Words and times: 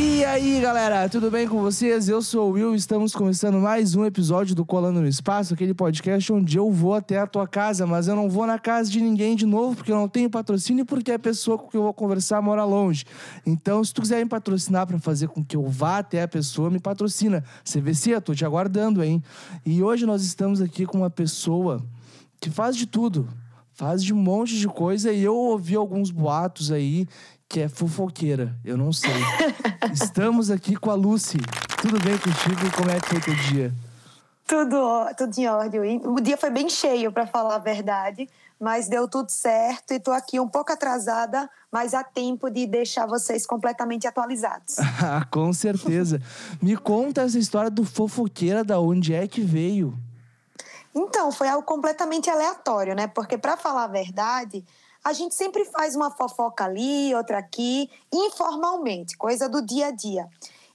E 0.00 0.24
aí, 0.24 0.60
galera, 0.60 1.08
tudo 1.08 1.28
bem 1.28 1.48
com 1.48 1.60
vocês? 1.60 2.08
Eu 2.08 2.22
sou 2.22 2.50
o 2.50 2.52
Will, 2.52 2.72
estamos 2.72 3.12
começando 3.12 3.58
mais 3.58 3.96
um 3.96 4.04
episódio 4.04 4.54
do 4.54 4.64
Colando 4.64 5.00
no 5.00 5.08
Espaço, 5.08 5.54
aquele 5.54 5.74
podcast 5.74 6.32
onde 6.32 6.56
eu 6.56 6.70
vou 6.70 6.94
até 6.94 7.18
a 7.18 7.26
tua 7.26 7.48
casa, 7.48 7.84
mas 7.84 8.06
eu 8.06 8.14
não 8.14 8.30
vou 8.30 8.46
na 8.46 8.60
casa 8.60 8.88
de 8.88 9.00
ninguém 9.00 9.34
de 9.34 9.44
novo, 9.44 9.74
porque 9.74 9.90
eu 9.90 9.96
não 9.96 10.08
tenho 10.08 10.30
patrocínio 10.30 10.82
e 10.82 10.84
porque 10.84 11.10
a 11.10 11.18
pessoa 11.18 11.58
com 11.58 11.66
que 11.66 11.76
eu 11.76 11.82
vou 11.82 11.92
conversar 11.92 12.40
mora 12.40 12.64
longe. 12.64 13.04
Então, 13.44 13.82
se 13.82 13.92
tu 13.92 14.00
quiser 14.00 14.22
me 14.22 14.30
patrocinar 14.30 14.86
para 14.86 15.00
fazer 15.00 15.26
com 15.26 15.44
que 15.44 15.56
eu 15.56 15.66
vá 15.66 15.98
até 15.98 16.22
a 16.22 16.28
pessoa, 16.28 16.70
me 16.70 16.78
patrocina. 16.78 17.42
CVC, 17.64 18.14
eu 18.14 18.20
tô 18.20 18.32
te 18.36 18.44
aguardando, 18.44 19.02
hein? 19.02 19.20
E 19.66 19.82
hoje 19.82 20.06
nós 20.06 20.22
estamos 20.22 20.60
aqui 20.60 20.86
com 20.86 20.98
uma 20.98 21.10
pessoa 21.10 21.84
que 22.40 22.50
faz 22.50 22.76
de 22.76 22.86
tudo. 22.86 23.28
Faz 23.72 24.02
de 24.02 24.12
um 24.12 24.16
monte 24.16 24.58
de 24.58 24.66
coisa 24.66 25.12
e 25.12 25.22
eu 25.22 25.36
ouvi 25.36 25.76
alguns 25.76 26.10
boatos 26.10 26.72
aí 26.72 27.06
que 27.48 27.60
é 27.60 27.68
fofoqueira, 27.68 28.54
eu 28.62 28.76
não 28.76 28.92
sei. 28.92 29.10
Estamos 29.90 30.50
aqui 30.50 30.76
com 30.76 30.90
a 30.90 30.94
Lucy. 30.94 31.38
Tudo 31.80 31.98
bem 32.04 32.18
contigo? 32.18 32.76
Como 32.76 32.90
é 32.90 33.00
que 33.00 33.08
foi 33.08 33.20
teu 33.20 33.34
dia? 33.34 33.72
Tudo, 34.46 35.14
tudo 35.16 35.38
em 35.38 35.48
ordem. 35.48 36.00
O 36.04 36.20
dia 36.20 36.36
foi 36.36 36.50
bem 36.50 36.68
cheio, 36.68 37.10
para 37.10 37.26
falar 37.26 37.56
a 37.56 37.58
verdade, 37.58 38.28
mas 38.60 38.88
deu 38.88 39.08
tudo 39.08 39.30
certo 39.30 39.92
e 39.92 40.00
tô 40.00 40.10
aqui 40.10 40.38
um 40.38 40.48
pouco 40.48 40.72
atrasada, 40.72 41.48
mas 41.72 41.94
há 41.94 42.04
tempo 42.04 42.50
de 42.50 42.66
deixar 42.66 43.06
vocês 43.06 43.46
completamente 43.46 44.06
atualizados. 44.06 44.76
Ah, 45.00 45.24
com 45.30 45.52
certeza. 45.52 46.20
Me 46.60 46.76
conta 46.76 47.22
essa 47.22 47.38
história 47.38 47.70
do 47.70 47.84
fofoqueira, 47.84 48.64
da 48.64 48.80
onde 48.80 49.14
é 49.14 49.26
que 49.26 49.40
veio? 49.40 49.96
Então, 50.94 51.30
foi 51.30 51.48
algo 51.48 51.64
completamente 51.64 52.28
aleatório, 52.28 52.94
né? 52.94 53.06
Porque, 53.06 53.38
para 53.38 53.56
falar 53.56 53.84
a 53.84 53.88
verdade, 53.88 54.64
a 55.04 55.12
gente 55.12 55.34
sempre 55.34 55.64
faz 55.64 55.94
uma 55.96 56.10
fofoca 56.10 56.64
ali, 56.64 57.14
outra 57.14 57.38
aqui, 57.38 57.90
informalmente, 58.12 59.16
coisa 59.16 59.48
do 59.48 59.62
dia 59.62 59.86
a 59.86 59.90
dia. 59.90 60.28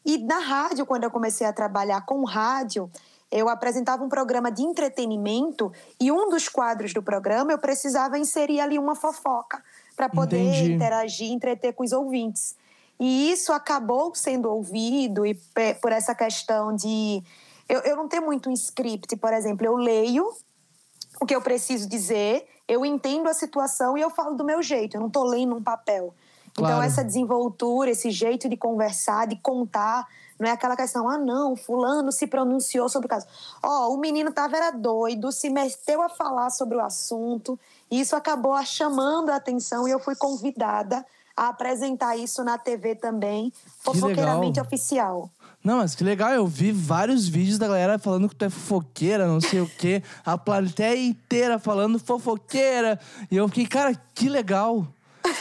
E 0.06 0.18
na 0.18 0.40
rádio, 0.40 0.86
quando 0.86 1.04
eu 1.04 1.12
comecei 1.12 1.46
a 1.48 1.54
trabalhar 1.54 2.06
com 2.06 2.24
rádio, 2.24 2.90
eu 3.32 3.50
apresentava 3.50 4.04
um 4.04 4.10
programa 4.10 4.52
de 4.52 4.62
entretenimento 4.62 5.72
e 6.00 6.12
um 6.12 6.30
dos 6.30 6.48
quadros 6.48 6.94
do 6.94 7.02
programa 7.02 7.52
eu 7.52 7.58
precisava 7.58 8.18
inserir 8.18 8.60
ali 8.60 8.78
uma 8.78 8.96
fofoca 8.96 9.64
para 9.96 10.08
poder 10.08 10.40
Entendi. 10.40 10.74
interagir, 10.74 11.32
entreter 11.32 11.74
com 11.74 11.84
os 11.84 11.92
ouvintes. 11.92 12.56
E 13.00 13.32
isso 13.32 13.52
acabou 13.52 14.14
sendo 14.14 14.52
ouvido 14.52 15.26
e 15.26 15.36
por 15.82 15.92
essa 15.92 16.14
questão 16.14 16.76
de 16.76 17.24
eu, 17.68 17.80
eu 17.82 17.96
não 17.96 18.08
ter 18.08 18.20
muito 18.20 18.50
um 18.50 18.54
script, 18.54 19.16
por 19.16 19.34
exemplo, 19.34 19.66
eu 19.66 19.76
leio 19.76 20.32
o 21.24 21.26
que 21.26 21.36
eu 21.36 21.42
preciso 21.42 21.88
dizer 21.88 22.48
eu 22.68 22.86
entendo 22.86 23.28
a 23.28 23.34
situação 23.34 23.98
e 23.98 24.02
eu 24.02 24.10
falo 24.10 24.36
do 24.36 24.44
meu 24.44 24.62
jeito, 24.64 24.96
eu 24.96 25.02
não 25.02 25.08
estou 25.08 25.24
lendo 25.24 25.56
um 25.56 25.62
papel. 25.62 26.14
Então, 26.52 26.64
claro. 26.64 26.76
Então, 26.76 26.84
essa 26.84 27.04
desenvoltura, 27.04 27.90
esse 27.92 28.10
jeito 28.10 28.48
de 28.48 28.56
conversar, 28.56 29.28
de 29.28 29.36
contar, 29.36 30.08
não 30.40 30.48
é 30.48 30.52
aquela 30.52 30.76
questão, 30.76 31.10
ah, 31.10 31.18
não, 31.18 31.56
fulano 31.56 32.12
se 32.12 32.26
pronunciou 32.26 32.88
sobre 32.88 33.08
o 33.08 33.10
caso. 33.10 33.28
Ó, 33.62 33.88
oh, 33.88 33.94
o 33.96 33.98
menino 33.98 34.32
tava 34.32 34.56
era 34.56 34.72
doido, 34.72 35.32
se 35.32 35.50
meteu 35.50 36.02
a 36.02 36.10
falar 36.10 36.50
sobre 36.52 36.78
o 36.78 36.82
assunto, 36.82 37.60
e 37.92 38.00
isso 38.00 38.16
acabou 38.16 38.62
chamando 38.64 39.30
a 39.30 39.36
atenção 39.36 39.88
e 39.88 39.92
eu 39.92 40.00
fui 40.00 40.16
convidada 40.16 41.06
a 41.36 41.50
apresentar 41.50 42.16
isso 42.16 42.44
na 42.44 42.58
TV 42.58 42.96
também, 42.96 43.52
fofoqueiramente 43.80 44.60
oficial. 44.60 45.30
Não, 45.64 45.78
mas 45.78 45.96
que 45.96 46.04
legal, 46.04 46.32
eu 46.32 46.46
vi 46.46 46.74
vários 46.74 47.28
vídeos 47.28 47.58
da 47.58 47.68
galera 47.68 47.98
falando 47.98 48.28
que 48.28 48.36
tu 48.36 48.44
é 48.44 48.50
fofoqueira, 48.50 49.26
não 49.26 49.40
sei 49.40 49.62
o 49.62 49.68
quê. 49.78 50.04
A 50.26 50.38
plateia 50.38 51.02
inteira 51.02 51.58
falando 51.58 51.98
fofoqueira. 51.98 53.00
E 53.32 53.38
eu 53.38 53.48
fiquei, 53.48 53.66
cara, 53.66 53.96
que 54.14 54.28
legal. 54.28 54.86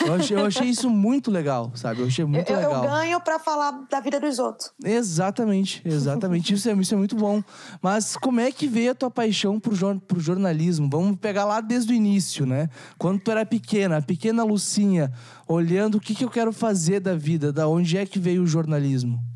Eu 0.06 0.14
achei, 0.14 0.36
eu 0.36 0.46
achei 0.46 0.68
isso 0.68 0.88
muito 0.88 1.28
legal, 1.28 1.72
sabe? 1.74 2.00
Eu 2.00 2.06
achei 2.06 2.24
muito 2.24 2.48
eu, 2.48 2.56
legal. 2.56 2.84
Eu 2.84 2.90
ganho 2.90 3.20
para 3.20 3.40
falar 3.40 3.84
da 3.90 3.98
vida 3.98 4.20
dos 4.20 4.38
outros. 4.38 4.70
Exatamente, 4.84 5.82
exatamente. 5.84 6.54
isso, 6.54 6.70
é, 6.70 6.72
isso 6.74 6.94
é 6.94 6.96
muito 6.96 7.16
bom. 7.16 7.42
Mas 7.80 8.16
como 8.16 8.38
é 8.38 8.52
que 8.52 8.68
veio 8.68 8.92
a 8.92 8.94
tua 8.94 9.10
paixão 9.10 9.58
pro, 9.58 9.74
jor, 9.74 9.98
pro 10.00 10.20
jornalismo? 10.20 10.88
Vamos 10.88 11.16
pegar 11.18 11.44
lá 11.44 11.60
desde 11.60 11.92
o 11.92 11.96
início, 11.96 12.46
né? 12.46 12.68
Quando 12.96 13.18
tu 13.20 13.30
era 13.32 13.44
pequena, 13.44 13.96
a 13.96 14.02
pequena 14.02 14.44
Lucinha, 14.44 15.12
olhando 15.48 15.96
o 15.96 16.00
que, 16.00 16.14
que 16.14 16.24
eu 16.24 16.30
quero 16.30 16.52
fazer 16.52 17.00
da 17.00 17.16
vida, 17.16 17.52
da 17.52 17.66
onde 17.66 17.98
é 17.98 18.06
que 18.06 18.20
veio 18.20 18.44
o 18.44 18.46
jornalismo? 18.46 19.31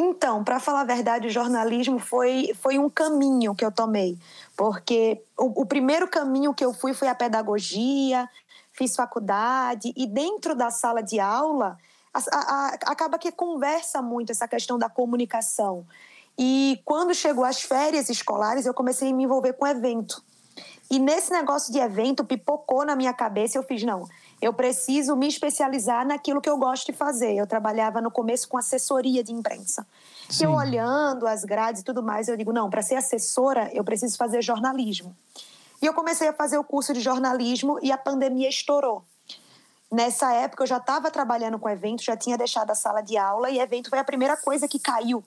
Então, 0.00 0.44
para 0.44 0.60
falar 0.60 0.82
a 0.82 0.84
verdade, 0.84 1.26
o 1.26 1.30
jornalismo 1.30 1.98
foi, 1.98 2.52
foi 2.60 2.78
um 2.78 2.88
caminho 2.88 3.52
que 3.52 3.64
eu 3.64 3.72
tomei, 3.72 4.16
porque 4.56 5.20
o, 5.36 5.62
o, 5.62 5.66
primeiro 5.66 6.06
caminho 6.06 6.54
que 6.54 6.64
eu 6.64 6.72
fui 6.72 6.94
foi 6.94 7.08
a 7.08 7.16
pedagogia, 7.16 8.30
fiz 8.72 8.94
faculdade, 8.94 9.92
e 9.96 10.06
dentro 10.06 10.54
da 10.54 10.70
sala 10.70 11.02
de 11.02 11.18
aula, 11.18 11.76
a, 12.14 12.20
a, 12.20 12.66
acaba 12.86 13.18
que 13.18 13.32
conversa 13.32 14.00
muito 14.00 14.30
essa 14.30 14.46
questão 14.46 14.78
da 14.78 14.88
comunicação. 14.88 15.84
E 16.38 16.80
quando 16.84 17.12
chegou 17.12 17.44
as 17.44 17.60
férias 17.60 18.08
escolares, 18.08 18.66
eu 18.66 18.74
comecei 18.74 19.10
a 19.10 19.12
me 19.12 19.24
envolver 19.24 19.54
com 19.54 19.66
evento. 19.66 20.22
E 20.88 21.00
nesse 21.00 21.32
negócio 21.32 21.72
de 21.72 21.80
evento, 21.80 22.24
pipocou 22.24 22.84
na 22.84 22.94
minha 22.94 23.12
cabeça, 23.12 23.58
eu 23.58 23.64
fiz, 23.64 23.82
não, 23.82 24.08
eu 24.40 24.52
preciso 24.52 25.16
me 25.16 25.26
especializar 25.26 26.06
naquilo 26.06 26.40
que 26.40 26.48
eu 26.48 26.56
gosto 26.56 26.86
de 26.86 26.92
fazer. 26.92 27.34
Eu 27.34 27.46
trabalhava 27.46 28.00
no 28.00 28.10
começo 28.10 28.48
com 28.48 28.56
assessoria 28.56 29.22
de 29.22 29.32
imprensa. 29.32 29.86
Sim. 30.28 30.44
Eu 30.44 30.52
olhando 30.52 31.26
as 31.26 31.44
grades 31.44 31.82
e 31.82 31.84
tudo 31.84 32.02
mais, 32.02 32.28
eu 32.28 32.36
digo, 32.36 32.52
não, 32.52 32.70
para 32.70 32.82
ser 32.82 32.94
assessora, 32.94 33.70
eu 33.72 33.82
preciso 33.82 34.16
fazer 34.16 34.42
jornalismo. 34.42 35.14
E 35.82 35.86
eu 35.86 35.94
comecei 35.94 36.28
a 36.28 36.32
fazer 36.32 36.58
o 36.58 36.64
curso 36.64 36.92
de 36.92 37.00
jornalismo 37.00 37.78
e 37.82 37.90
a 37.90 37.98
pandemia 37.98 38.48
estourou. 38.48 39.02
Nessa 39.90 40.32
época 40.34 40.64
eu 40.64 40.66
já 40.66 40.76
estava 40.76 41.10
trabalhando 41.10 41.58
com 41.58 41.68
evento, 41.68 42.02
já 42.02 42.16
tinha 42.16 42.36
deixado 42.36 42.70
a 42.70 42.74
sala 42.74 43.00
de 43.00 43.16
aula 43.16 43.50
e 43.50 43.58
evento 43.58 43.88
foi 43.88 43.98
a 43.98 44.04
primeira 44.04 44.36
coisa 44.36 44.68
que 44.68 44.78
caiu 44.78 45.24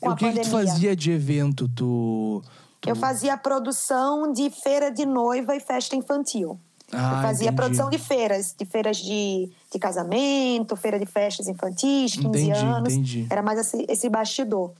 com 0.00 0.10
o 0.10 0.16
que 0.16 0.24
pandemia. 0.24 0.42
O 0.42 0.44
que 0.44 0.50
tu 0.50 0.50
fazia 0.50 0.96
de 0.96 1.12
evento? 1.12 1.68
Tu, 1.68 2.42
tu... 2.80 2.88
Eu 2.88 2.96
fazia 2.96 3.36
produção 3.36 4.32
de 4.32 4.50
feira 4.50 4.90
de 4.90 5.06
noiva 5.06 5.54
e 5.54 5.60
festa 5.60 5.94
infantil. 5.94 6.58
Ah, 6.92 7.16
eu 7.16 7.22
fazia 7.22 7.46
entendi. 7.46 7.56
produção 7.56 7.90
de 7.90 7.98
feiras, 7.98 8.54
de 8.56 8.64
feiras 8.64 8.96
de, 8.96 9.50
de 9.72 9.78
casamento, 9.78 10.76
feira 10.76 10.98
de 10.98 11.06
festas 11.06 11.48
infantis, 11.48 12.16
15 12.16 12.26
entendi, 12.26 12.50
anos. 12.52 12.92
Entendi. 12.92 13.26
Era 13.30 13.42
mais 13.42 13.58
esse, 13.58 13.86
esse 13.88 14.08
bastidor. 14.08 14.72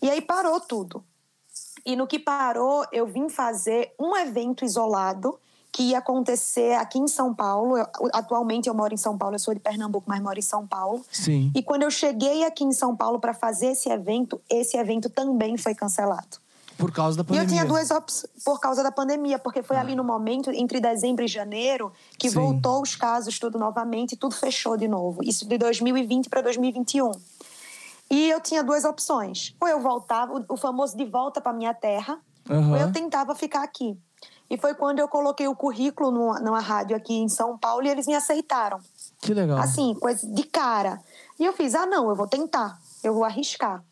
E 0.00 0.10
aí 0.10 0.20
parou 0.20 0.60
tudo. 0.60 1.04
E 1.84 1.96
no 1.96 2.06
que 2.06 2.18
parou, 2.18 2.84
eu 2.92 3.06
vim 3.06 3.28
fazer 3.28 3.92
um 3.98 4.16
evento 4.16 4.64
isolado 4.64 5.38
que 5.72 5.84
ia 5.84 5.98
acontecer 5.98 6.74
aqui 6.74 6.98
em 6.98 7.08
São 7.08 7.34
Paulo. 7.34 7.78
Eu, 7.78 7.86
atualmente 8.12 8.68
eu 8.68 8.74
moro 8.74 8.92
em 8.92 8.98
São 8.98 9.16
Paulo, 9.16 9.34
eu 9.34 9.38
sou 9.38 9.54
de 9.54 9.60
Pernambuco, 9.60 10.04
mas 10.06 10.20
moro 10.20 10.38
em 10.38 10.42
São 10.42 10.66
Paulo. 10.66 11.04
Sim. 11.10 11.50
E 11.54 11.62
quando 11.62 11.82
eu 11.82 11.90
cheguei 11.90 12.44
aqui 12.44 12.62
em 12.62 12.72
São 12.72 12.94
Paulo 12.94 13.18
para 13.18 13.32
fazer 13.32 13.68
esse 13.68 13.88
evento, 13.88 14.40
esse 14.50 14.76
evento 14.76 15.08
também 15.08 15.56
foi 15.56 15.74
cancelado. 15.74 16.38
Por 16.82 16.90
causa 16.90 17.16
da 17.16 17.22
pandemia. 17.22 17.42
E 17.42 17.46
eu 17.46 17.48
tinha 17.48 17.64
duas 17.64 17.92
opções 17.92 18.32
por 18.44 18.58
causa 18.58 18.82
da 18.82 18.90
pandemia, 18.90 19.38
porque 19.38 19.62
foi 19.62 19.76
ah. 19.76 19.80
ali 19.80 19.94
no 19.94 20.02
momento, 20.02 20.50
entre 20.50 20.80
dezembro 20.80 21.24
e 21.24 21.28
janeiro, 21.28 21.92
que 22.18 22.28
Sim. 22.28 22.40
voltou 22.40 22.82
os 22.82 22.96
casos 22.96 23.38
tudo 23.38 23.56
novamente 23.56 24.12
e 24.12 24.16
tudo 24.16 24.34
fechou 24.34 24.76
de 24.76 24.88
novo. 24.88 25.22
Isso 25.22 25.46
de 25.46 25.56
2020 25.58 26.28
para 26.28 26.40
2021. 26.40 27.12
E 28.10 28.28
eu 28.28 28.40
tinha 28.40 28.64
duas 28.64 28.84
opções. 28.84 29.54
Ou 29.60 29.68
eu 29.68 29.80
voltava, 29.80 30.44
o 30.48 30.56
famoso 30.56 30.96
de 30.96 31.04
volta 31.04 31.40
para 31.40 31.52
minha 31.52 31.72
terra, 31.72 32.18
uhum. 32.50 32.72
ou 32.72 32.76
eu 32.76 32.92
tentava 32.92 33.32
ficar 33.36 33.62
aqui. 33.62 33.96
E 34.50 34.58
foi 34.58 34.74
quando 34.74 34.98
eu 34.98 35.06
coloquei 35.06 35.46
o 35.46 35.54
currículo 35.54 36.10
numa, 36.10 36.40
numa 36.40 36.60
rádio 36.60 36.96
aqui 36.96 37.14
em 37.14 37.28
São 37.28 37.56
Paulo 37.56 37.86
e 37.86 37.88
eles 37.88 38.08
me 38.08 38.16
aceitaram. 38.16 38.80
Que 39.20 39.32
legal. 39.32 39.58
Assim, 39.58 39.94
coisa 39.94 40.26
de 40.26 40.42
cara. 40.42 41.00
E 41.38 41.44
eu 41.44 41.52
fiz, 41.52 41.76
ah, 41.76 41.86
não, 41.86 42.08
eu 42.08 42.16
vou 42.16 42.26
tentar, 42.26 42.76
eu 43.04 43.14
vou 43.14 43.24
arriscar. 43.24 43.84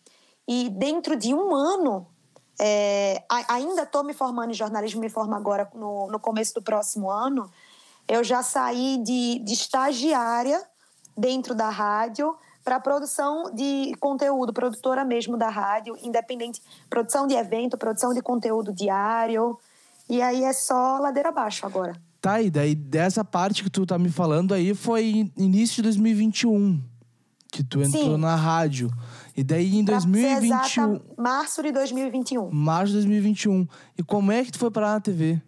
E 0.47 0.69
dentro 0.69 1.17
de 1.17 1.33
um 1.33 1.55
ano, 1.55 2.05
é, 2.63 3.25
ainda 3.49 3.85
estou 3.85 4.05
me 4.05 4.13
formando 4.13 4.51
em 4.51 4.55
jornalismo, 4.55 5.01
me 5.01 5.09
formo 5.09 5.35
agora 5.35 5.67
no, 5.75 6.09
no 6.09 6.21
começo 6.21 6.53
do 6.53 6.63
próximo 6.63 7.11
ano. 7.11 7.51
Eu 8.07 8.23
já 8.23 8.43
saí 8.43 8.99
de, 9.03 9.39
de 9.39 9.55
estagiária 9.55 10.63
dentro 11.17 11.55
da 11.55 11.71
rádio 11.71 12.37
para 12.63 12.79
produção 12.79 13.51
de 13.55 13.95
conteúdo, 13.99 14.53
produtora 14.53 15.07
mesmo 15.07 15.39
da 15.39 15.49
rádio, 15.49 15.97
independente, 16.03 16.61
produção 16.91 17.27
de 17.27 17.35
evento, 17.35 17.79
produção 17.79 18.13
de 18.13 18.21
conteúdo 18.21 18.75
diário. 18.75 19.59
E 20.07 20.21
aí 20.21 20.45
é 20.45 20.53
só 20.53 20.99
ladeira 20.99 21.31
abaixo 21.31 21.65
agora. 21.65 21.95
Tá, 22.21 22.43
e 22.43 22.51
daí 22.51 22.75
dessa 22.75 23.25
parte 23.25 23.63
que 23.63 23.71
tu 23.71 23.87
tá 23.87 23.99
me 23.99 24.11
falando 24.11 24.53
aí 24.53 24.75
foi 24.75 25.33
início 25.35 25.77
de 25.77 25.83
2021 25.83 26.91
que 27.51 27.65
tu 27.65 27.83
entrou 27.83 28.15
Sim. 28.15 28.17
na 28.17 28.37
rádio. 28.37 28.91
E 29.41 29.43
daí 29.43 29.79
em 29.79 29.83
2021. 29.83 30.45
Exata, 30.45 31.03
março 31.17 31.63
de 31.63 31.73
2021. 31.73 32.51
Março 32.51 32.89
de 32.89 32.99
2021. 32.99 33.67
E 33.97 34.03
como 34.03 34.31
é 34.31 34.45
que 34.45 34.53
tu 34.53 34.59
foi 34.59 34.71
parar 34.71 34.93
na 34.93 35.01
TV? 35.01 35.41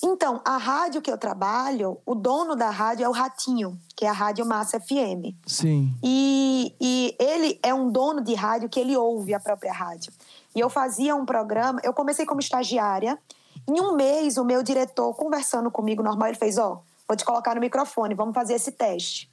Então, 0.00 0.40
a 0.44 0.56
rádio 0.56 1.02
que 1.02 1.10
eu 1.10 1.18
trabalho, 1.18 1.98
o 2.06 2.14
dono 2.14 2.54
da 2.54 2.70
rádio 2.70 3.04
é 3.04 3.08
o 3.08 3.10
Ratinho, 3.10 3.76
que 3.96 4.04
é 4.04 4.08
a 4.08 4.12
Rádio 4.12 4.46
Massa 4.46 4.78
FM. 4.78 5.34
Sim. 5.44 5.92
E, 6.04 6.72
e 6.80 7.16
ele 7.18 7.58
é 7.64 7.74
um 7.74 7.90
dono 7.90 8.22
de 8.22 8.34
rádio 8.34 8.68
que 8.68 8.78
ele 8.78 8.96
ouve 8.96 9.34
a 9.34 9.40
própria 9.40 9.72
rádio. 9.72 10.12
E 10.54 10.60
eu 10.60 10.70
fazia 10.70 11.16
um 11.16 11.26
programa, 11.26 11.80
eu 11.82 11.92
comecei 11.92 12.24
como 12.24 12.38
estagiária. 12.38 13.18
Em 13.66 13.80
um 13.80 13.96
mês, 13.96 14.38
o 14.38 14.44
meu 14.44 14.62
diretor, 14.62 15.12
conversando 15.14 15.68
comigo 15.68 16.00
normal, 16.00 16.28
ele 16.28 16.38
fez: 16.38 16.58
Ó, 16.58 16.74
oh, 16.74 16.78
vou 17.08 17.16
te 17.16 17.24
colocar 17.24 17.56
no 17.56 17.60
microfone, 17.60 18.14
vamos 18.14 18.36
fazer 18.36 18.54
esse 18.54 18.70
teste. 18.70 19.27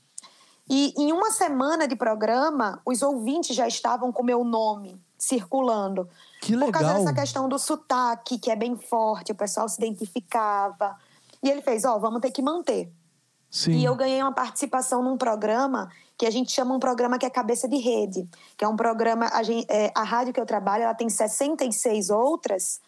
E 0.68 0.94
em 0.98 1.12
uma 1.12 1.30
semana 1.32 1.88
de 1.88 1.96
programa, 1.96 2.82
os 2.86 3.02
ouvintes 3.02 3.56
já 3.56 3.68
estavam 3.68 4.12
com 4.12 4.24
meu 4.24 4.44
nome 4.44 5.00
circulando. 5.18 6.10
Que 6.42 6.56
legal. 6.56 6.72
Por 6.72 6.80
causa 6.80 6.94
dessa 7.00 7.14
questão 7.14 7.48
do 7.48 7.58
sotaque, 7.60 8.40
que 8.40 8.52
é 8.52 8.56
bem 8.56 8.76
forte, 8.76 9.32
o 9.32 9.36
pessoal 9.36 9.68
se 9.70 9.78
identificava. 9.78 10.96
E 11.42 11.50
ele 11.50 11.62
fez: 11.62 11.86
Ó, 11.86 11.96
oh, 11.96 12.00
vamos 12.00 12.22
ter 12.22 12.32
que 12.32 12.42
manter. 12.42 12.92
Sim. 13.50 13.74
E 13.74 13.86
eu 13.86 13.96
ganhei 13.96 14.22
uma 14.22 14.34
participação 14.34 15.02
num 15.02 15.18
programa 15.18 15.90
que 16.18 16.26
a 16.26 16.32
gente 16.32 16.52
chama 16.52 16.74
um 16.74 16.80
programa 16.80 17.18
que 17.18 17.26
é 17.26 17.30
Cabeça 17.30 17.68
de 17.68 17.78
Rede, 17.78 18.28
que 18.58 18.66
é 18.66 18.68
um 18.68 18.76
programa. 18.76 19.30
A, 19.32 19.44
gente, 19.44 19.66
é, 19.70 19.92
a 19.96 20.04
rádio 20.04 20.34
que 20.34 20.40
eu 20.40 20.46
trabalho 20.46 20.84
ela 20.84 20.94
tem 20.94 21.10
66 21.10 22.10
outras, 22.10 22.82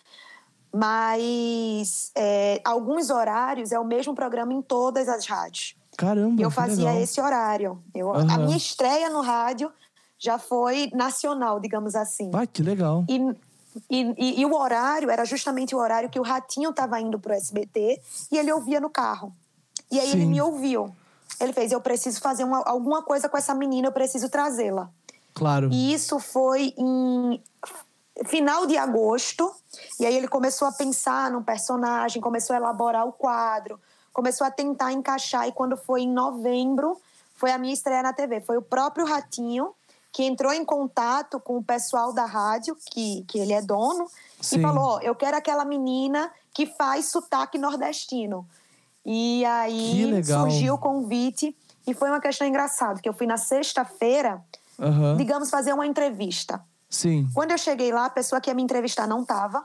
mas 0.73 2.11
é, 2.15 2.59
alguns 2.65 3.09
horários 3.09 3.71
é 3.71 3.79
o 3.79 3.85
mesmo 3.85 4.15
programa 4.15 4.53
em 4.53 4.61
todas 4.61 5.07
as 5.07 5.25
rádios. 5.25 5.75
Caramba! 5.97 6.39
E 6.39 6.43
eu 6.43 6.51
fazia 6.51 6.85
legal. 6.85 7.01
esse 7.01 7.19
horário. 7.19 7.83
Eu, 7.93 8.09
uhum. 8.09 8.31
A 8.31 8.37
minha 8.37 8.55
estreia 8.55 9.09
no 9.09 9.21
rádio 9.21 9.71
já 10.19 10.37
foi 10.37 10.91
nacional, 10.93 11.59
digamos 11.59 11.95
assim. 11.95 12.29
Ah, 12.33 12.45
que 12.45 12.61
legal! 12.61 13.03
E, 13.09 13.17
e, 13.89 14.15
e, 14.17 14.41
e 14.41 14.45
o 14.45 14.55
horário 14.55 15.09
era 15.09 15.25
justamente 15.25 15.75
o 15.75 15.79
horário 15.79 16.09
que 16.09 16.19
o 16.19 16.23
Ratinho 16.23 16.69
estava 16.69 17.01
indo 17.01 17.19
para 17.19 17.33
o 17.33 17.35
SBT 17.35 17.99
e 18.31 18.37
ele 18.37 18.51
ouvia 18.51 18.79
no 18.79 18.91
carro. 18.91 19.35
E 19.91 19.99
aí 19.99 20.11
Sim. 20.11 20.17
ele 20.17 20.25
me 20.27 20.39
ouviu. 20.39 20.95
Ele 21.39 21.51
fez: 21.51 21.71
Eu 21.71 21.81
preciso 21.81 22.21
fazer 22.21 22.43
uma, 22.43 22.61
alguma 22.63 23.01
coisa 23.01 23.27
com 23.27 23.37
essa 23.37 23.55
menina, 23.55 23.87
eu 23.87 23.91
preciso 23.91 24.29
trazê-la. 24.29 24.89
Claro. 25.33 25.69
E 25.71 25.93
isso 25.93 26.19
foi 26.19 26.73
em 26.77 27.41
final 28.25 28.67
de 28.67 28.77
agosto. 28.77 29.51
E 29.99 30.05
aí 30.05 30.15
ele 30.15 30.27
começou 30.27 30.67
a 30.67 30.71
pensar 30.71 31.31
num 31.31 31.43
personagem, 31.43 32.21
começou 32.21 32.55
a 32.55 32.57
elaborar 32.57 33.07
o 33.07 33.11
quadro, 33.11 33.79
começou 34.17 34.47
a 34.47 34.49
tentar 34.49 34.91
encaixar. 34.91 35.47
E 35.47 35.51
quando 35.51 35.77
foi 35.77 36.01
em 36.01 36.11
novembro, 36.11 36.99
foi 37.35 37.51
a 37.51 37.57
minha 37.59 37.71
estreia 37.71 38.01
na 38.01 38.11
TV. 38.11 38.41
Foi 38.41 38.57
o 38.57 38.63
próprio 38.63 39.05
Ratinho 39.05 39.75
que 40.11 40.23
entrou 40.23 40.51
em 40.51 40.65
contato 40.65 41.39
com 41.39 41.57
o 41.57 41.63
pessoal 41.63 42.11
da 42.11 42.25
rádio, 42.25 42.75
que, 42.87 43.23
que 43.27 43.37
ele 43.37 43.53
é 43.53 43.61
dono, 43.61 44.09
Sim. 44.41 44.57
e 44.57 44.61
falou: 44.63 44.99
Eu 45.01 45.13
quero 45.13 45.37
aquela 45.37 45.63
menina 45.63 46.31
que 46.51 46.65
faz 46.65 47.11
sotaque 47.11 47.59
nordestino. 47.59 48.43
E 49.05 49.45
aí 49.45 50.09
surgiu 50.25 50.73
o 50.73 50.77
convite 50.79 51.55
e 51.85 51.93
foi 51.93 52.09
uma 52.09 52.19
questão 52.19 52.47
engraçada, 52.47 52.99
que 52.99 53.07
eu 53.07 53.13
fui 53.13 53.27
na 53.27 53.37
sexta-feira, 53.37 54.43
uhum. 54.79 55.15
digamos, 55.15 55.51
fazer 55.51 55.73
uma 55.73 55.85
entrevista. 55.85 56.59
Sim. 56.89 57.29
Quando 57.35 57.51
eu 57.51 57.57
cheguei 57.59 57.91
lá, 57.91 58.05
a 58.05 58.09
pessoa 58.09 58.41
que 58.41 58.49
ia 58.49 58.55
me 58.55 58.63
entrevistar 58.63 59.05
não 59.05 59.21
estava. 59.21 59.63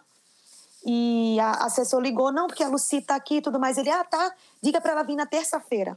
E 0.85 1.39
a 1.41 1.65
assessor 1.65 2.01
ligou, 2.01 2.33
não, 2.33 2.47
porque 2.47 2.63
a 2.63 2.69
Lucy 2.69 2.97
está 2.97 3.15
aqui 3.15 3.37
e 3.37 3.43
tudo 3.43 3.59
mais. 3.59 3.79
Ele, 3.79 3.91
ah, 3.91 4.05
tá, 4.05 4.33
diga 4.63 4.81
para 4.81 4.93
ela 4.93 5.03
vir 5.03 5.17
na 5.17 5.27
terça-feira. 5.27 5.97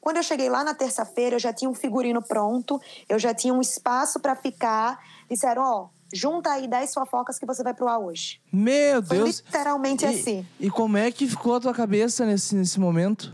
Quando 0.00 0.18
eu 0.18 0.22
cheguei 0.22 0.50
lá 0.50 0.62
na 0.62 0.74
terça-feira, 0.74 1.36
eu 1.36 1.40
já 1.40 1.52
tinha 1.52 1.70
um 1.70 1.74
figurino 1.74 2.20
pronto, 2.20 2.78
eu 3.08 3.18
já 3.18 3.32
tinha 3.32 3.54
um 3.54 3.60
espaço 3.60 4.20
para 4.20 4.36
ficar. 4.36 4.98
Disseram, 5.30 5.62
ó, 5.62 5.82
oh, 5.84 5.88
junta 6.12 6.50
aí 6.50 6.68
10 6.68 6.92
fofocas 6.92 7.38
que 7.38 7.46
você 7.46 7.62
vai 7.62 7.72
pro 7.72 7.88
ar 7.88 7.98
hoje. 7.98 8.40
Meu 8.52 9.02
Foi 9.02 9.16
Deus! 9.16 9.42
literalmente 9.46 10.04
e, 10.04 10.08
assim. 10.08 10.46
E 10.60 10.70
como 10.70 10.98
é 10.98 11.10
que 11.10 11.26
ficou 11.26 11.54
a 11.54 11.60
tua 11.60 11.72
cabeça 11.72 12.26
nesse, 12.26 12.54
nesse 12.54 12.78
momento? 12.78 13.32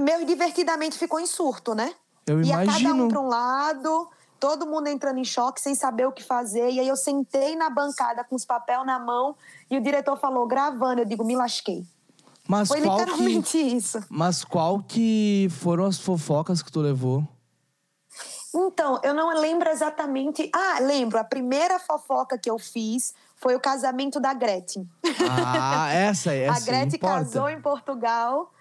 Meu 0.00 0.24
divertidamente 0.24 0.96
ficou 0.96 1.20
em 1.20 1.26
surto, 1.26 1.74
né? 1.74 1.92
Eu 2.26 2.42
imagino. 2.42 2.62
Ia 2.62 2.88
cada 2.88 2.94
um 2.94 3.08
para 3.08 3.20
um 3.20 3.28
lado, 3.28 4.08
todo 4.42 4.66
mundo 4.66 4.88
entrando 4.88 5.18
em 5.18 5.24
choque, 5.24 5.60
sem 5.60 5.72
saber 5.72 6.04
o 6.04 6.10
que 6.10 6.24
fazer. 6.24 6.68
E 6.68 6.80
aí 6.80 6.88
eu 6.88 6.96
sentei 6.96 7.54
na 7.54 7.70
bancada 7.70 8.24
com 8.24 8.34
os 8.34 8.44
papel 8.44 8.84
na 8.84 8.98
mão 8.98 9.36
e 9.70 9.78
o 9.78 9.80
diretor 9.80 10.16
falou, 10.16 10.48
gravando. 10.48 11.02
Eu 11.02 11.04
digo, 11.04 11.22
me 11.22 11.36
lasquei. 11.36 11.86
Mas 12.48 12.66
Foi 12.66 12.82
qual 12.82 12.98
literalmente 12.98 13.52
que, 13.52 13.62
isso. 13.78 14.04
Mas 14.10 14.42
qual 14.44 14.82
que 14.82 15.46
foram 15.60 15.84
as 15.84 16.00
fofocas 16.00 16.60
que 16.60 16.72
tu 16.72 16.80
levou? 16.80 17.22
Então, 18.52 19.00
eu 19.04 19.14
não 19.14 19.32
lembro 19.32 19.70
exatamente. 19.70 20.50
Ah, 20.52 20.80
lembro. 20.80 21.20
A 21.20 21.24
primeira 21.24 21.78
fofoca 21.78 22.36
que 22.36 22.50
eu 22.50 22.58
fiz 22.58 23.14
foi 23.36 23.54
o 23.54 23.60
casamento 23.60 24.18
da 24.18 24.34
Gretchen. 24.34 24.90
Ah, 25.30 25.88
essa, 25.94 26.34
essa. 26.34 26.60
a 26.60 26.66
Gretchen 26.66 26.96
importa. 26.96 27.24
casou 27.24 27.48
em 27.48 27.62
Portugal 27.62 28.52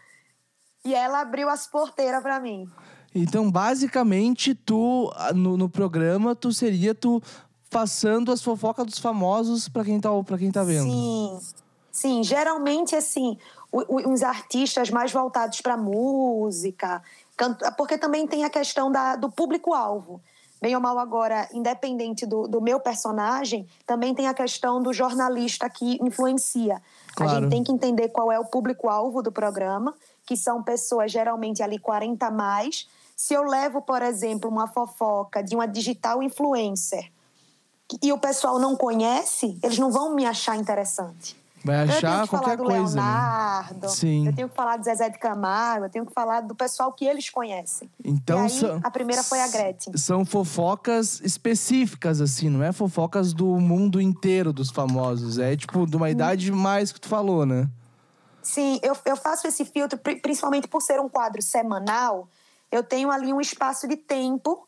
e 0.85 0.93
ela 0.93 1.21
abriu 1.21 1.49
as 1.49 1.65
porteiras 1.65 2.21
para 2.21 2.39
mim. 2.39 2.69
Então, 3.13 3.51
basicamente, 3.51 4.55
tu 4.55 5.11
no, 5.35 5.57
no, 5.57 5.69
programa 5.69 6.33
tu 6.35 6.53
seria 6.53 6.95
tu 6.95 7.21
passando 7.69 8.31
as 8.31 8.41
fofocas 8.41 8.85
dos 8.85 8.99
famosos 8.99 9.67
para 9.67 9.83
quem 9.83 9.99
tá 9.99 10.09
para 10.23 10.37
quem 10.37 10.51
tá 10.51 10.63
vendo. 10.63 10.89
Sim. 10.89 11.39
Sim, 11.91 12.23
geralmente 12.23 12.95
assim, 12.95 13.37
uns 13.71 14.23
artistas 14.23 14.89
mais 14.89 15.11
voltados 15.11 15.59
para 15.59 15.75
música, 15.75 17.03
porque 17.77 17.97
também 17.97 18.25
tem 18.25 18.45
a 18.45 18.49
questão 18.49 18.89
da, 18.89 19.17
do 19.17 19.29
público-alvo. 19.29 20.21
Bem 20.61 20.75
ou 20.75 20.81
mal 20.81 20.99
agora, 20.99 21.49
independente 21.51 22.25
do, 22.25 22.47
do, 22.47 22.61
meu 22.61 22.79
personagem, 22.79 23.67
também 23.85 24.13
tem 24.13 24.27
a 24.27 24.33
questão 24.33 24.81
do 24.81 24.93
jornalista 24.93 25.67
que 25.67 25.97
influencia. 26.01 26.81
Claro. 27.15 27.31
A 27.31 27.41
gente 27.41 27.49
tem 27.49 27.63
que 27.63 27.71
entender 27.71 28.09
qual 28.09 28.31
é 28.31 28.39
o 28.39 28.45
público-alvo 28.45 29.23
do 29.23 29.31
programa, 29.31 29.95
que 30.23 30.37
são 30.37 30.61
pessoas 30.61 31.11
geralmente 31.11 31.63
ali 31.63 31.79
40 31.79 32.27
a 32.27 32.31
mais. 32.31 32.87
Se 33.21 33.35
eu 33.35 33.43
levo, 33.43 33.83
por 33.83 34.01
exemplo, 34.01 34.49
uma 34.49 34.67
fofoca 34.67 35.43
de 35.43 35.53
uma 35.53 35.67
digital 35.67 36.23
influencer 36.23 37.11
e 38.01 38.11
o 38.11 38.17
pessoal 38.17 38.57
não 38.57 38.75
conhece, 38.75 39.59
eles 39.61 39.77
não 39.77 39.91
vão 39.91 40.15
me 40.15 40.25
achar 40.25 40.55
interessante. 40.55 41.39
Vai 41.63 41.87
achar 41.87 42.27
qualquer 42.27 42.57
coisa. 42.57 42.73
Eu 42.73 42.73
tenho 42.73 42.87
que 42.87 42.95
falar 42.95 43.67
do 43.67 43.73
Leonardo, 43.77 43.81
né? 43.81 43.87
Sim. 43.89 44.25
eu 44.25 44.35
tenho 44.35 44.49
que 44.49 44.55
falar 44.55 44.77
do 44.77 44.83
Zezé 44.83 45.09
de 45.09 45.19
Camargo, 45.19 45.85
eu 45.85 45.89
tenho 45.91 46.03
que 46.03 46.11
falar 46.11 46.41
do 46.41 46.55
pessoal 46.55 46.91
que 46.93 47.05
eles 47.05 47.29
conhecem. 47.29 47.87
Então, 48.03 48.41
aí, 48.41 48.49
são, 48.49 48.79
a 48.83 48.89
primeira 48.89 49.21
foi 49.21 49.39
a 49.39 49.47
Gretchen. 49.47 49.95
São 49.95 50.25
fofocas 50.25 51.21
específicas, 51.23 52.21
assim, 52.21 52.49
não 52.49 52.63
é 52.63 52.71
fofocas 52.71 53.33
do 53.33 53.45
mundo 53.59 54.01
inteiro 54.01 54.51
dos 54.51 54.71
famosos. 54.71 55.37
É 55.37 55.55
tipo 55.55 55.85
de 55.85 55.95
uma 55.95 56.09
idade 56.09 56.51
mais 56.51 56.91
que 56.91 56.99
tu 56.99 57.07
falou, 57.07 57.45
né? 57.45 57.69
Sim, 58.41 58.79
eu, 58.81 58.97
eu 59.05 59.15
faço 59.15 59.45
esse 59.45 59.63
filtro, 59.63 59.99
principalmente 59.99 60.67
por 60.67 60.81
ser 60.81 60.99
um 60.99 61.07
quadro 61.07 61.39
semanal, 61.43 62.27
eu 62.71 62.83
tenho 62.83 63.11
ali 63.11 63.33
um 63.33 63.41
espaço 63.41 63.87
de 63.87 63.97
tempo 63.97 64.67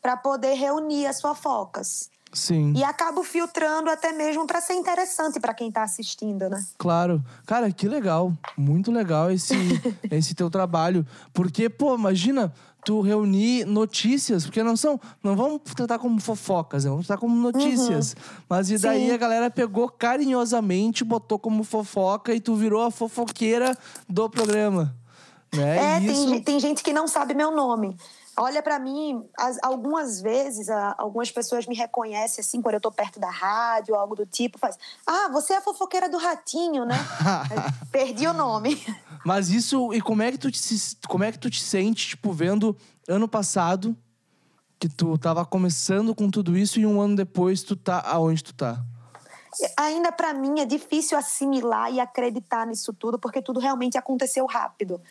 para 0.00 0.16
poder 0.16 0.54
reunir 0.54 1.06
as 1.06 1.20
fofocas. 1.20 2.10
Sim. 2.32 2.72
E 2.76 2.84
acabo 2.84 3.24
filtrando 3.24 3.90
até 3.90 4.12
mesmo 4.12 4.46
para 4.46 4.60
ser 4.60 4.74
interessante 4.74 5.40
para 5.40 5.52
quem 5.52 5.68
está 5.68 5.82
assistindo, 5.82 6.48
né? 6.48 6.64
Claro. 6.78 7.22
Cara, 7.44 7.72
que 7.72 7.88
legal. 7.88 8.32
Muito 8.56 8.92
legal 8.92 9.30
esse, 9.30 9.54
esse 10.10 10.34
teu 10.34 10.48
trabalho. 10.48 11.04
Porque, 11.32 11.68
pô, 11.68 11.94
imagina 11.96 12.52
tu 12.84 13.00
reunir 13.00 13.66
notícias, 13.66 14.46
porque 14.46 14.62
não 14.62 14.76
são, 14.76 14.98
não 15.22 15.36
vamos 15.36 15.60
tratar 15.76 15.98
como 15.98 16.18
fofocas, 16.20 16.84
né? 16.84 16.90
vamos 16.90 17.06
tratar 17.06 17.20
como 17.20 17.34
notícias. 17.34 18.14
Uhum. 18.14 18.42
Mas 18.48 18.70
e 18.70 18.78
daí 18.78 19.08
Sim. 19.08 19.12
a 19.12 19.16
galera 19.16 19.50
pegou 19.50 19.88
carinhosamente, 19.88 21.04
botou 21.04 21.38
como 21.38 21.62
fofoca 21.62 22.32
e 22.32 22.40
tu 22.40 22.54
virou 22.54 22.82
a 22.82 22.90
fofoqueira 22.90 23.76
do 24.08 24.30
programa. 24.30 24.94
Né? 25.54 25.96
É, 25.96 26.00
isso... 26.00 26.26
tem, 26.26 26.42
tem 26.42 26.60
gente 26.60 26.82
que 26.82 26.92
não 26.92 27.08
sabe 27.08 27.34
meu 27.34 27.50
nome 27.50 27.96
olha 28.40 28.62
para 28.62 28.78
mim, 28.78 29.22
as, 29.38 29.58
algumas 29.62 30.20
vezes, 30.20 30.68
a, 30.68 30.94
algumas 30.98 31.30
pessoas 31.30 31.66
me 31.66 31.74
reconhecem 31.74 32.42
assim, 32.42 32.62
quando 32.62 32.76
eu 32.76 32.80
tô 32.80 32.90
perto 32.90 33.20
da 33.20 33.30
rádio, 33.30 33.94
algo 33.94 34.16
do 34.16 34.24
tipo, 34.24 34.58
faz: 34.58 34.78
"Ah, 35.06 35.28
você 35.30 35.52
é 35.52 35.56
a 35.58 35.60
fofoqueira 35.60 36.08
do 36.08 36.16
ratinho, 36.16 36.84
né?" 36.84 36.96
Perdi 37.92 38.26
o 38.26 38.32
nome. 38.32 38.82
Mas 39.24 39.50
isso, 39.50 39.92
e 39.92 40.00
como 40.00 40.22
é 40.22 40.32
que 40.32 40.38
tu 40.38 40.50
te, 40.50 40.60
como 41.06 41.24
é 41.24 41.30
que 41.30 41.38
tu 41.38 41.50
te 41.50 41.60
sente, 41.60 42.08
tipo, 42.08 42.32
vendo 42.32 42.76
ano 43.06 43.28
passado 43.28 43.96
que 44.78 44.88
tu 44.88 45.18
tava 45.18 45.44
começando 45.44 46.14
com 46.14 46.30
tudo 46.30 46.56
isso 46.56 46.80
e 46.80 46.86
um 46.86 47.00
ano 47.00 47.14
depois 47.14 47.62
tu 47.62 47.76
tá 47.76 48.00
aonde 48.00 48.42
tu 48.42 48.54
tá? 48.54 48.82
Ainda 49.76 50.10
para 50.10 50.32
mim 50.32 50.60
é 50.60 50.64
difícil 50.64 51.18
assimilar 51.18 51.92
e 51.92 52.00
acreditar 52.00 52.66
nisso 52.66 52.94
tudo, 52.94 53.18
porque 53.18 53.42
tudo 53.42 53.60
realmente 53.60 53.98
aconteceu 53.98 54.46
rápido. 54.46 55.02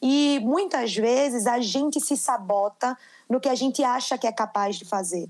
E 0.00 0.40
muitas 0.42 0.94
vezes 0.94 1.46
a 1.46 1.60
gente 1.60 2.00
se 2.00 2.16
sabota 2.16 2.96
no 3.28 3.40
que 3.40 3.48
a 3.48 3.54
gente 3.54 3.82
acha 3.82 4.18
que 4.18 4.26
é 4.26 4.32
capaz 4.32 4.76
de 4.76 4.84
fazer. 4.84 5.28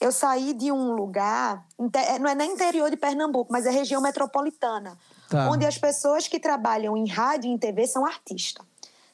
Eu 0.00 0.12
saí 0.12 0.52
de 0.52 0.70
um 0.70 0.92
lugar, 0.92 1.64
é, 1.94 2.18
não 2.18 2.28
é 2.28 2.34
nem 2.34 2.52
interior 2.52 2.90
de 2.90 2.96
Pernambuco, 2.96 3.52
mas 3.52 3.66
é 3.66 3.70
região 3.70 4.02
metropolitana, 4.02 4.98
tá. 5.28 5.48
onde 5.50 5.64
as 5.64 5.78
pessoas 5.78 6.28
que 6.28 6.38
trabalham 6.38 6.96
em 6.96 7.08
rádio 7.08 7.50
e 7.50 7.54
em 7.54 7.58
TV 7.58 7.86
são 7.86 8.04
artistas. 8.04 8.64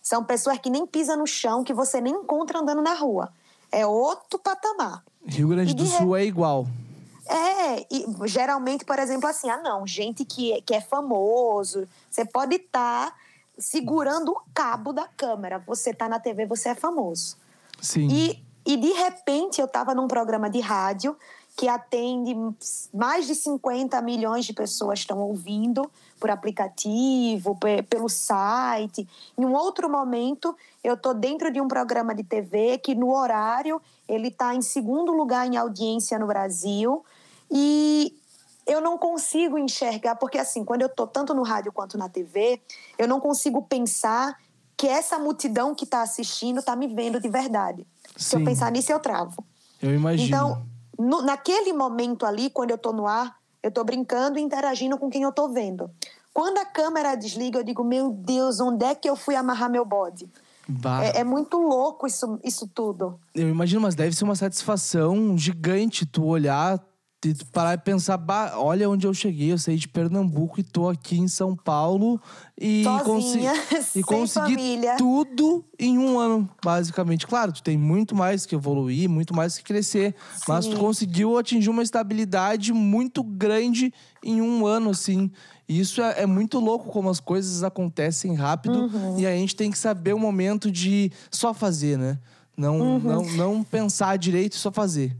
São 0.02 0.24
pessoas 0.24 0.58
que 0.58 0.70
nem 0.70 0.86
pisam 0.86 1.18
no 1.18 1.26
chão, 1.26 1.62
que 1.62 1.72
você 1.72 2.00
nem 2.00 2.14
encontra 2.14 2.58
andando 2.58 2.82
na 2.82 2.94
rua. 2.94 3.30
É 3.70 3.86
outro 3.86 4.38
patamar. 4.38 5.04
Rio 5.24 5.48
Grande 5.48 5.74
do 5.74 5.84
Sul 5.86 6.16
é 6.16 6.24
igual. 6.24 6.66
É, 7.28 7.86
e 7.90 8.06
geralmente, 8.24 8.86
por 8.86 8.98
exemplo, 8.98 9.28
assim, 9.28 9.50
ah, 9.50 9.58
não, 9.58 9.86
gente 9.86 10.24
que, 10.24 10.54
é, 10.54 10.60
que 10.62 10.74
é 10.74 10.80
famoso, 10.80 11.86
você 12.10 12.24
pode 12.24 12.56
estar 12.56 13.10
tá 13.10 13.16
segurando 13.58 14.32
o 14.32 14.42
cabo 14.54 14.92
da 14.92 15.08
câmera. 15.08 15.58
Você 15.66 15.92
tá 15.92 16.08
na 16.08 16.20
TV, 16.20 16.46
você 16.46 16.70
é 16.70 16.74
famoso. 16.74 17.36
Sim. 17.80 18.08
E, 18.10 18.44
e 18.64 18.76
de 18.76 18.92
repente 18.92 19.60
eu 19.60 19.66
estava 19.66 19.94
num 19.94 20.08
programa 20.08 20.48
de 20.48 20.60
rádio 20.60 21.16
que 21.56 21.66
atende 21.66 22.36
mais 22.94 23.26
de 23.26 23.34
50 23.34 24.00
milhões 24.00 24.44
de 24.44 24.52
pessoas 24.52 25.00
estão 25.00 25.18
ouvindo 25.18 25.90
por 26.20 26.30
aplicativo, 26.30 27.58
pelo 27.88 28.08
site. 28.08 29.08
Em 29.36 29.44
um 29.44 29.52
outro 29.54 29.90
momento, 29.90 30.56
eu 30.84 30.94
estou 30.94 31.12
dentro 31.12 31.52
de 31.52 31.60
um 31.60 31.66
programa 31.66 32.14
de 32.14 32.22
TV 32.22 32.78
que 32.78 32.94
no 32.94 33.12
horário 33.12 33.82
ele 34.08 34.28
está 34.28 34.54
em 34.54 34.62
segundo 34.62 35.10
lugar 35.10 35.48
em 35.48 35.56
audiência 35.56 36.16
no 36.16 36.28
Brasil 36.28 37.04
e 37.50 38.14
eu 38.68 38.80
não 38.80 38.96
consigo 38.98 39.58
enxergar 39.58 40.14
porque 40.16 40.38
assim 40.38 40.64
quando 40.64 40.82
eu 40.82 40.88
estou 40.88 41.06
tanto 41.06 41.34
no 41.34 41.42
rádio 41.42 41.72
quanto 41.72 41.98
na 41.98 42.08
TV, 42.08 42.60
eu 42.96 43.08
não 43.08 43.18
consigo 43.18 43.62
pensar 43.62 44.38
que 44.76 44.86
essa 44.86 45.18
multidão 45.18 45.74
que 45.74 45.84
está 45.84 46.02
assistindo 46.02 46.60
está 46.60 46.76
me 46.76 46.86
vendo 46.86 47.18
de 47.20 47.28
verdade. 47.28 47.86
Sim. 48.16 48.24
Se 48.24 48.36
eu 48.36 48.44
pensar 48.44 48.70
nisso, 48.70 48.92
eu 48.92 49.00
travo. 49.00 49.44
Eu 49.82 49.94
imagino. 49.94 50.28
Então 50.28 50.68
no, 50.98 51.22
naquele 51.22 51.72
momento 51.72 52.26
ali, 52.26 52.50
quando 52.50 52.70
eu 52.70 52.76
estou 52.76 52.92
no 52.92 53.06
ar, 53.06 53.36
eu 53.62 53.68
estou 53.68 53.84
brincando 53.84 54.38
e 54.38 54.42
interagindo 54.42 54.98
com 54.98 55.08
quem 55.08 55.22
eu 55.22 55.30
estou 55.30 55.48
vendo. 55.48 55.88
Quando 56.34 56.58
a 56.58 56.64
câmera 56.64 57.14
desliga, 57.14 57.58
eu 57.58 57.64
digo, 57.64 57.84
meu 57.84 58.10
Deus, 58.10 58.60
onde 58.60 58.84
é 58.84 58.94
que 58.94 59.08
eu 59.08 59.16
fui 59.16 59.34
amarrar 59.34 59.70
meu 59.70 59.84
bode? 59.84 60.28
É, 61.02 61.20
é, 61.20 61.24
muito 61.24 61.56
louco 61.56 62.06
isso, 62.06 62.38
isso 62.44 62.68
tudo. 62.68 63.18
Eu 63.34 63.48
imagino, 63.48 63.80
mas 63.80 63.94
deve 63.94 64.14
ser 64.14 64.24
uma 64.24 64.34
satisfação 64.34 65.36
gigante 65.36 66.04
tu 66.04 66.26
olhar 66.26 66.78
e 67.24 67.34
parar 67.46 67.74
e 67.74 67.78
pensar, 67.78 68.20
olha 68.56 68.88
onde 68.88 69.04
eu 69.04 69.12
cheguei, 69.12 69.50
eu 69.50 69.58
saí 69.58 69.76
de 69.76 69.88
Pernambuco 69.88 70.60
e 70.60 70.62
tô 70.62 70.88
aqui 70.88 71.18
em 71.18 71.26
São 71.26 71.56
Paulo 71.56 72.20
e, 72.56 72.84
Sozinha, 72.84 73.52
e 73.94 74.02
consegui 74.04 74.54
família. 74.54 74.96
tudo 74.96 75.64
em 75.76 75.98
um 75.98 76.16
ano, 76.16 76.48
basicamente. 76.64 77.26
Claro, 77.26 77.50
tu 77.50 77.60
tem 77.60 77.76
muito 77.76 78.14
mais 78.14 78.46
que 78.46 78.54
evoluir, 78.54 79.08
muito 79.08 79.34
mais 79.34 79.58
que 79.58 79.64
crescer, 79.64 80.14
Sim. 80.34 80.44
mas 80.46 80.66
tu 80.66 80.76
conseguiu 80.76 81.36
atingir 81.36 81.70
uma 81.70 81.82
estabilidade 81.82 82.72
muito 82.72 83.24
grande 83.24 83.92
em 84.22 84.40
um 84.40 84.64
ano, 84.64 84.90
assim. 84.90 85.28
E 85.68 85.80
isso 85.80 86.00
é, 86.00 86.22
é 86.22 86.26
muito 86.26 86.60
louco 86.60 86.88
como 86.90 87.10
as 87.10 87.18
coisas 87.18 87.64
acontecem 87.64 88.34
rápido 88.34 88.84
uhum. 88.84 89.18
e 89.18 89.26
a 89.26 89.32
gente 89.32 89.56
tem 89.56 89.72
que 89.72 89.78
saber 89.78 90.14
o 90.14 90.18
momento 90.20 90.70
de 90.70 91.10
só 91.32 91.52
fazer, 91.52 91.98
né? 91.98 92.16
Não, 92.56 92.80
uhum. 92.80 92.98
não, 92.98 93.22
não 93.32 93.64
pensar 93.64 94.16
direito 94.16 94.52
e 94.52 94.56
só 94.56 94.70
fazer. 94.70 95.16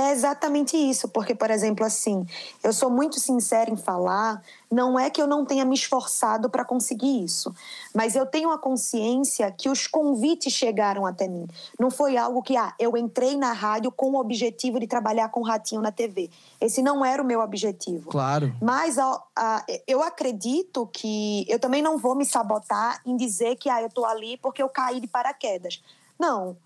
É 0.00 0.12
exatamente 0.12 0.78
isso, 0.78 1.08
porque, 1.08 1.34
por 1.34 1.50
exemplo, 1.50 1.84
assim, 1.84 2.26
eu 2.64 2.72
sou 2.72 2.88
muito 2.88 3.20
sincera 3.20 3.70
em 3.70 3.76
falar, 3.76 4.42
não 4.70 4.98
é 4.98 5.10
que 5.10 5.20
eu 5.20 5.26
não 5.26 5.44
tenha 5.44 5.62
me 5.62 5.74
esforçado 5.74 6.48
para 6.48 6.64
conseguir 6.64 7.22
isso, 7.22 7.54
mas 7.94 8.16
eu 8.16 8.24
tenho 8.24 8.50
a 8.50 8.56
consciência 8.56 9.52
que 9.52 9.68
os 9.68 9.86
convites 9.86 10.54
chegaram 10.54 11.04
até 11.04 11.28
mim. 11.28 11.46
Não 11.78 11.90
foi 11.90 12.16
algo 12.16 12.42
que, 12.42 12.56
ah, 12.56 12.72
eu 12.78 12.96
entrei 12.96 13.36
na 13.36 13.52
rádio 13.52 13.92
com 13.92 14.12
o 14.12 14.18
objetivo 14.18 14.80
de 14.80 14.86
trabalhar 14.86 15.28
com 15.28 15.40
o 15.40 15.44
Ratinho 15.44 15.82
na 15.82 15.92
TV. 15.92 16.30
Esse 16.58 16.80
não 16.80 17.04
era 17.04 17.22
o 17.22 17.26
meu 17.26 17.40
objetivo. 17.40 18.08
Claro. 18.08 18.54
Mas 18.58 18.96
a, 18.96 19.22
a, 19.36 19.66
eu 19.86 20.02
acredito 20.02 20.88
que 20.90 21.44
eu 21.46 21.58
também 21.58 21.82
não 21.82 21.98
vou 21.98 22.14
me 22.14 22.24
sabotar 22.24 23.02
em 23.04 23.18
dizer 23.18 23.56
que, 23.56 23.68
ah, 23.68 23.82
eu 23.82 23.88
estou 23.88 24.06
ali 24.06 24.38
porque 24.38 24.62
eu 24.62 24.68
caí 24.70 24.98
de 24.98 25.06
paraquedas. 25.06 25.82
Não. 26.18 26.56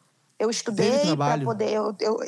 Eu 0.44 0.50
estudei 0.50 1.16
para 1.16 1.42
poder. 1.42 1.70
Eu, 1.70 1.94
eu, 2.00 2.20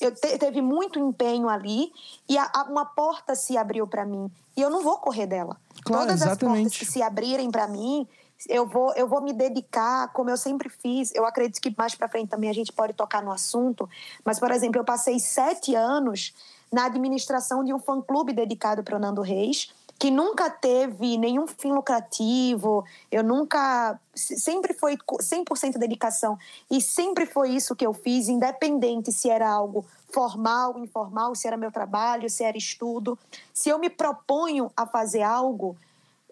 eu, 0.00 0.14
te, 0.14 0.38
teve 0.38 0.62
muito 0.62 0.98
empenho 0.98 1.48
ali 1.48 1.92
e 2.28 2.38
a, 2.38 2.50
a, 2.54 2.62
uma 2.64 2.84
porta 2.84 3.34
se 3.34 3.56
abriu 3.56 3.86
para 3.86 4.04
mim 4.04 4.30
e 4.56 4.60
eu 4.60 4.70
não 4.70 4.82
vou 4.82 4.98
correr 4.98 5.26
dela. 5.26 5.56
Claro, 5.84 6.04
Todas 6.04 6.22
exatamente. 6.22 6.58
as 6.58 6.62
portas 6.62 6.78
que 6.78 6.84
se 6.84 7.02
abrirem 7.02 7.50
para 7.50 7.66
mim, 7.66 8.06
eu 8.48 8.66
vou, 8.66 8.92
eu 8.94 9.08
vou 9.08 9.20
me 9.20 9.32
dedicar, 9.32 10.12
como 10.12 10.30
eu 10.30 10.36
sempre 10.36 10.68
fiz. 10.68 11.14
Eu 11.14 11.24
acredito 11.24 11.60
que 11.60 11.74
mais 11.76 11.94
para 11.94 12.08
frente 12.08 12.28
também 12.28 12.50
a 12.50 12.54
gente 12.54 12.72
pode 12.72 12.92
tocar 12.92 13.22
no 13.22 13.32
assunto. 13.32 13.88
Mas, 14.24 14.38
por 14.38 14.50
exemplo, 14.50 14.80
eu 14.80 14.84
passei 14.84 15.18
sete 15.18 15.74
anos 15.74 16.34
na 16.70 16.86
administração 16.86 17.62
de 17.62 17.72
um 17.72 17.78
fã-clube 17.78 18.32
dedicado 18.32 18.82
para 18.82 18.96
o 18.96 18.98
Nando 18.98 19.20
Reis 19.20 19.70
que 20.02 20.10
nunca 20.10 20.50
teve 20.50 21.16
nenhum 21.16 21.46
fim 21.46 21.70
lucrativo, 21.70 22.84
eu 23.08 23.22
nunca. 23.22 23.96
Sempre 24.12 24.74
foi 24.74 24.96
100% 24.96 25.78
dedicação. 25.78 26.36
E 26.68 26.80
sempre 26.80 27.24
foi 27.24 27.50
isso 27.50 27.76
que 27.76 27.86
eu 27.86 27.94
fiz, 27.94 28.26
independente 28.26 29.12
se 29.12 29.30
era 29.30 29.48
algo 29.48 29.86
formal, 30.12 30.76
informal, 30.80 31.36
se 31.36 31.46
era 31.46 31.56
meu 31.56 31.70
trabalho, 31.70 32.28
se 32.28 32.42
era 32.42 32.58
estudo. 32.58 33.16
Se 33.54 33.68
eu 33.68 33.78
me 33.78 33.88
proponho 33.88 34.72
a 34.76 34.84
fazer 34.86 35.22
algo, 35.22 35.76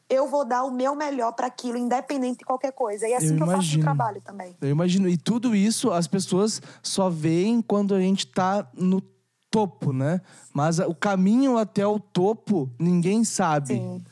eu 0.09 0.27
vou 0.27 0.45
dar 0.45 0.65
o 0.65 0.73
meu 0.73 0.97
melhor 0.97 1.31
para 1.31 1.47
aquilo, 1.47 1.79
independente 1.79 2.39
de 2.39 2.45
qualquer 2.45 2.73
coisa. 2.73 3.07
E 3.07 3.13
é 3.13 3.19
assim 3.19 3.29
eu 3.29 3.37
que 3.37 3.43
imagino. 3.45 3.53
eu 3.53 3.63
faço 3.63 3.79
o 3.79 3.83
trabalho 3.83 4.21
também. 4.21 4.57
Eu 4.61 4.69
imagino. 4.69 5.09
E 5.09 5.17
tudo 5.17 5.55
isso 5.55 5.93
as 5.93 6.09
pessoas 6.09 6.61
só 6.83 7.09
veem 7.09 7.63
quando 7.63 7.95
a 7.95 8.01
gente 8.01 8.27
está 8.27 8.69
no 8.75 9.01
topo, 9.51 9.93
né? 9.93 10.21
Mas 10.55 10.79
o 10.79 10.95
caminho 10.95 11.59
até 11.59 11.87
o 11.87 11.99
topo 11.99 12.71
ninguém 12.79 13.25
sabe. 13.25 13.69
Sim. 13.69 14.03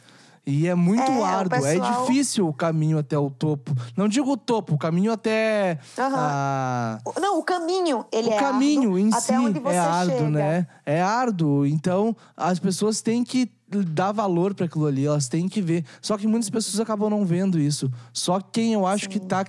E 0.51 0.67
é 0.67 0.75
muito 0.75 1.13
é, 1.13 1.23
árduo, 1.23 1.59
é 1.59 1.75
pessoal... 1.75 1.93
é 1.93 2.07
difícil 2.07 2.49
o 2.49 2.55
caminho 2.55 2.97
até 2.97 3.19
o 3.19 3.29
topo. 3.29 3.71
Não 3.95 4.09
digo 4.09 4.33
o 4.33 4.37
topo, 4.37 4.77
o 4.77 4.79
caminho 4.79 5.13
até. 5.13 5.79
Uhum. 5.99 6.05
A... 6.17 6.99
Não, 7.21 7.39
o 7.39 7.43
caminho, 7.43 8.07
ele 8.11 8.31
o 8.31 8.33
é 8.33 8.39
caminho 8.39 8.95
árduo, 8.95 8.99
em 8.99 9.13
si 9.13 9.31
é 9.31 9.79
árduo, 9.79 10.17
chega. 10.17 10.31
né? 10.31 10.67
É 10.87 11.03
árduo. 11.03 11.67
Então, 11.67 12.17
as 12.35 12.59
pessoas 12.59 13.03
têm 13.03 13.23
que 13.25 13.53
dar 13.69 14.11
valor 14.13 14.55
para 14.55 14.65
aquilo 14.65 14.87
ali, 14.87 15.05
elas 15.05 15.29
têm 15.29 15.51
que 15.51 15.61
ver. 15.61 15.85
Só 16.01 16.17
que 16.17 16.27
muitas 16.27 16.49
pessoas 16.49 16.81
acabam 16.81 17.11
não 17.11 17.27
vendo 17.27 17.59
isso. 17.59 17.93
Só 18.11 18.41
quem 18.41 18.73
eu 18.73 18.87
acho 18.87 19.05
Sim. 19.05 19.11
que 19.11 19.21
tá 19.21 19.45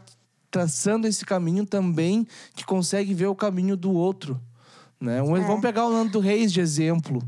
traçando 0.52 1.08
esse 1.08 1.26
caminho 1.26 1.66
também 1.66 2.28
que 2.54 2.66
consegue 2.66 3.14
ver 3.14 3.28
o 3.28 3.36
caminho 3.36 3.78
do 3.78 3.94
outro. 3.94 4.38
Né? 5.00 5.22
Um, 5.22 5.38
é. 5.38 5.42
Vamos 5.42 5.62
pegar 5.62 5.86
o 5.86 5.92
Nando 5.92 6.20
Reis 6.20 6.52
de 6.52 6.60
exemplo. 6.60 7.22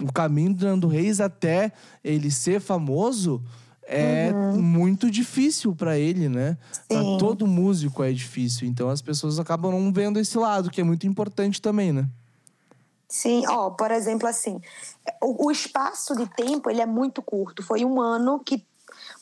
O 0.00 0.12
caminho 0.12 0.54
do 0.54 0.64
Nando 0.64 0.86
Reis 0.86 1.20
até 1.20 1.72
ele 2.04 2.30
ser 2.30 2.60
famoso 2.60 3.42
é 3.82 4.30
uhum. 4.32 4.60
muito 4.60 5.10
difícil 5.10 5.74
para 5.74 5.98
ele, 5.98 6.28
né? 6.28 6.58
Para 6.86 7.00
todo 7.18 7.46
músico 7.46 8.04
é 8.04 8.12
difícil. 8.12 8.68
Então 8.68 8.90
as 8.90 9.00
pessoas 9.00 9.38
acabam 9.38 9.72
não 9.72 9.92
vendo 9.92 10.20
esse 10.20 10.36
lado, 10.36 10.70
que 10.70 10.80
é 10.80 10.84
muito 10.84 11.06
importante 11.06 11.60
também, 11.60 11.92
né? 11.92 12.06
Sim, 13.08 13.44
ó, 13.48 13.70
por 13.70 13.90
exemplo, 13.90 14.28
assim, 14.28 14.60
o, 15.22 15.46
o, 15.46 15.50
espaço 15.50 16.14
de 16.14 16.26
tempo 16.28 16.68
ele 16.68 16.82
é 16.82 16.86
muito 16.86 17.22
curto. 17.22 17.62
Foi 17.62 17.82
um 17.82 17.98
ano 17.98 18.38
que, 18.38 18.62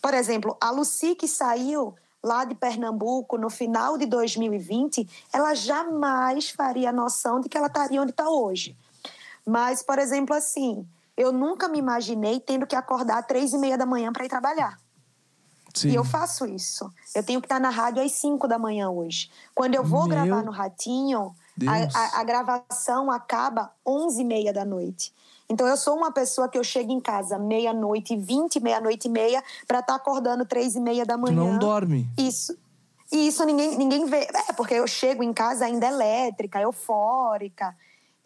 por 0.03 0.13
exemplo, 0.13 0.57
a 0.61 0.73
Lucy 0.73 1.15
que 1.15 1.29
saiu 1.29 1.95
lá 2.27 2.45
de 2.45 2.55
Pernambuco 2.55 3.39
no 3.39 3.49
final 3.49 3.97
de 3.97 4.05
2020, 4.05 5.09
ela 5.33 5.55
jamais 5.55 6.51
faria 6.51 6.91
noção 6.91 7.41
de 7.41 7.49
que 7.49 7.57
ela 7.57 7.69
estaria 7.69 8.03
onde 8.03 8.11
está 8.11 8.29
hoje. 8.29 8.77
Mas, 9.47 9.81
por 9.81 9.99
exemplo, 9.99 10.35
assim, 10.35 10.85
eu 11.17 11.31
nunca 11.31 11.69
me 11.69 11.79
imaginei 11.79 12.41
tendo 12.41 12.67
que 12.67 12.75
acordar 12.75 13.19
às 13.19 13.27
três 13.27 13.53
e 13.53 13.59
meia 13.59 13.79
da 13.79 13.87
manhã 13.87 14.13
para 14.13 14.25
ir 14.25 14.29
trabalhar. 14.29 14.77
Sim. 15.73 15.91
E 15.91 15.95
eu 15.95 16.05
faço 16.05 16.47
isso. 16.47 16.91
Eu 17.15 17.23
tenho 17.23 17.41
que 17.41 17.47
estar 17.47 17.61
na 17.61 17.71
rádio 17.71 18.03
às 18.03 18.13
cinco 18.13 18.49
da 18.49 18.59
manhã 18.59 18.91
hoje. 18.91 19.31
Quando 19.55 19.75
eu 19.75 19.85
vou 19.85 20.09
Meu 20.09 20.17
gravar 20.17 20.43
no 20.43 20.51
Ratinho, 20.51 21.35
a, 21.67 21.99
a, 21.99 22.21
a, 22.21 22.25
gravação 22.25 23.11
acaba 23.11 23.71
onze 23.87 24.23
e 24.23 24.25
meia 24.25 24.53
da 24.53 24.65
noite. 24.65 25.13
Então 25.49 25.67
eu 25.67 25.77
sou 25.77 25.97
uma 25.97 26.11
pessoa 26.11 26.49
que 26.49 26.59
eu 26.59 26.65
chego 26.65 26.93
em 26.93 27.01
casa 27.01 27.39
meia-noite 27.39 28.15
e 28.15 28.17
vinte, 28.17 28.59
meia-noite 28.61 29.07
e 29.07 29.11
meia, 29.11 29.43
para 29.67 29.79
estar 29.79 29.93
tá 29.93 29.97
acordando 29.97 30.45
três 30.45 30.75
e 30.75 30.81
meia 30.81 31.05
da 31.05 31.17
manhã. 31.17 31.35
Tu 31.35 31.53
não 31.53 31.59
dorme. 31.59 32.09
Isso. 32.19 32.57
E 33.13 33.29
isso 33.29 33.45
ninguém, 33.45 33.79
ninguém 33.79 34.07
vê. 34.07 34.29
É, 34.49 34.53
porque 34.53 34.75
eu 34.75 34.87
chego 34.87 35.23
em 35.23 35.33
casa 35.33 35.65
ainda 35.65 35.87
elétrica, 35.87 36.61
eufórica. 36.61 37.75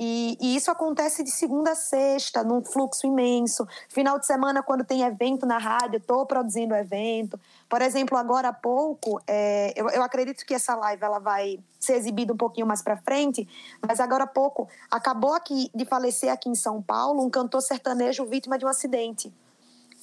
E, 0.03 0.39
e, 0.41 0.57
isso 0.57 0.71
acontece 0.71 1.23
de 1.23 1.31
segunda 1.31 1.73
a 1.73 1.75
sexta, 1.75 2.43
num 2.43 2.65
fluxo 2.65 3.07
imenso. 3.07 3.69
Final 3.87 4.19
de 4.19 4.25
semana, 4.25 4.63
quando 4.63 4.83
tem 4.83 5.03
evento 5.03 5.45
na 5.45 5.59
rádio, 5.59 5.99
estou 5.99 6.25
produzindo 6.25 6.75
evento. 6.75 7.39
Por 7.69 7.83
exemplo, 7.83 8.17
agora 8.17 8.49
há 8.49 8.53
pouco, 8.53 9.21
é, 9.27 9.75
eu, 9.77 9.91
eu, 9.91 10.03
acredito 10.03 10.47
que 10.47 10.55
essa 10.55 10.75
live 10.75 11.05
ela 11.05 11.19
vai 11.19 11.61
ser 11.79 11.97
exibida 11.97 12.33
um 12.33 12.37
pouquinho 12.37 12.67
mais 12.67 12.81
para 12.81 12.97
frente, 12.97 13.47
mas 13.87 14.01
agora 14.01 14.25
há 14.25 14.27
pouco 14.27 14.67
acabou 14.91 15.35
aqui 15.35 15.71
de 15.75 15.85
falecer 15.85 16.33
aqui 16.33 16.49
em 16.49 16.55
São 16.55 16.81
Paulo 16.81 17.23
um 17.23 17.29
cantor 17.29 17.61
sertanejo 17.61 18.25
vítima 18.25 18.57
de 18.57 18.65
um 18.65 18.69
acidente. 18.69 19.31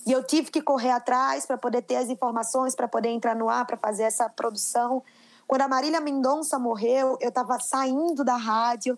E 0.06 0.12
eu 0.12 0.24
tive 0.24 0.52
que 0.52 0.62
correr 0.62 0.92
atrás 0.92 1.48
para 1.48 1.58
poder 1.58 1.82
ter 1.82 1.96
as 1.96 2.08
informações, 2.08 2.76
para 2.76 2.88
poder 2.88 3.10
entrar 3.10 3.36
no 3.36 3.50
ar, 3.50 3.66
para 3.66 3.78
fazer 3.78 4.04
essa 4.04 4.30
produção. 4.30 5.02
Quando 5.48 5.64
a 5.64 5.68
Marília 5.68 6.00
Mendonça 6.00 6.60
morreu, 6.60 7.18
eu 7.20 7.30
estava 7.30 7.60
saindo 7.60 8.24
da 8.24 8.36
rádio 8.36 8.96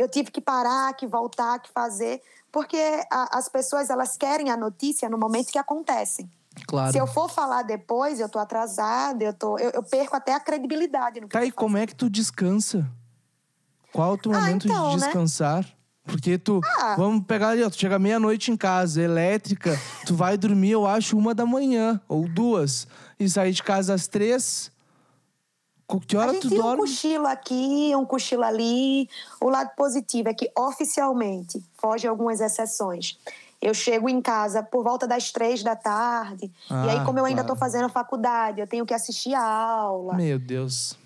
eu 0.00 0.08
tive 0.08 0.30
que 0.30 0.40
parar, 0.40 0.92
que 0.94 1.06
voltar, 1.06 1.58
que 1.60 1.70
fazer, 1.72 2.22
porque 2.50 2.76
a, 3.10 3.38
as 3.38 3.48
pessoas 3.48 3.90
elas 3.90 4.16
querem 4.16 4.50
a 4.50 4.56
notícia 4.56 5.08
no 5.08 5.18
momento 5.18 5.52
que 5.52 5.58
acontece. 5.58 6.28
Claro. 6.66 6.92
Se 6.92 6.98
eu 6.98 7.06
for 7.06 7.30
falar 7.30 7.62
depois, 7.62 8.18
eu 8.18 8.28
tô 8.28 8.38
atrasada, 8.38 9.22
eu, 9.22 9.32
tô, 9.32 9.56
eu, 9.58 9.70
eu 9.70 9.82
perco 9.82 10.16
até 10.16 10.32
a 10.34 10.40
credibilidade 10.40 11.20
no 11.20 11.28
que 11.28 11.32
Tá, 11.32 11.44
e 11.44 11.52
como 11.52 11.76
é 11.76 11.86
que 11.86 11.94
tu 11.94 12.10
descansa? 12.10 12.90
Qual 13.92 14.10
é 14.10 14.14
o 14.14 14.18
teu 14.18 14.32
Ah, 14.32 14.40
momento 14.40 14.66
então, 14.66 14.90
de 14.90 14.96
né? 14.96 15.02
descansar? 15.06 15.66
Porque 16.04 16.38
tu, 16.38 16.60
Ah. 16.80 16.96
vamos 16.96 17.24
pegar 17.24 17.50
ali, 17.50 17.62
ó, 17.62 17.70
tu 17.70 17.76
chega 17.78 17.98
meia-noite 17.98 18.50
em 18.50 18.56
casa, 18.56 19.00
elétrica, 19.00 19.78
tu 20.06 20.14
vai 20.16 20.36
dormir, 20.36 20.70
eu 20.72 20.86
acho, 20.86 21.16
uma 21.16 21.34
da 21.34 21.46
manhã 21.46 22.00
ou 22.08 22.26
duas. 22.28 22.86
E 23.18 23.28
sair 23.28 23.52
de 23.52 23.62
casa 23.62 23.94
às 23.94 24.08
três. 24.08 24.72
Que 25.98 26.16
A 26.16 26.20
hora 26.20 26.32
gente 26.32 26.42
tu 26.42 26.48
tira 26.48 26.60
um 26.60 26.64
dorme? 26.66 26.82
cochilo 26.82 27.26
aqui, 27.26 27.92
um 27.96 28.04
cochilo 28.04 28.44
ali. 28.44 29.08
O 29.40 29.48
lado 29.48 29.70
positivo 29.76 30.28
é 30.28 30.34
que, 30.34 30.50
oficialmente, 30.56 31.62
foge 31.78 32.06
algumas 32.06 32.40
exceções. 32.40 33.18
Eu 33.60 33.74
chego 33.74 34.08
em 34.08 34.22
casa 34.22 34.62
por 34.62 34.82
volta 34.82 35.06
das 35.06 35.30
três 35.30 35.62
da 35.62 35.76
tarde. 35.76 36.46
e 36.46 36.50
Ah, 36.70 36.82
aí, 36.92 37.04
como 37.04 37.18
eu 37.18 37.24
ainda 37.24 37.42
claro. 37.42 37.54
estou 37.54 37.56
fazendo 37.56 37.88
faculdade, 37.90 38.60
eu 38.60 38.66
tenho 38.66 38.86
que 38.86 38.94
assistir 38.94 39.34
a 39.34 39.42
aula. 39.44 40.14
Meu 40.14 40.38
Deus. 40.38 40.96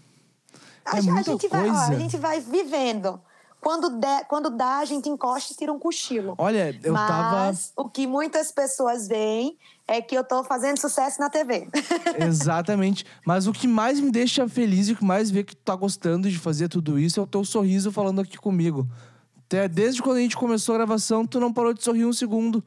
A, 0.85 0.97
É 0.97 1.00
a 1.00 1.03
muita 1.03 1.33
gente 1.33 1.49
vai, 1.49 1.61
ó, 1.69 1.73
coisa. 1.73 1.93
a 1.93 1.99
gente 1.99 2.17
vai 2.17 2.41
vivendo. 2.41 3.21
Quando, 3.64 3.99
der, 3.99 4.26
quando 4.26 4.50
dá, 4.50 4.80
a 4.80 4.85
gente 4.85 5.09
encosta 5.09 5.54
e 5.54 5.56
tira 5.56 5.73
um 5.73 5.78
cochilo. 5.78 6.35
Olha, 6.37 6.78
eu 6.83 6.92
tava. 6.92 7.47
Mas 7.47 7.73
o 7.75 7.88
que 7.88 8.06
muitas 8.06 8.52
pessoas 8.52 9.09
veem 9.09 9.56
é 9.88 10.02
que 10.02 10.14
eu 10.14 10.23
tô 10.23 10.44
fazendo 10.44 10.78
sucesso 10.78 11.18
na 11.18 11.30
TV. 11.30 11.66
Exatamente. 12.21 13.06
Mas 13.26 13.47
o 13.47 13.52
que 13.52 13.66
mais 13.66 13.99
me 13.99 14.11
deixa 14.11 14.47
feliz 14.47 14.88
e 14.88 14.92
o 14.92 14.97
que 14.97 15.04
mais 15.04 15.30
vê 15.30 15.42
que 15.42 15.56
tu 15.56 15.62
tá 15.62 15.75
gostando 15.75 16.30
de 16.30 16.38
fazer 16.38 16.68
tudo 16.68 16.99
isso 16.99 17.18
é 17.18 17.23
o 17.23 17.26
teu 17.26 17.42
sorriso 17.42 17.90
falando 17.90 18.21
aqui 18.21 18.37
comigo. 18.37 18.87
Até 19.47 19.66
desde 19.66 20.02
quando 20.02 20.18
a 20.18 20.21
gente 20.21 20.37
começou 20.37 20.75
a 20.75 20.78
gravação, 20.78 21.26
tu 21.26 21.40
não 21.40 21.50
parou 21.50 21.73
de 21.73 21.83
sorrir 21.83 22.04
um 22.04 22.12
segundo. 22.12 22.62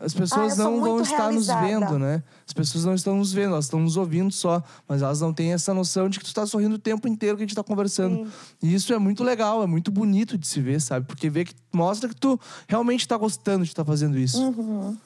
As 0.00 0.12
pessoas 0.12 0.52
Ah, 0.52 0.62
eu 0.62 0.64
sou 0.64 0.70
não 0.72 0.80
vão 0.80 1.00
estar 1.00 1.32
nos 1.32 1.48
realizada. 1.48 1.66
vendo, 1.86 1.98
né? 1.98 2.22
As 2.46 2.52
pessoas 2.52 2.84
não 2.84 2.94
estão 2.94 3.16
nos 3.16 3.32
vendo, 3.32 3.52
elas 3.52 3.64
estão 3.66 3.80
nos 3.80 3.96
ouvindo 3.96 4.30
só. 4.30 4.62
Mas 4.88 5.02
elas 5.02 5.20
não 5.20 5.32
têm 5.32 5.52
essa 5.52 5.72
noção 5.72 6.08
de 6.08 6.18
que 6.18 6.24
tu 6.24 6.34
tá 6.34 6.46
sorrindo 6.46 6.74
o 6.74 6.78
tempo 6.78 7.08
inteiro 7.08 7.36
que 7.36 7.42
a 7.42 7.46
gente 7.46 7.54
tá 7.56 7.64
conversando. 7.64 8.26
Sim. 8.26 8.32
E 8.62 8.74
isso 8.74 8.92
é 8.92 8.98
muito 8.98 9.24
legal, 9.24 9.62
é 9.62 9.66
muito 9.66 9.90
bonito 9.90 10.36
de 10.36 10.46
se 10.46 10.60
ver, 10.60 10.80
sabe? 10.80 11.06
Porque 11.06 11.30
vê 11.30 11.44
que 11.44 11.54
mostra 11.72 12.08
que 12.08 12.16
tu 12.16 12.38
realmente 12.68 13.06
tá 13.08 13.16
gostando 13.16 13.64
de 13.64 13.70
estar 13.70 13.84
fazendo 13.84 14.18
isso. 14.18 14.42
Uhum. 14.42 14.96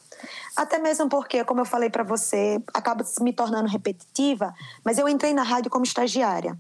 Até 0.56 0.78
mesmo 0.78 1.08
porque, 1.08 1.44
como 1.44 1.60
eu 1.60 1.64
falei 1.64 1.88
para 1.88 2.02
você, 2.02 2.62
acaba 2.74 3.04
se 3.04 3.22
me 3.22 3.32
tornando 3.32 3.68
repetitiva, 3.68 4.52
mas 4.84 4.98
eu 4.98 5.08
entrei 5.08 5.32
na 5.32 5.42
rádio 5.42 5.70
como 5.70 5.84
estagiária. 5.84 6.58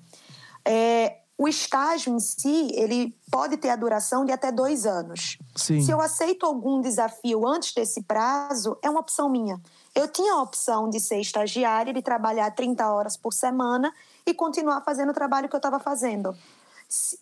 É, 0.64 1.16
o 1.40 1.48
estágio 1.48 2.14
em 2.14 2.20
si, 2.20 2.68
ele 2.74 3.16
pode 3.30 3.56
ter 3.56 3.70
a 3.70 3.76
duração 3.76 4.26
de 4.26 4.30
até 4.30 4.52
dois 4.52 4.84
anos. 4.84 5.38
Sim. 5.56 5.80
Se 5.80 5.90
eu 5.90 5.98
aceito 5.98 6.44
algum 6.44 6.82
desafio 6.82 7.46
antes 7.46 7.72
desse 7.72 8.02
prazo, 8.02 8.76
é 8.82 8.90
uma 8.90 9.00
opção 9.00 9.26
minha. 9.30 9.58
Eu 9.94 10.06
tinha 10.06 10.34
a 10.34 10.42
opção 10.42 10.90
de 10.90 11.00
ser 11.00 11.18
estagiária, 11.18 11.94
de 11.94 12.02
trabalhar 12.02 12.50
30 12.50 12.86
horas 12.92 13.16
por 13.16 13.32
semana 13.32 13.90
e 14.26 14.34
continuar 14.34 14.82
fazendo 14.82 15.12
o 15.12 15.14
trabalho 15.14 15.48
que 15.48 15.54
eu 15.54 15.60
estava 15.60 15.78
fazendo. 15.78 16.36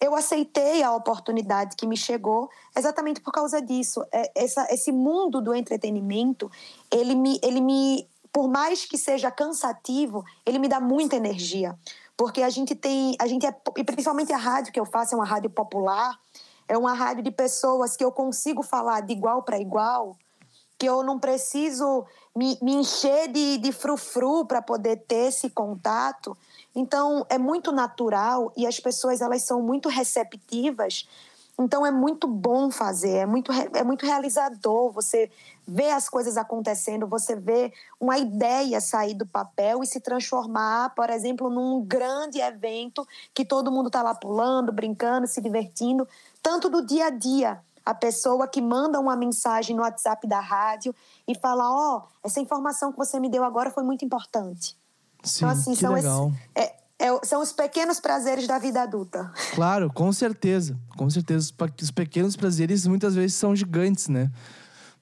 Eu 0.00 0.16
aceitei 0.16 0.82
a 0.82 0.92
oportunidade 0.92 1.76
que 1.76 1.86
me 1.86 1.96
chegou 1.96 2.50
exatamente 2.76 3.20
por 3.20 3.30
causa 3.30 3.62
disso. 3.62 4.04
É, 4.10 4.32
Essa, 4.34 4.66
esse 4.74 4.90
mundo 4.90 5.40
do 5.40 5.54
entretenimento, 5.54 6.50
ele 6.90 7.14
me, 7.14 7.38
ele 7.40 7.60
me, 7.60 8.08
por 8.32 8.48
mais 8.48 8.84
que 8.84 8.98
seja 8.98 9.30
cansativo, 9.30 10.24
ele 10.44 10.58
me 10.58 10.66
dá 10.66 10.80
muita 10.80 11.14
energia. 11.14 11.78
Porque 12.18 12.42
a 12.42 12.50
gente 12.50 12.74
tem, 12.74 13.14
a 13.20 13.28
gente 13.28 13.46
é, 13.46 13.54
e 13.76 13.84
principalmente 13.84 14.32
a 14.32 14.36
rádio 14.36 14.72
que 14.72 14.80
eu 14.80 14.84
faço 14.84 15.14
é 15.14 15.16
uma 15.16 15.24
rádio 15.24 15.48
popular, 15.48 16.18
é 16.66 16.76
uma 16.76 16.92
rádio 16.92 17.22
de 17.22 17.30
pessoas 17.30 17.96
que 17.96 18.04
eu 18.04 18.10
consigo 18.10 18.60
falar 18.60 19.02
de 19.02 19.12
igual 19.12 19.44
para 19.44 19.56
igual, 19.56 20.16
que 20.76 20.84
eu 20.84 21.04
não 21.04 21.16
preciso 21.16 22.04
me, 22.34 22.58
me 22.60 22.74
encher 22.74 23.28
de, 23.28 23.58
de 23.58 23.70
frufru 23.70 24.44
para 24.44 24.60
poder 24.60 24.96
ter 25.06 25.28
esse 25.28 25.48
contato. 25.48 26.36
Então, 26.74 27.24
é 27.28 27.38
muito 27.38 27.70
natural 27.70 28.52
e 28.56 28.66
as 28.66 28.80
pessoas 28.80 29.20
elas 29.20 29.42
são 29.42 29.62
muito 29.62 29.88
receptivas. 29.88 31.08
Então, 31.60 31.84
é 31.84 31.90
muito 31.90 32.28
bom 32.28 32.70
fazer, 32.70 33.16
é 33.16 33.26
muito, 33.26 33.50
é 33.52 33.82
muito 33.82 34.06
realizador 34.06 34.92
você 34.92 35.28
ver 35.66 35.90
as 35.90 36.08
coisas 36.08 36.36
acontecendo, 36.36 37.06
você 37.06 37.34
ver 37.34 37.72
uma 37.98 38.16
ideia 38.16 38.80
sair 38.80 39.14
do 39.14 39.26
papel 39.26 39.82
e 39.82 39.86
se 39.86 39.98
transformar, 40.00 40.94
por 40.94 41.10
exemplo, 41.10 41.50
num 41.50 41.84
grande 41.84 42.40
evento 42.40 43.06
que 43.34 43.44
todo 43.44 43.72
mundo 43.72 43.88
está 43.88 44.02
lá 44.02 44.14
pulando, 44.14 44.72
brincando, 44.72 45.26
se 45.26 45.40
divertindo, 45.40 46.06
tanto 46.40 46.68
do 46.68 46.86
dia 46.86 47.06
a 47.06 47.10
dia 47.10 47.60
a 47.84 47.94
pessoa 47.94 48.46
que 48.46 48.60
manda 48.60 49.00
uma 49.00 49.16
mensagem 49.16 49.74
no 49.74 49.82
WhatsApp 49.82 50.26
da 50.28 50.40
rádio 50.40 50.94
e 51.26 51.34
fala: 51.34 51.64
Ó, 51.72 51.96
oh, 51.96 52.02
essa 52.22 52.38
informação 52.38 52.92
que 52.92 52.98
você 52.98 53.18
me 53.18 53.30
deu 53.30 53.42
agora 53.42 53.70
foi 53.70 53.82
muito 53.82 54.04
importante. 54.04 54.76
Sim, 55.24 55.38
então, 55.46 55.50
assim, 55.50 55.74
que 55.74 55.80
são, 55.80 55.94
legal. 55.94 56.30
é- 56.54 56.76
é- 56.98 57.26
são 57.26 57.40
os 57.42 57.52
pequenos 57.52 58.00
prazeres 58.00 58.46
da 58.46 58.58
vida 58.58 58.82
adulta. 58.82 59.32
Claro, 59.54 59.90
com 59.92 60.12
certeza. 60.12 60.76
Com 60.96 61.08
certeza. 61.08 61.52
Os 61.82 61.90
pequenos 61.90 62.36
prazeres 62.36 62.86
muitas 62.86 63.14
vezes 63.14 63.34
são 63.36 63.54
gigantes, 63.54 64.08
né? 64.08 64.30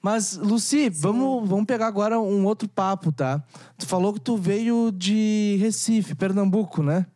Mas, 0.00 0.36
Luci, 0.36 0.88
vamos, 0.88 1.48
vamos 1.48 1.64
pegar 1.66 1.86
agora 1.86 2.20
um 2.20 2.44
outro 2.46 2.68
papo, 2.68 3.10
tá? 3.10 3.42
Tu 3.76 3.86
falou 3.86 4.12
que 4.12 4.20
tu 4.20 4.36
veio 4.36 4.92
de 4.92 5.56
Recife, 5.60 6.14
Pernambuco, 6.14 6.82
né? 6.82 7.06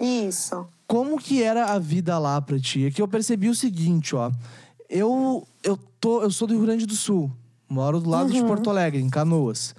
Isso. 0.00 0.66
Como 0.86 1.18
que 1.18 1.42
era 1.42 1.66
a 1.72 1.78
vida 1.78 2.18
lá 2.18 2.40
pra 2.40 2.58
ti? 2.58 2.86
É 2.86 2.90
que 2.90 3.02
eu 3.02 3.08
percebi 3.08 3.48
o 3.48 3.54
seguinte, 3.54 4.14
ó. 4.14 4.30
Eu, 4.88 5.46
eu, 5.62 5.76
tô, 6.00 6.22
eu 6.22 6.30
sou 6.30 6.46
do 6.46 6.54
Rio 6.54 6.62
Grande 6.62 6.86
do 6.86 6.94
Sul. 6.94 7.30
Moro 7.68 8.00
do 8.00 8.08
lado 8.08 8.32
de 8.32 8.40
Porto 8.42 8.70
Alegre, 8.70 9.02
em 9.02 9.10
Canoas. 9.10 9.74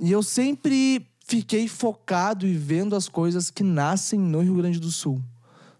E 0.00 0.10
eu 0.10 0.22
sempre 0.22 1.06
fiquei 1.24 1.66
focado 1.66 2.46
e 2.46 2.54
vendo 2.54 2.94
as 2.94 3.08
coisas 3.08 3.50
que 3.50 3.62
nascem 3.62 4.18
no 4.18 4.40
Rio 4.40 4.54
Grande 4.54 4.78
do 4.78 4.90
Sul. 4.90 5.20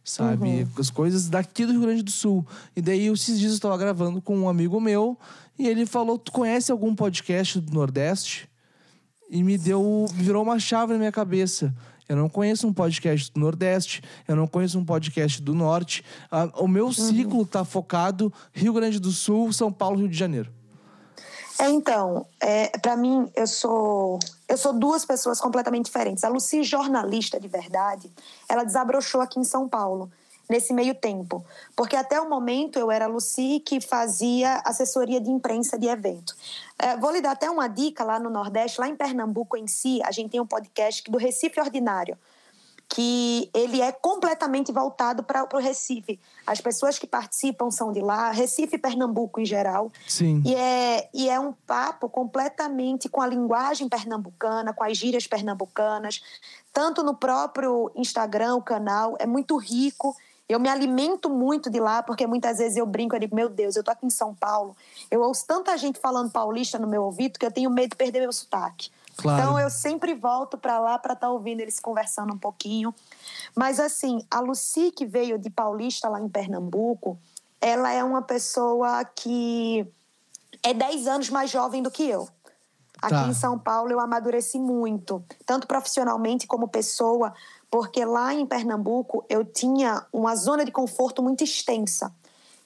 Sabe? 0.03 0.67
As 0.79 0.91
coisas 0.91 1.29
daqui 1.29 1.65
do 1.65 1.73
Rio 1.73 1.81
Grande 1.81 2.03
do 2.03 2.11
Sul. 2.11 2.47
E 2.77 2.83
daí, 2.83 3.07
esses 3.07 3.39
dias 3.39 3.53
eu 3.53 3.57
estava 3.57 3.79
gravando 3.79 4.21
com 4.21 4.37
um 4.37 4.49
amigo 4.49 4.81
meu. 4.81 5.19
E 5.59 5.67
ele 5.67 5.87
falou, 5.87 6.19
tu 6.19 6.31
conhece 6.33 6.71
algum 6.71 6.95
podcast 6.95 7.61
do 7.61 7.73
Nordeste? 7.73 8.49
e 9.35 9.43
me 9.43 9.59
deu 9.59 10.07
virou 10.15 10.43
uma 10.43 10.59
chave 10.59 10.93
na 10.93 10.99
minha 10.99 11.13
cabeça. 11.13 11.75
Eu 12.09 12.17
não 12.17 12.29
conheço 12.29 12.69
um 12.69 12.73
podcast 12.73 13.33
do 13.33 13.41
Nordeste, 13.41 14.03
eu 14.29 14.37
não 14.37 14.47
conheço 14.47 14.79
um 14.79 14.85
podcast 14.85 15.41
do 15.41 15.55
Norte. 15.55 16.05
Ah, 16.31 16.51
o 16.57 16.69
meu 16.69 16.93
ciclo 16.93 17.43
está 17.43 17.65
focado 17.65 18.33
Rio 18.53 18.75
Grande 18.75 19.01
do 19.01 19.11
Sul, 19.11 19.53
São 19.53 19.73
Paulo, 19.73 19.99
Rio 19.99 20.09
de 20.09 20.17
Janeiro. 20.17 20.53
É, 21.59 21.69
então, 21.69 22.27
é, 22.41 22.69
para 22.79 22.97
mim, 22.97 23.31
eu 23.35 23.47
sou 23.47 24.19
eu 24.49 24.59
sou 24.59 24.73
duas 24.73 25.05
pessoas 25.05 25.41
completamente 25.41 25.87
diferentes. 25.87 26.23
A 26.23 26.29
Lucy, 26.29 26.63
jornalista 26.63 27.41
de 27.41 27.49
verdade, 27.49 28.11
ela 28.49 28.65
desabrochou 28.65 29.21
aqui 29.21 29.41
em 29.41 29.45
São 29.45 29.69
Paulo, 29.69 30.11
nesse 30.49 30.73
meio 30.73 30.95
tempo. 30.95 31.45
Porque 31.75 31.97
até 31.97 32.21
o 32.21 32.29
momento 32.29 32.79
eu 32.79 32.91
era 32.91 33.07
a 33.07 33.09
Lucy 33.09 33.61
que 33.65 33.81
fazia 33.81 34.61
assessoria 34.65 35.21
de 35.21 35.31
imprensa 35.31 35.79
de 35.79 35.87
evento. 35.87 36.37
É, 36.79 36.97
vou 36.97 37.11
lhe 37.11 37.21
dar 37.21 37.33
até 37.33 37.49
uma 37.51 37.69
dica 37.69 38.05
lá 38.05 38.19
no 38.19 38.29
Nordeste, 38.29 38.81
lá 38.81 38.89
em 38.89 38.97
Pernambuco 38.97 39.57
em 39.57 39.67
si, 39.67 40.01
a 40.05 40.11
gente 40.11 40.31
tem 40.31 40.41
um 40.41 40.47
podcast 40.47 41.11
do 41.11 41.19
Recife 41.19 41.59
Ordinário 41.61 42.19
que 42.89 43.51
ele 43.55 43.81
é 43.81 43.91
completamente 43.91 44.71
voltado 44.71 45.23
para 45.23 45.49
o 45.53 45.59
Recife. 45.59 46.21
As 46.47 46.61
pessoas 46.61 46.99
que 46.99 47.07
participam 47.07 47.71
são 47.71 47.93
de 47.93 48.01
lá, 48.01 48.31
Recife 48.31 48.77
e 48.77 48.79
Pernambuco 48.79 49.41
em 49.41 49.45
geral. 49.45 49.91
Sim. 50.07 50.43
E 50.45 50.55
é, 50.55 51.09
e 51.13 51.29
é 51.29 51.41
um 51.41 51.53
papo 51.53 52.09
completamente 52.09 53.09
com 53.09 53.21
a 53.21 53.27
linguagem 53.27 53.89
pernambucana, 53.89 54.73
com 54.73 54.85
as 54.85 54.97
gírias 54.97 55.27
pernambucanas, 55.27 56.23
tanto 56.73 57.03
no 57.03 57.15
próprio 57.15 57.91
Instagram, 57.95 58.57
o 58.57 58.63
canal, 58.63 59.17
é 59.19 59.27
muito 59.27 59.57
rico. 59.57 60.15
Eu 60.47 60.61
me 60.61 60.69
alimento 60.69 61.31
muito 61.31 61.71
de 61.71 61.81
lá, 61.81 62.03
porque 62.03 62.27
muitas 62.27 62.59
vezes 62.59 62.77
eu 62.77 62.85
brinco, 62.85 63.17
eu 63.17 63.21
digo, 63.21 63.35
meu 63.35 63.49
Deus, 63.49 63.77
eu 63.77 63.83
tô 63.83 63.91
aqui 63.91 64.05
em 64.05 64.11
São 64.11 64.35
Paulo, 64.35 64.77
eu 65.11 65.23
ouço 65.23 65.47
tanta 65.47 65.77
gente 65.79 65.99
falando 65.99 66.31
paulista 66.31 66.79
no 66.79 66.87
meu 66.87 67.03
ouvido 67.03 67.39
que 67.39 67.47
eu 67.47 67.51
tenho 67.51 67.71
medo 67.71 67.91
de 67.91 67.97
perder 67.97 68.21
meu 68.21 68.33
sotaque. 68.33 68.91
Claro. 69.17 69.43
Então 69.43 69.59
eu 69.59 69.71
sempre 69.71 70.15
volto 70.15 70.59
para 70.59 70.79
lá 70.79 70.99
para 70.99 71.15
estar 71.15 71.31
ouvindo 71.31 71.61
eles 71.61 71.79
conversando 71.79 72.35
um 72.35 72.39
pouquinho. 72.39 72.95
Mas 73.55 73.79
assim, 73.79 74.27
a 74.31 74.41
Lucy 74.41 74.91
que 74.91 75.07
veio 75.07 75.39
de 75.39 75.51
Paulista 75.51 76.09
lá 76.09 76.21
em 76.21 76.29
Pernambuco, 76.29 77.19
ela 77.61 77.91
é 77.93 78.03
uma 78.03 78.23
pessoa 78.23 79.05
que 79.05 79.87
é 80.63 80.75
10 80.75 81.07
anos 81.07 81.31
mais 81.31 81.51
jovem 81.51 81.83
do 81.83 81.91
que 81.91 82.09
eu. 82.09 82.29
Aqui 83.01 83.15
Tá. 83.15 83.29
em 83.29 83.35
São 83.35 83.59
Paulo 83.59 83.91
eu 83.91 84.01
amadureci 84.01 84.59
muito, 84.59 85.23
tanto 85.45 85.67
profissionalmente 85.67 86.47
como 86.47 86.69
pessoa, 86.69 87.35
porque 87.71 88.05
lá 88.05 88.33
em 88.33 88.47
Pernambuco 88.47 89.25
eu 89.29 89.45
tinha 89.45 90.07
uma 90.13 90.35
zona 90.35 90.65
de 90.65 90.73
conforto 90.73 91.23
muito 91.23 91.45
extensa. 91.45 92.13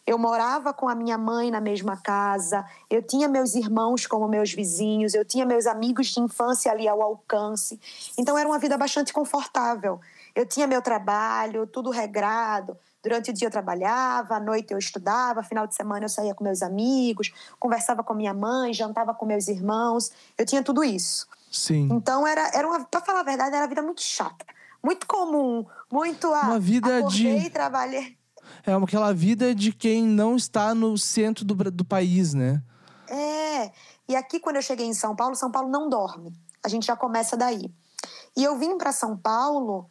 Eu 0.09 0.17
morava 0.17 0.73
com 0.73 0.89
a 0.89 0.95
minha 0.95 1.19
mãe 1.19 1.51
na 1.51 1.61
mesma 1.61 1.95
casa, 1.95 2.65
eu 2.89 3.03
tinha 3.03 3.29
meus 3.29 3.55
irmãos 3.55 4.07
como 4.07 4.27
meus 4.27 4.51
vizinhos, 4.51 5.13
eu 5.13 5.23
tinha 5.23 5.45
meus 5.45 5.67
amigos 5.67 6.07
de 6.07 6.19
infância 6.19 6.73
ali 6.73 6.89
ao 6.89 7.03
alcance. 7.03 7.79
Então 8.17 8.39
era 8.39 8.49
uma 8.49 8.59
vida 8.59 8.79
bastante 8.79 9.13
confortável. 9.13 10.01
Eu 10.35 10.47
tinha 10.47 10.67
meu 10.67 10.81
trabalho, 10.81 11.67
tudo 11.67 11.91
regrado. 11.91 12.75
Durante 13.03 13.31
o 13.31 13.35
dia 13.35 13.49
eu 13.49 13.53
trabalhava, 13.53 14.37
à 14.37 14.41
noite 14.41 14.73
eu 14.73 14.79
estudava, 14.79 15.43
final 15.43 15.67
de 15.67 15.75
semana 15.75 16.07
eu 16.07 16.09
saía 16.09 16.35
com 16.35 16.43
meus 16.43 16.63
amigos, 16.63 17.31
conversava 17.61 18.03
com 18.03 18.15
minha 18.15 18.33
mãe, 18.33 18.73
jantava 18.73 19.13
com 19.13 19.27
meus 19.27 19.47
irmãos. 19.47 20.11
Eu 20.39 20.47
tinha 20.47 20.63
tudo 20.63 20.83
isso. 20.83 21.29
Sim. 21.53 21.87
Então 21.93 22.27
era, 22.27 22.51
era 22.55 22.67
uma, 22.67 22.83
para 22.83 23.03
falar 23.03 23.21
a 23.21 23.25
verdade, 23.25 23.51
era 23.51 23.61
uma 23.65 23.69
vida 23.69 23.83
muito 23.83 24.01
chata, 24.01 24.47
muito 24.83 25.07
comum, 25.07 25.67
muito 25.93 26.33
ah, 26.33 26.45
Uma 26.45 26.59
vida 26.59 26.97
acordei, 26.97 27.41
de- 27.41 27.51
trabalhei. 27.51 28.18
É 28.69 28.75
aquela 28.75 29.15
vida 29.15 29.55
de 29.55 29.73
quem 29.73 30.03
não 30.03 30.37
está 30.37 30.75
no 30.75 30.99
centro 30.99 31.43
do, 31.43 31.55
do 31.71 31.85
país, 31.87 32.35
né? 32.35 32.63
É. 33.09 33.73
E 34.07 34.15
aqui, 34.15 34.39
quando 34.39 34.57
eu 34.57 34.63
cheguei 34.63 34.87
em 34.87 34.93
São 34.93 35.17
Paulo, 35.17 35.35
São 35.35 35.51
Paulo 35.51 35.71
não 35.71 35.89
dorme. 35.89 36.35
A 36.63 36.69
gente 36.69 36.87
já 36.87 36.95
começa 36.95 37.35
daí. 37.35 37.73
E 38.37 38.45
eu 38.45 38.59
vim 38.59 38.77
para 38.77 38.93
São 38.93 39.17
Paulo. 39.17 39.89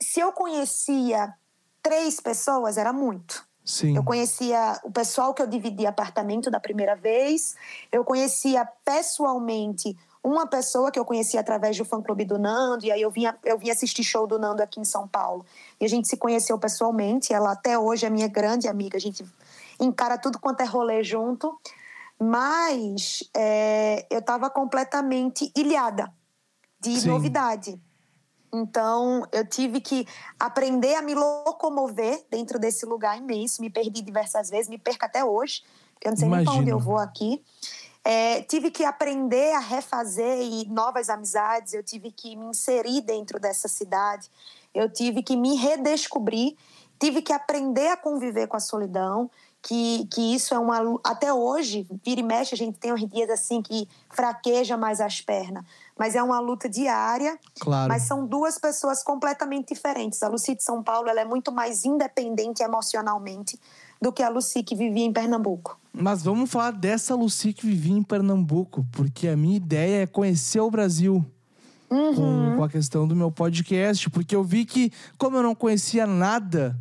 Se 0.00 0.20
eu 0.20 0.32
conhecia 0.32 1.34
três 1.82 2.18
pessoas, 2.18 2.78
era 2.78 2.94
muito. 2.94 3.46
Sim. 3.62 3.94
Eu 3.94 4.02
conhecia 4.02 4.80
o 4.82 4.90
pessoal 4.90 5.34
que 5.34 5.42
eu 5.42 5.46
dividi 5.46 5.86
apartamento 5.86 6.50
da 6.50 6.58
primeira 6.58 6.96
vez. 6.96 7.54
Eu 7.92 8.04
conhecia 8.04 8.66
pessoalmente 8.84 9.94
uma 10.22 10.46
pessoa 10.46 10.90
que 10.90 10.98
eu 10.98 11.04
conhecia 11.04 11.40
através 11.40 11.76
do 11.76 11.84
fã-clube 11.84 12.24
do 12.24 12.38
Nando. 12.38 12.86
E 12.86 12.92
aí 12.92 13.02
eu 13.02 13.10
vinha, 13.10 13.36
eu 13.44 13.58
vinha 13.58 13.72
assistir 13.72 14.04
show 14.04 14.26
do 14.26 14.38
Nando 14.38 14.62
aqui 14.62 14.80
em 14.80 14.84
São 14.84 15.08
Paulo. 15.08 15.44
E 15.80 15.84
a 15.84 15.88
gente 15.88 16.06
se 16.06 16.16
conheceu 16.16 16.58
pessoalmente. 16.58 17.32
Ela 17.32 17.52
até 17.52 17.78
hoje 17.78 18.06
é 18.06 18.10
minha 18.10 18.28
grande 18.28 18.68
amiga. 18.68 18.96
A 18.96 19.00
gente 19.00 19.24
encara 19.80 20.16
tudo 20.16 20.38
quanto 20.38 20.60
é 20.60 20.64
rolê 20.64 21.02
junto. 21.02 21.58
Mas 22.18 23.24
é, 23.34 24.06
eu 24.08 24.20
estava 24.20 24.48
completamente 24.48 25.50
ilhada 25.56 26.12
de 26.80 27.00
Sim. 27.00 27.08
novidade. 27.08 27.80
Então, 28.54 29.26
eu 29.32 29.46
tive 29.46 29.80
que 29.80 30.06
aprender 30.38 30.94
a 30.94 31.02
me 31.02 31.14
locomover 31.14 32.22
dentro 32.30 32.58
desse 32.58 32.84
lugar 32.84 33.16
imenso. 33.18 33.62
Me 33.62 33.70
perdi 33.70 34.02
diversas 34.02 34.50
vezes, 34.50 34.68
me 34.68 34.78
perco 34.78 35.04
até 35.04 35.24
hoje. 35.24 35.62
Eu 36.00 36.10
não 36.10 36.16
sei 36.16 36.28
Imagino. 36.28 36.44
nem 36.44 36.44
para 36.44 36.60
onde 36.60 36.70
eu 36.70 36.78
vou 36.78 36.98
aqui. 36.98 37.42
É, 38.04 38.42
tive 38.42 38.70
que 38.70 38.84
aprender 38.84 39.52
a 39.52 39.60
refazer 39.60 40.40
e 40.40 40.66
novas 40.68 41.08
amizades. 41.08 41.72
Eu 41.72 41.82
tive 41.82 42.10
que 42.10 42.34
me 42.36 42.46
inserir 42.46 43.00
dentro 43.00 43.38
dessa 43.38 43.68
cidade. 43.68 44.30
Eu 44.74 44.90
tive 44.90 45.22
que 45.22 45.36
me 45.36 45.54
redescobrir. 45.56 46.56
Tive 46.98 47.22
que 47.22 47.32
aprender 47.32 47.88
a 47.88 47.96
conviver 47.96 48.48
com 48.48 48.56
a 48.56 48.60
solidão. 48.60 49.30
Que, 49.62 50.06
que 50.06 50.34
isso 50.34 50.52
é 50.52 50.58
uma. 50.58 50.98
Até 51.04 51.32
hoje, 51.32 51.86
vira 52.04 52.20
e 52.20 52.24
mexe, 52.24 52.52
a 52.52 52.58
gente 52.58 52.78
tem 52.78 52.92
uns 52.92 53.08
dias 53.08 53.30
assim 53.30 53.62
que 53.62 53.88
fraqueja 54.10 54.76
mais 54.76 55.00
as 55.00 55.20
pernas 55.20 55.64
mas 56.02 56.16
é 56.16 56.22
uma 56.22 56.40
luta 56.40 56.68
diária. 56.68 57.38
Claro. 57.60 57.88
Mas 57.88 58.02
são 58.02 58.26
duas 58.26 58.58
pessoas 58.58 59.04
completamente 59.04 59.72
diferentes. 59.72 60.20
A 60.22 60.26
Lucy 60.26 60.56
de 60.56 60.62
São 60.64 60.82
Paulo 60.82 61.08
ela 61.08 61.20
é 61.20 61.24
muito 61.24 61.52
mais 61.52 61.84
independente 61.84 62.60
emocionalmente 62.60 63.56
do 64.02 64.12
que 64.12 64.22
a 64.22 64.28
Lucy 64.28 64.64
que 64.64 64.74
vivia 64.74 65.04
em 65.04 65.12
Pernambuco. 65.12 65.78
Mas 65.92 66.24
vamos 66.24 66.50
falar 66.50 66.72
dessa 66.72 67.14
Lucy 67.14 67.52
que 67.52 67.64
vivia 67.64 67.96
em 67.96 68.02
Pernambuco, 68.02 68.84
porque 68.90 69.28
a 69.28 69.36
minha 69.36 69.56
ideia 69.56 70.02
é 70.02 70.06
conhecer 70.06 70.60
o 70.60 70.70
Brasil. 70.70 71.24
Uhum. 71.88 72.56
Com, 72.56 72.64
a 72.64 72.70
questão 72.70 73.06
do 73.06 73.14
meu 73.14 73.30
podcast, 73.30 74.08
porque 74.08 74.34
eu 74.34 74.42
vi 74.42 74.64
que, 74.64 74.90
como 75.18 75.36
eu 75.36 75.42
não 75.42 75.54
conhecia 75.54 76.06
nada 76.06 76.76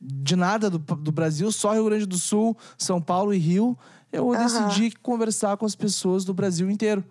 de 0.00 0.34
nada 0.34 0.68
do, 0.68 0.78
do 0.78 1.12
Brasil, 1.12 1.50
só 1.52 1.72
Rio 1.72 1.84
Grande 1.84 2.06
do 2.06 2.18
Sul, 2.18 2.56
São 2.76 3.00
Paulo 3.00 3.32
e 3.32 3.38
Rio, 3.38 3.78
eu 4.12 4.26
uhum. 4.26 4.36
decidi 4.36 4.90
conversar 5.00 5.56
com 5.56 5.64
as 5.64 5.76
pessoas 5.76 6.24
do 6.24 6.34
Brasil 6.34 6.68
inteiro. 6.68 7.04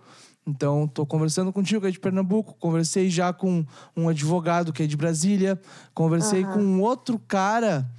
Então, 0.45 0.85
estou 0.85 1.05
conversando 1.05 1.51
contigo 1.53 1.81
que 1.81 1.87
é 1.87 1.91
de 1.91 1.99
Pernambuco, 1.99 2.55
conversei 2.59 3.09
já 3.09 3.31
com 3.31 3.65
um 3.95 4.09
advogado 4.09 4.73
que 4.73 4.83
é 4.83 4.87
de 4.87 4.97
Brasília, 4.97 5.59
conversei 5.93 6.43
uhum. 6.43 6.53
com 6.53 6.59
um 6.59 6.81
outro 6.81 7.17
cara 7.17 7.89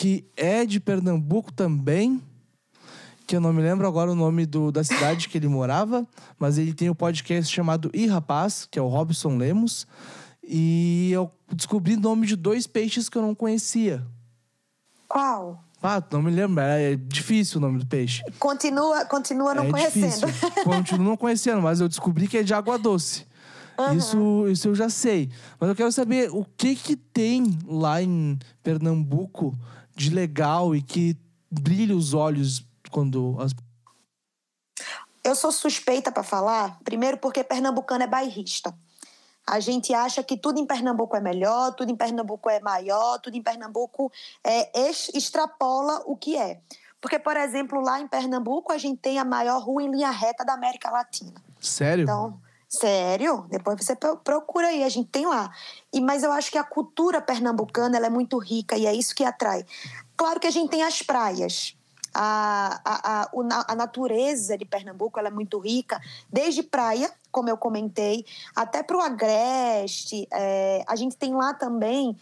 que 0.00 0.24
é 0.34 0.64
de 0.64 0.80
Pernambuco 0.80 1.52
também, 1.52 2.22
que 3.26 3.36
eu 3.36 3.40
não 3.40 3.52
me 3.52 3.60
lembro 3.60 3.86
agora 3.86 4.10
o 4.10 4.14
nome 4.14 4.46
do, 4.46 4.72
da 4.72 4.82
cidade 4.82 5.28
que 5.28 5.36
ele 5.36 5.46
morava, 5.46 6.08
mas 6.38 6.56
ele 6.56 6.72
tem 6.72 6.88
o 6.88 6.92
um 6.92 6.94
podcast 6.94 7.54
chamado 7.54 7.90
I 7.92 8.06
Rapaz, 8.06 8.66
que 8.70 8.78
é 8.78 8.82
o 8.82 8.88
Robson 8.88 9.36
Lemos, 9.36 9.86
e 10.42 11.10
eu 11.12 11.30
descobri 11.52 11.96
o 11.96 12.00
nome 12.00 12.26
de 12.26 12.34
dois 12.34 12.66
peixes 12.66 13.10
que 13.10 13.18
eu 13.18 13.20
não 13.20 13.34
conhecia. 13.34 14.02
Qual? 15.06 15.62
Ah, 15.82 16.02
não 16.10 16.22
me 16.22 16.30
lembro. 16.30 16.62
É 16.62 16.96
difícil 16.96 17.58
o 17.58 17.60
nome 17.60 17.78
do 17.78 17.86
peixe. 17.86 18.22
Continua, 18.38 19.04
continua 19.04 19.54
não 19.54 19.64
é 19.64 19.70
conhecendo. 19.70 20.32
Continuo 20.64 21.04
não 21.04 21.16
conhecendo, 21.18 21.60
mas 21.60 21.78
eu 21.82 21.88
descobri 21.88 22.26
que 22.26 22.38
é 22.38 22.42
de 22.42 22.54
água 22.54 22.78
doce. 22.78 23.26
Uhum. 23.78 23.96
Isso, 23.96 24.48
isso 24.48 24.68
eu 24.68 24.74
já 24.74 24.88
sei. 24.88 25.28
Mas 25.58 25.68
eu 25.68 25.76
quero 25.76 25.92
saber 25.92 26.30
o 26.30 26.46
que 26.56 26.74
que 26.74 26.96
tem 26.96 27.58
lá 27.66 28.02
em 28.02 28.38
Pernambuco 28.62 29.54
de 30.00 30.10
legal 30.10 30.74
e 30.74 30.80
que 30.80 31.14
brilha 31.50 31.94
os 31.94 32.14
olhos 32.14 32.64
quando 32.90 33.36
as 33.38 33.52
eu 35.22 35.34
sou 35.34 35.52
suspeita 35.52 36.10
para 36.10 36.22
falar, 36.22 36.80
primeiro 36.82 37.18
porque 37.18 37.44
pernambucano 37.44 38.04
é 38.04 38.06
bairrista. 38.06 38.74
A 39.46 39.60
gente 39.60 39.92
acha 39.92 40.22
que 40.22 40.38
tudo 40.38 40.58
em 40.58 40.66
Pernambuco 40.66 41.14
é 41.14 41.20
melhor, 41.20 41.74
tudo 41.74 41.90
em 41.90 41.96
Pernambuco 41.96 42.48
é 42.48 42.60
maior, 42.60 43.18
tudo 43.18 43.36
em 43.36 43.42
Pernambuco 43.42 44.10
é, 44.42 44.88
extrapola 44.88 46.02
o 46.06 46.16
que 46.16 46.38
é. 46.38 46.60
Porque, 47.00 47.18
por 47.18 47.36
exemplo, 47.36 47.80
lá 47.80 48.00
em 48.00 48.08
Pernambuco 48.08 48.72
a 48.72 48.78
gente 48.78 48.98
tem 48.98 49.18
a 49.18 49.24
maior 49.24 49.60
rua 49.60 49.82
em 49.82 49.90
linha 49.90 50.10
reta 50.10 50.44
da 50.44 50.54
América 50.54 50.90
Latina. 50.90 51.34
Sério? 51.60 52.04
Então, 52.04 52.40
sério? 52.70 53.44
Depois 53.50 53.84
você 53.84 53.96
procura 53.96 54.68
aí, 54.68 54.84
a 54.84 54.88
gente 54.88 55.08
tem 55.08 55.26
lá. 55.26 55.50
E, 55.92 56.00
mas 56.00 56.22
eu 56.22 56.30
acho 56.30 56.50
que 56.50 56.56
a 56.56 56.64
cultura 56.64 57.20
pernambucana 57.20 57.96
ela 57.96 58.06
é 58.06 58.10
muito 58.10 58.38
rica 58.38 58.78
e 58.78 58.86
é 58.86 58.94
isso 58.94 59.14
que 59.14 59.24
atrai. 59.24 59.66
Claro 60.16 60.38
que 60.38 60.46
a 60.46 60.50
gente 60.50 60.70
tem 60.70 60.82
as 60.82 61.02
praias, 61.02 61.74
a, 62.14 62.80
a, 62.84 63.22
a, 63.22 63.72
a 63.72 63.74
natureza 63.74 64.56
de 64.56 64.64
Pernambuco 64.64 65.18
é 65.18 65.30
muito 65.30 65.58
rica, 65.58 66.00
desde 66.30 66.62
praia, 66.62 67.10
como 67.30 67.48
eu 67.48 67.56
comentei, 67.56 68.24
até 68.54 68.82
para 68.82 68.96
o 68.96 69.00
Agreste. 69.00 70.28
É, 70.32 70.84
a 70.86 70.96
gente 70.96 71.16
tem 71.16 71.34
lá 71.34 71.54
também, 71.54 72.16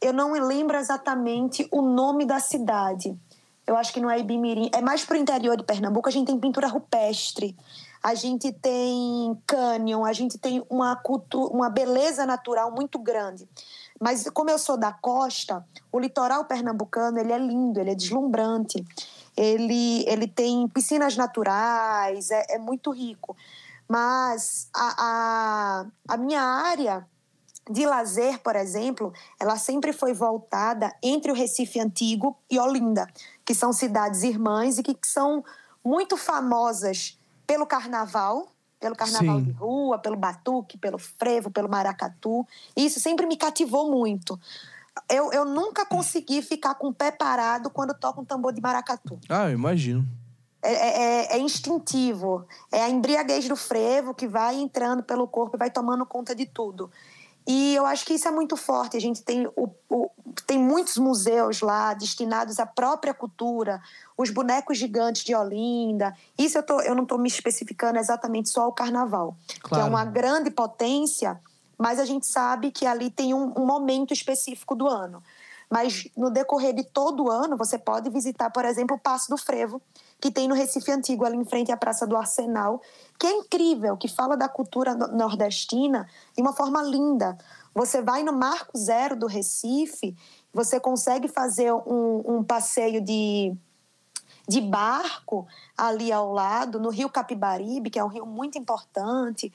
eu 0.00 0.12
não 0.12 0.32
lembro 0.32 0.76
exatamente 0.76 1.66
o 1.70 1.82
nome 1.82 2.24
da 2.24 2.40
cidade. 2.40 3.16
Eu 3.66 3.76
acho 3.76 3.92
que 3.92 4.00
não 4.00 4.10
é 4.10 4.18
Ibimirim, 4.18 4.70
é 4.72 4.80
mais 4.80 5.04
para 5.04 5.16
o 5.16 5.20
interior 5.20 5.56
de 5.56 5.64
Pernambuco. 5.64 6.08
A 6.08 6.12
gente 6.12 6.26
tem 6.26 6.38
pintura 6.38 6.66
rupestre, 6.66 7.56
a 8.02 8.14
gente 8.14 8.52
tem 8.52 9.40
cânion, 9.46 10.04
a 10.04 10.12
gente 10.12 10.38
tem 10.38 10.64
uma, 10.68 10.96
cultura, 10.96 11.54
uma 11.54 11.70
beleza 11.70 12.26
natural 12.26 12.72
muito 12.72 12.98
grande. 12.98 13.48
Mas 14.00 14.28
como 14.30 14.50
eu 14.50 14.58
sou 14.58 14.76
da 14.76 14.92
costa, 14.92 15.64
o 15.92 15.98
litoral 16.00 16.44
pernambucano 16.44 17.18
ele 17.18 17.32
é 17.32 17.38
lindo, 17.38 17.78
ele 17.78 17.90
é 17.90 17.94
deslumbrante 17.94 18.84
ele, 19.36 20.04
ele 20.06 20.26
tem 20.26 20.68
piscinas 20.68 21.16
naturais, 21.16 22.30
é, 22.30 22.46
é 22.50 22.58
muito 22.58 22.90
rico. 22.90 23.36
Mas 23.88 24.68
a, 24.74 24.94
a, 24.98 25.86
a 26.08 26.16
minha 26.16 26.42
área 26.42 27.06
de 27.70 27.86
lazer, 27.86 28.40
por 28.40 28.56
exemplo, 28.56 29.12
ela 29.40 29.56
sempre 29.56 29.92
foi 29.92 30.12
voltada 30.12 30.92
entre 31.02 31.30
o 31.30 31.34
Recife 31.34 31.80
Antigo 31.80 32.36
e 32.50 32.58
Olinda, 32.58 33.06
que 33.44 33.54
são 33.54 33.72
cidades 33.72 34.22
irmãs 34.22 34.78
e 34.78 34.82
que 34.82 34.96
são 35.04 35.44
muito 35.84 36.16
famosas 36.16 37.18
pelo 37.52 37.66
carnaval, 37.66 38.48
pelo 38.80 38.96
carnaval 38.96 39.36
Sim. 39.40 39.44
de 39.44 39.50
rua, 39.50 39.98
pelo 39.98 40.16
batuque, 40.16 40.78
pelo 40.78 40.98
frevo, 40.98 41.50
pelo 41.50 41.68
maracatu. 41.68 42.46
Isso 42.74 42.98
sempre 42.98 43.26
me 43.26 43.36
cativou 43.36 43.90
muito 43.90 44.40
eu, 45.08 45.32
eu 45.32 45.44
nunca 45.44 45.84
consegui 45.86 46.42
ficar 46.42 46.74
com 46.74 46.88
o 46.88 46.94
pé 46.94 47.10
parado 47.10 47.70
quando 47.70 47.94
toco 47.94 48.20
um 48.20 48.24
tambor 48.24 48.52
de 48.52 48.60
maracatu. 48.60 49.18
Ah, 49.28 49.48
eu 49.48 49.54
imagino. 49.54 50.06
É, 50.62 50.72
é, 50.72 51.02
é, 51.02 51.36
é, 51.36 51.38
instintivo. 51.38 52.46
É 52.70 52.82
a 52.82 52.88
embriaguez 52.88 53.48
do 53.48 53.56
frevo 53.56 54.14
que 54.14 54.28
vai 54.28 54.56
entrando 54.56 55.02
pelo 55.02 55.26
corpo 55.26 55.56
e 55.56 55.58
vai 55.58 55.70
tomando 55.70 56.06
conta 56.06 56.34
de 56.34 56.46
tudo. 56.46 56.90
E 57.46 57.74
eu 57.74 57.84
acho 57.86 58.04
que 58.04 58.14
isso 58.14 58.28
é 58.28 58.30
muito 58.30 58.56
forte. 58.56 58.96
A 58.96 59.00
gente 59.00 59.22
tem, 59.22 59.46
o, 59.56 59.68
o, 59.88 60.10
tem 60.46 60.58
muitos 60.58 60.96
museus 60.96 61.60
lá 61.60 61.94
destinados 61.94 62.58
à 62.58 62.66
própria 62.66 63.12
cultura, 63.12 63.80
os 64.16 64.30
bonecos 64.30 64.78
gigantes 64.78 65.24
de 65.24 65.34
Olinda. 65.34 66.14
Isso 66.38 66.58
eu, 66.58 66.62
tô, 66.62 66.80
eu 66.80 66.94
não 66.94 67.02
estou 67.02 67.18
me 67.18 67.28
especificando 67.28 67.98
exatamente 67.98 68.48
só 68.48 68.68
o 68.68 68.72
carnaval, 68.72 69.36
claro. 69.60 69.68
que 69.68 69.80
é 69.80 69.90
uma 69.90 70.04
grande 70.04 70.50
potência 70.50 71.40
mas 71.82 71.98
a 71.98 72.04
gente 72.04 72.28
sabe 72.28 72.70
que 72.70 72.86
ali 72.86 73.10
tem 73.10 73.34
um, 73.34 73.52
um 73.56 73.66
momento 73.66 74.14
específico 74.14 74.72
do 74.72 74.86
ano. 74.86 75.20
Mas 75.68 76.06
no 76.16 76.30
decorrer 76.30 76.72
de 76.72 76.84
todo 76.84 77.24
o 77.24 77.30
ano, 77.30 77.56
você 77.56 77.76
pode 77.76 78.08
visitar, 78.08 78.50
por 78.50 78.64
exemplo, 78.64 78.94
o 78.96 79.00
Passo 79.00 79.28
do 79.28 79.36
Frevo, 79.36 79.82
que 80.20 80.30
tem 80.30 80.46
no 80.46 80.54
Recife 80.54 80.92
Antigo, 80.92 81.24
ali 81.24 81.36
em 81.36 81.44
frente 81.44 81.72
à 81.72 81.76
Praça 81.76 82.06
do 82.06 82.16
Arsenal, 82.16 82.80
que 83.18 83.26
é 83.26 83.32
incrível, 83.32 83.96
que 83.96 84.06
fala 84.06 84.36
da 84.36 84.48
cultura 84.48 84.94
nordestina 84.94 86.06
de 86.36 86.40
uma 86.40 86.52
forma 86.52 86.80
linda. 86.82 87.36
Você 87.74 88.02
vai 88.02 88.22
no 88.22 88.32
Marco 88.32 88.76
Zero 88.76 89.16
do 89.16 89.26
Recife, 89.26 90.16
você 90.52 90.78
consegue 90.78 91.28
fazer 91.28 91.72
um, 91.72 92.22
um 92.26 92.44
passeio 92.44 93.00
de, 93.00 93.54
de 94.46 94.60
barco 94.60 95.46
ali 95.76 96.12
ao 96.12 96.32
lado, 96.32 96.78
no 96.78 96.90
Rio 96.90 97.08
Capibaribe, 97.08 97.90
que 97.90 97.98
é 97.98 98.04
um 98.04 98.08
rio 98.08 98.26
muito 98.26 98.58
importante 98.58 99.52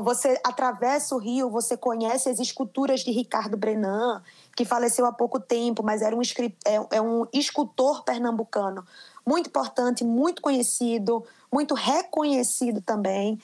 você 0.00 0.40
atravessa 0.44 1.14
o 1.14 1.18
rio, 1.18 1.50
você 1.50 1.76
conhece 1.76 2.28
as 2.28 2.38
esculturas 2.38 3.00
de 3.00 3.10
Ricardo 3.10 3.56
Brenan, 3.56 4.22
que 4.56 4.64
faleceu 4.64 5.04
há 5.04 5.12
pouco 5.12 5.40
tempo, 5.40 5.82
mas 5.82 6.02
era 6.02 6.16
um, 6.16 6.20
é, 6.22 6.96
é 6.96 7.02
um 7.02 7.26
escultor 7.32 8.04
pernambucano 8.04 8.84
muito 9.26 9.48
importante, 9.48 10.04
muito 10.04 10.40
conhecido, 10.40 11.24
muito 11.52 11.74
reconhecido 11.74 12.80
também. 12.80 13.38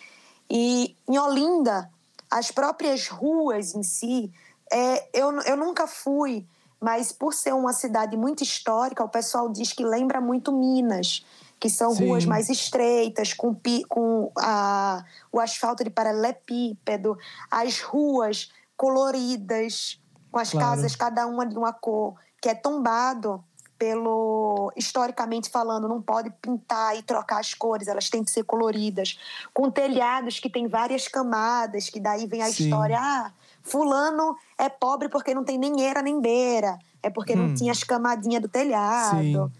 E 0.50 0.96
em 1.08 1.18
Olinda, 1.18 1.90
as 2.30 2.50
próprias 2.50 3.08
ruas 3.08 3.74
em 3.74 3.82
si, 3.82 4.32
é, 4.72 5.08
eu, 5.12 5.32
eu 5.42 5.56
nunca 5.56 5.86
fui 5.86 6.46
mas 6.80 7.12
por 7.12 7.34
ser 7.34 7.52
uma 7.54 7.72
cidade 7.72 8.16
muito 8.16 8.42
histórica, 8.42 9.02
o 9.02 9.08
pessoal 9.08 9.48
diz 9.48 9.72
que 9.72 9.84
lembra 9.84 10.20
muito 10.20 10.52
Minas, 10.52 11.24
que 11.58 11.68
são 11.68 11.92
Sim. 11.92 12.06
ruas 12.06 12.24
mais 12.24 12.48
estreitas, 12.48 13.32
com, 13.32 13.56
com 13.88 14.30
a, 14.38 15.04
o 15.32 15.40
asfalto 15.40 15.82
de 15.82 15.90
paralelepípedo, 15.90 17.18
as 17.50 17.80
ruas 17.80 18.52
coloridas, 18.76 20.00
com 20.30 20.38
as 20.38 20.50
claro. 20.50 20.68
casas, 20.68 20.94
cada 20.94 21.26
uma 21.26 21.44
de 21.44 21.58
uma 21.58 21.72
cor, 21.72 22.14
que 22.40 22.48
é 22.48 22.54
tombado 22.54 23.42
pelo 23.78 24.72
historicamente 24.76 25.48
falando, 25.48 25.88
não 25.88 26.02
pode 26.02 26.30
pintar 26.42 26.96
e 26.96 27.02
trocar 27.02 27.38
as 27.38 27.54
cores, 27.54 27.86
elas 27.86 28.10
têm 28.10 28.24
que 28.24 28.30
ser 28.30 28.42
coloridas, 28.42 29.18
com 29.54 29.70
telhados 29.70 30.40
que 30.40 30.50
tem 30.50 30.66
várias 30.66 31.06
camadas, 31.06 31.88
que 31.88 32.00
daí 32.00 32.26
vem 32.26 32.42
a 32.42 32.50
Sim. 32.50 32.64
história, 32.64 32.98
ah, 33.00 33.32
fulano 33.62 34.36
é 34.58 34.68
pobre 34.68 35.08
porque 35.08 35.32
não 35.32 35.44
tem 35.44 35.56
nem 35.56 35.80
eira 35.80 36.02
nem 36.02 36.20
beira, 36.20 36.78
é 37.02 37.08
porque 37.08 37.34
hum. 37.34 37.48
não 37.48 37.54
tinha 37.54 37.70
as 37.70 37.84
camadinhas 37.84 38.42
do 38.42 38.48
telhado. 38.48 39.16
Sim. 39.16 39.52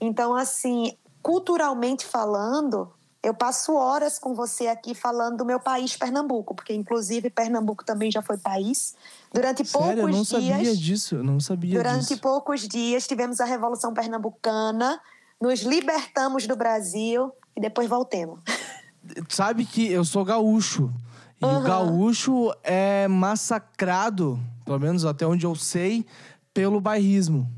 Então, 0.00 0.34
assim, 0.34 0.96
culturalmente 1.22 2.04
falando, 2.04 2.92
eu 3.22 3.32
passo 3.32 3.74
horas 3.74 4.18
com 4.18 4.34
você 4.34 4.66
aqui 4.66 4.94
falando 4.94 5.38
do 5.38 5.44
meu 5.44 5.60
país, 5.60 5.96
Pernambuco, 5.96 6.54
porque 6.54 6.74
inclusive 6.74 7.30
Pernambuco 7.30 7.84
também 7.84 8.10
já 8.10 8.20
foi 8.20 8.36
país. 8.36 8.96
Durante 9.32 9.64
Sério? 9.64 9.72
poucos 9.72 9.98
eu 9.98 10.06
não 10.08 10.22
dias. 10.22 10.28
sabia 10.28 10.76
disso, 10.76 11.14
eu 11.14 11.22
não 11.22 11.38
sabia 11.38 11.78
Durante 11.78 12.08
disso. 12.08 12.20
poucos 12.20 12.66
dias 12.66 13.06
tivemos 13.06 13.40
a 13.40 13.44
Revolução 13.44 13.94
Pernambucana, 13.94 15.00
nos 15.40 15.60
libertamos 15.60 16.48
do 16.48 16.56
Brasil 16.56 17.32
e 17.56 17.60
depois 17.60 17.88
voltemos. 17.88 18.40
Sabe 19.28 19.64
que 19.64 19.90
eu 19.90 20.04
sou 20.04 20.24
gaúcho. 20.24 20.92
E 21.40 21.44
uhum. 21.44 21.58
o 21.58 21.62
gaúcho 21.62 22.52
é 22.62 23.06
massacrado, 23.08 24.38
pelo 24.64 24.78
menos 24.80 25.04
até 25.04 25.26
onde 25.26 25.46
eu 25.46 25.54
sei, 25.54 26.06
pelo 26.52 26.80
bairrismo. 26.80 27.48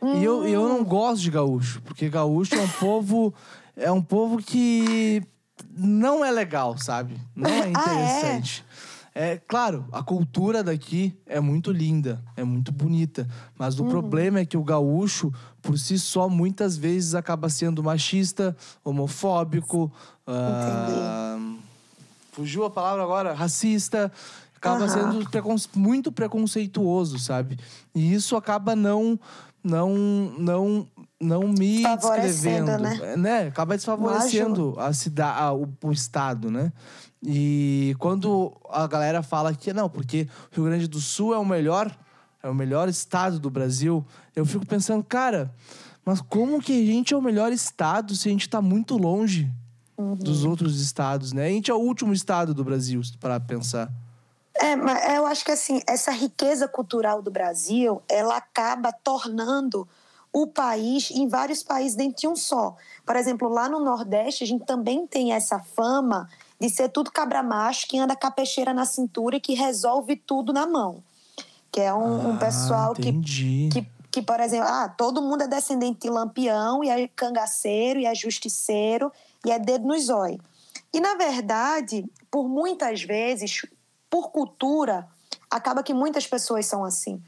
Hum. 0.00 0.16
E 0.16 0.24
eu, 0.24 0.46
eu 0.46 0.68
não 0.68 0.80
hum. 0.80 0.84
gosto 0.84 1.22
de 1.22 1.30
gaúcho, 1.30 1.80
porque 1.82 2.08
gaúcho 2.08 2.54
é 2.54 2.60
um 2.60 2.68
povo 2.68 3.34
é 3.76 3.90
um 3.90 4.02
povo 4.02 4.38
que 4.38 5.22
não 5.76 6.24
é 6.24 6.30
legal, 6.30 6.78
sabe? 6.78 7.20
Não 7.34 7.50
é 7.50 7.68
interessante. 7.68 8.64
Ah, 9.16 9.20
é? 9.20 9.34
é? 9.34 9.36
claro, 9.46 9.86
a 9.92 10.02
cultura 10.02 10.62
daqui 10.64 11.16
é 11.24 11.38
muito 11.38 11.70
linda, 11.70 12.20
é 12.36 12.42
muito 12.42 12.72
bonita, 12.72 13.28
mas 13.56 13.78
o 13.78 13.84
uhum. 13.84 13.90
problema 13.90 14.40
é 14.40 14.44
que 14.44 14.56
o 14.56 14.64
gaúcho, 14.64 15.32
por 15.62 15.78
si 15.78 16.00
só, 16.00 16.28
muitas 16.28 16.76
vezes 16.76 17.14
acaba 17.14 17.48
sendo 17.48 17.80
machista, 17.80 18.56
homofóbico, 18.82 19.92
uh, 20.26 21.58
fugiu 22.32 22.64
a 22.64 22.70
palavra 22.70 23.04
agora, 23.04 23.32
racista, 23.32 24.10
acaba 24.56 24.82
uhum. 24.82 24.88
sendo 24.88 25.30
preconce 25.30 25.68
muito 25.76 26.10
preconceituoso, 26.10 27.18
sabe? 27.18 27.58
E 27.94 28.12
isso 28.12 28.34
acaba 28.34 28.74
não 28.74 29.20
não 29.62 29.94
não 30.38 30.86
não 31.20 31.48
me 31.48 31.82
descrevendo, 31.82 32.78
né? 32.78 33.16
né? 33.16 33.46
Acaba 33.48 33.76
desfavorecendo 33.76 34.74
a 34.78 34.92
cidade, 34.92 35.56
o, 35.56 35.88
o, 35.88 35.92
estado, 35.92 36.50
né? 36.50 36.72
E 37.22 37.94
quando 37.98 38.52
a 38.68 38.86
galera 38.86 39.22
fala 39.22 39.54
que 39.54 39.72
não, 39.72 39.88
porque 39.88 40.28
o 40.52 40.56
Rio 40.56 40.64
Grande 40.64 40.86
do 40.86 41.00
Sul 41.00 41.34
é 41.34 41.38
o 41.38 41.44
melhor, 41.44 41.96
é 42.42 42.48
o 42.48 42.54
melhor 42.54 42.88
estado 42.88 43.38
do 43.38 43.48
Brasil, 43.48 44.04
eu 44.36 44.44
fico 44.44 44.66
pensando, 44.66 45.02
cara, 45.02 45.54
mas 46.04 46.20
como 46.20 46.60
que 46.60 46.72
a 46.72 46.86
gente 46.86 47.14
é 47.14 47.16
o 47.16 47.22
melhor 47.22 47.52
estado 47.52 48.14
se 48.14 48.28
a 48.28 48.32
gente 48.32 48.48
tá 48.48 48.60
muito 48.60 48.98
longe 48.98 49.50
uhum. 49.96 50.14
dos 50.14 50.44
outros 50.44 50.80
estados, 50.80 51.32
né? 51.32 51.46
A 51.46 51.50
gente 51.50 51.70
é 51.70 51.74
o 51.74 51.78
último 51.78 52.12
estado 52.12 52.52
do 52.52 52.62
Brasil, 52.62 53.00
para 53.18 53.40
pensar. 53.40 53.90
É, 54.56 54.76
mas 54.76 55.14
eu 55.14 55.26
acho 55.26 55.44
que 55.44 55.50
assim, 55.50 55.80
essa 55.86 56.12
riqueza 56.12 56.68
cultural 56.68 57.22
do 57.22 57.30
Brasil, 57.30 58.02
ela 58.08 58.36
acaba 58.36 58.92
tornando 58.92 59.88
o 60.34 60.48
país 60.48 61.12
em 61.12 61.28
vários 61.28 61.62
países 61.62 61.94
dentro 61.94 62.16
de 62.22 62.26
um 62.26 62.34
só. 62.34 62.74
Por 63.06 63.14
exemplo, 63.14 63.48
lá 63.48 63.68
no 63.68 63.78
Nordeste, 63.78 64.42
a 64.42 64.46
gente 64.46 64.64
também 64.64 65.06
tem 65.06 65.32
essa 65.32 65.60
fama 65.60 66.28
de 66.60 66.68
ser 66.68 66.88
tudo 66.88 67.12
cabra 67.12 67.40
macho 67.40 67.86
que 67.86 67.96
anda 67.96 68.16
com 68.16 68.26
a 68.26 68.30
peixeira 68.32 68.74
na 68.74 68.84
cintura 68.84 69.36
e 69.36 69.40
que 69.40 69.54
resolve 69.54 70.16
tudo 70.16 70.52
na 70.52 70.66
mão. 70.66 71.04
Que 71.70 71.82
é 71.82 71.94
um, 71.94 72.20
ah, 72.20 72.28
um 72.30 72.36
pessoal 72.36 72.94
que, 72.94 73.12
que, 73.70 73.86
que, 74.10 74.22
por 74.22 74.40
exemplo, 74.40 74.66
ah, 74.68 74.88
todo 74.88 75.22
mundo 75.22 75.42
é 75.42 75.46
descendente 75.46 76.00
de 76.00 76.10
lampião 76.10 76.82
e 76.82 76.90
é 76.90 77.06
cangaceiro 77.06 78.00
e 78.00 78.06
é 78.06 78.14
justiceiro 78.14 79.12
e 79.46 79.52
é 79.52 79.58
dedo 79.58 79.86
nos 79.86 80.06
zói. 80.06 80.40
E, 80.92 80.98
na 80.98 81.14
verdade, 81.14 82.04
por 82.28 82.48
muitas 82.48 83.04
vezes, 83.04 83.64
por 84.10 84.32
cultura, 84.32 85.06
acaba 85.48 85.80
que 85.80 85.94
muitas 85.94 86.26
pessoas 86.26 86.66
são 86.66 86.84
assim. 86.84 87.22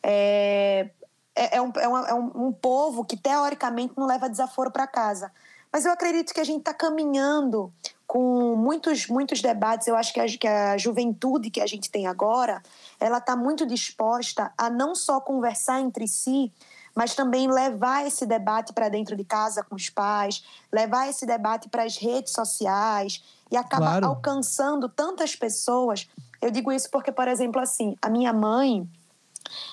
É, 0.00 0.90
é, 1.36 1.56
é, 1.56 1.62
um, 1.62 1.70
é, 1.76 1.86
uma, 1.86 2.08
é 2.08 2.14
um, 2.14 2.46
um, 2.46 2.52
povo 2.52 3.04
que 3.04 3.16
teoricamente 3.16 3.92
não 3.96 4.06
leva 4.06 4.28
desaforo 4.28 4.70
para 4.70 4.86
casa. 4.86 5.30
Mas 5.70 5.84
eu 5.84 5.92
acredito 5.92 6.32
que 6.32 6.40
a 6.40 6.44
gente 6.44 6.60
está 6.60 6.72
caminhando 6.72 7.70
com 8.06 8.56
muitos, 8.56 9.06
muitos 9.08 9.42
debates. 9.42 9.86
Eu 9.86 9.94
acho 9.94 10.14
que 10.14 10.20
a, 10.20 10.26
que 10.26 10.48
a 10.48 10.78
juventude 10.78 11.50
que 11.50 11.60
a 11.60 11.66
gente 11.66 11.90
tem 11.90 12.06
agora, 12.06 12.62
ela 12.98 13.18
está 13.18 13.36
muito 13.36 13.66
disposta 13.66 14.50
a 14.56 14.70
não 14.70 14.94
só 14.94 15.20
conversar 15.20 15.80
entre 15.80 16.08
si, 16.08 16.50
mas 16.94 17.14
também 17.14 17.46
levar 17.46 18.06
esse 18.06 18.24
debate 18.24 18.72
para 18.72 18.88
dentro 18.88 19.14
de 19.14 19.22
casa 19.22 19.62
com 19.62 19.74
os 19.74 19.90
pais, 19.90 20.42
levar 20.72 21.10
esse 21.10 21.26
debate 21.26 21.68
para 21.68 21.82
as 21.82 21.98
redes 21.98 22.32
sociais 22.32 23.22
e 23.50 23.56
acaba 23.56 23.86
claro. 23.86 24.06
alcançando 24.06 24.88
tantas 24.88 25.36
pessoas. 25.36 26.08
Eu 26.40 26.50
digo 26.50 26.72
isso 26.72 26.90
porque, 26.90 27.12
por 27.12 27.28
exemplo, 27.28 27.60
assim, 27.60 27.94
a 28.00 28.08
minha 28.08 28.32
mãe, 28.32 28.88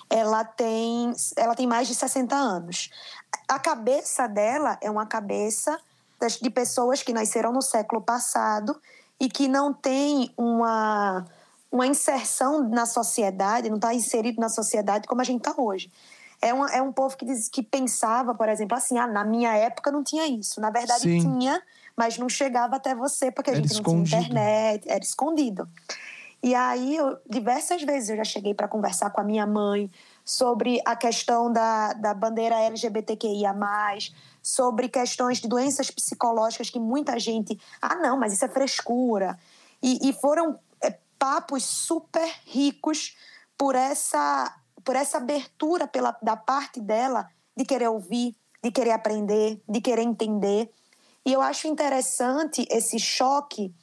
ela 0.10 0.44
tem, 0.44 1.14
ela 1.36 1.56
tem 1.56 1.68
mais 1.68 1.88
de 1.88 1.96
60 1.96 2.36
anos. 2.36 2.90
A 3.48 3.60
cabeça 3.60 4.28
dela 4.28 4.78
é 4.82 4.90
uma 4.90 5.06
cabeça 5.06 5.80
de 6.42 6.50
pessoas 6.50 7.04
que 7.04 7.12
nasceram 7.12 7.52
no 7.52 7.62
século 7.62 8.02
passado 8.02 8.80
e 9.20 9.30
que 9.30 9.48
não 9.48 9.74
tem 9.74 10.32
uma, 10.38 11.26
uma 11.72 11.88
inserção 11.88 12.68
na 12.70 12.86
sociedade, 12.86 13.70
não 13.70 13.76
está 13.78 13.94
inserido 13.94 14.40
na 14.40 14.50
sociedade 14.50 15.08
como 15.08 15.22
a 15.22 15.24
gente 15.24 15.40
está 15.48 15.54
hoje. 15.60 15.92
É, 16.42 16.54
uma, 16.54 16.70
é 16.72 16.82
um 16.82 16.92
povo 16.92 17.16
que, 17.16 17.26
diz, 17.26 17.48
que 17.48 17.64
pensava, 17.64 18.36
por 18.36 18.50
exemplo, 18.50 18.78
assim, 18.78 18.98
ah, 18.98 19.08
na 19.08 19.24
minha 19.24 19.56
época 19.56 19.92
não 19.92 20.04
tinha 20.04 20.28
isso. 20.28 20.60
Na 20.60 20.70
verdade 20.70 21.04
Sim. 21.04 21.20
tinha, 21.20 21.62
mas 21.96 22.18
não 22.18 22.28
chegava 22.28 22.76
até 22.76 22.94
você 22.94 23.32
porque 23.32 23.50
a 23.50 23.54
era 23.54 23.62
gente 23.62 23.72
não 23.72 23.80
escondido. 23.80 24.10
tinha 24.10 24.22
internet, 24.22 24.90
era 24.90 25.04
escondido. 25.04 25.68
E 26.44 26.54
aí, 26.54 26.98
eu, 26.98 27.18
diversas 27.26 27.84
vezes 27.84 28.10
eu 28.10 28.18
já 28.18 28.26
cheguei 28.26 28.54
para 28.54 28.68
conversar 28.68 29.10
com 29.12 29.22
a 29.22 29.24
minha 29.24 29.48
mãe 29.48 29.90
sobre 30.26 30.82
a 30.86 30.94
questão 30.94 31.50
da, 31.50 31.94
da 31.94 32.14
bandeira 32.14 32.60
LGBTQIA, 32.60 33.56
sobre 34.42 34.90
questões 34.90 35.40
de 35.40 35.48
doenças 35.48 35.90
psicológicas 35.90 36.70
que 36.70 36.82
muita 36.82 37.18
gente. 37.18 37.58
Ah, 37.82 37.96
não, 37.96 38.20
mas 38.20 38.34
isso 38.34 38.44
é 38.44 38.50
frescura. 38.50 39.40
E, 39.82 40.10
e 40.10 40.12
foram 40.12 40.60
é, 40.82 40.98
papos 41.18 41.64
super 41.64 42.30
ricos 42.46 43.16
por 43.58 43.74
essa, 43.74 44.54
por 44.84 44.98
essa 44.98 45.20
abertura 45.20 45.88
pela, 45.88 46.14
da 46.22 46.36
parte 46.36 46.82
dela 46.82 47.26
de 47.56 47.64
querer 47.64 47.88
ouvir, 47.88 48.36
de 48.62 48.70
querer 48.70 48.92
aprender, 48.92 49.64
de 49.70 49.80
querer 49.80 50.04
entender. 50.04 50.70
E 51.26 51.32
eu 51.32 51.42
acho 51.42 51.70
interessante 51.70 52.68
esse 52.70 53.00
choque 53.00 53.74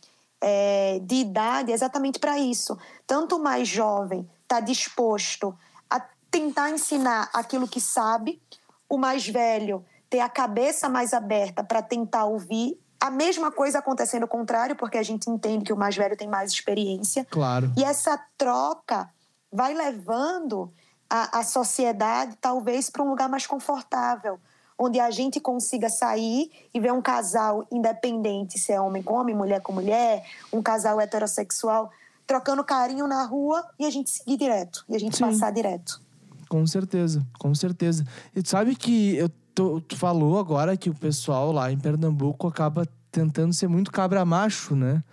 é, 0.40 1.00
de 1.02 1.16
idade 1.16 1.72
exatamente 1.72 2.18
para 2.18 2.38
isso. 2.38 2.78
Tanto 3.06 3.36
o 3.36 3.42
mais 3.42 3.68
jovem 3.68 4.28
está 4.42 4.60
disposto 4.60 5.56
a 5.88 6.00
tentar 6.30 6.70
ensinar 6.70 7.28
aquilo 7.32 7.68
que 7.68 7.80
sabe, 7.80 8.40
o 8.88 8.96
mais 8.96 9.28
velho 9.28 9.84
ter 10.08 10.20
a 10.20 10.28
cabeça 10.28 10.88
mais 10.88 11.14
aberta 11.14 11.62
para 11.62 11.80
tentar 11.80 12.24
ouvir. 12.24 12.78
A 12.98 13.10
mesma 13.10 13.50
coisa 13.52 13.78
acontecendo 13.78 14.22
ao 14.22 14.28
contrário, 14.28 14.74
porque 14.74 14.98
a 14.98 15.02
gente 15.02 15.30
entende 15.30 15.64
que 15.66 15.72
o 15.72 15.76
mais 15.76 15.96
velho 15.96 16.16
tem 16.16 16.28
mais 16.28 16.50
experiência. 16.50 17.24
Claro. 17.30 17.72
E 17.78 17.84
essa 17.84 18.20
troca 18.36 19.08
vai 19.52 19.72
levando 19.72 20.72
a, 21.08 21.38
a 21.38 21.44
sociedade, 21.44 22.36
talvez, 22.40 22.90
para 22.90 23.02
um 23.02 23.08
lugar 23.08 23.28
mais 23.28 23.46
confortável 23.46 24.38
onde 24.82 24.98
a 24.98 25.10
gente 25.10 25.38
consiga 25.38 25.90
sair 25.90 26.50
e 26.72 26.80
ver 26.80 26.90
um 26.90 27.02
casal 27.02 27.66
independente, 27.70 28.58
se 28.58 28.72
é 28.72 28.80
homem 28.80 29.02
com 29.02 29.12
homem, 29.12 29.34
mulher 29.34 29.60
com 29.60 29.74
mulher, 29.74 30.24
um 30.50 30.62
casal 30.62 30.98
heterossexual, 30.98 31.90
trocando 32.26 32.64
carinho 32.64 33.06
na 33.06 33.22
rua 33.24 33.62
e 33.78 33.84
a 33.84 33.90
gente 33.90 34.08
seguir 34.08 34.38
direto, 34.38 34.82
e 34.88 34.96
a 34.96 34.98
gente 34.98 35.18
Sim. 35.18 35.24
passar 35.24 35.52
direto. 35.52 36.00
Com 36.48 36.66
certeza, 36.66 37.22
com 37.38 37.54
certeza. 37.54 38.06
E 38.34 38.40
sabe 38.42 38.74
que 38.74 39.16
eu 39.16 39.30
tô, 39.54 39.82
tu 39.82 39.98
falou 39.98 40.38
agora 40.38 40.74
que 40.78 40.88
o 40.88 40.94
pessoal 40.94 41.52
lá 41.52 41.70
em 41.70 41.78
Pernambuco 41.78 42.48
acaba 42.48 42.88
tentando 43.12 43.52
ser 43.52 43.68
muito 43.68 43.92
cabra 43.92 44.24
macho, 44.24 44.74
né? 44.74 45.04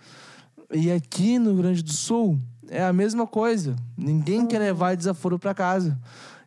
E 0.72 0.90
aqui 0.90 1.38
no 1.38 1.50
Rio 1.50 1.62
Grande 1.62 1.82
do 1.82 1.92
Sul 1.92 2.38
é 2.70 2.82
a 2.82 2.92
mesma 2.92 3.26
coisa. 3.26 3.76
Ninguém 3.96 4.46
quer 4.46 4.60
levar 4.60 4.96
desaforo 4.96 5.38
para 5.38 5.52
casa. 5.52 5.98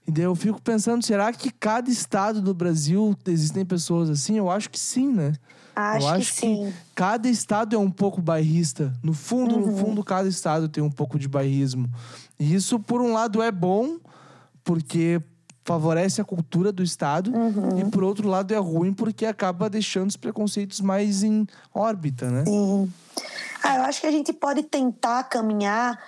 E 0.08 0.12
daí 0.12 0.26
eu 0.26 0.36
fico 0.36 0.62
pensando, 0.62 1.06
será 1.06 1.32
que 1.32 1.52
cada 1.52 1.90
estado 1.90 2.42
do 2.42 2.54
Brasil 2.54 3.16
existem 3.28 3.66
pessoas 3.66 4.10
assim? 4.10 4.38
Eu 4.38 4.50
acho 4.50 4.70
que 4.70 4.80
sim, 4.80 5.12
né? 5.12 5.34
Acho, 5.76 6.06
eu 6.06 6.10
acho 6.10 6.34
que, 6.34 6.40
sim. 6.40 6.74
cada 6.96 7.30
estado 7.30 7.76
é 7.76 7.80
um 7.80 7.92
pouco 7.92 8.22
bairrista. 8.22 8.94
No 9.04 9.14
fundo, 9.14 9.56
uhum. 9.56 9.68
no 9.68 9.78
fundo, 9.78 10.04
cada 10.04 10.28
estado 10.28 10.68
tem 10.68 10.84
um 10.84 10.92
pouco 10.92 11.18
de 11.18 11.28
bairrismo. 11.28 11.90
E 12.40 12.54
isso, 12.54 12.80
por 12.80 13.02
um 13.02 13.14
lado, 13.14 13.42
é 13.42 13.52
bom, 13.52 13.98
porque 14.64 15.22
favorece 15.64 16.20
a 16.20 16.26
cultura 16.26 16.72
do 16.72 16.84
Estado. 16.84 17.32
Uhum. 17.34 17.80
E, 17.80 17.86
por 17.86 18.04
outro 18.04 18.28
lado, 18.28 18.54
é 18.54 18.58
ruim 18.58 18.94
porque 18.94 19.26
acaba 19.26 19.70
deixando 19.70 20.10
os 20.10 20.18
preconceitos 20.18 20.82
mais 20.82 21.24
em 21.24 21.48
órbita, 21.74 22.30
né? 22.30 22.44
Sim. 22.46 22.92
Ah, 23.64 23.78
eu 23.78 23.84
acho 23.84 24.02
que 24.02 24.08
a 24.08 24.12
gente 24.12 24.34
pode 24.34 24.64
tentar 24.64 25.24
caminhar 25.26 26.00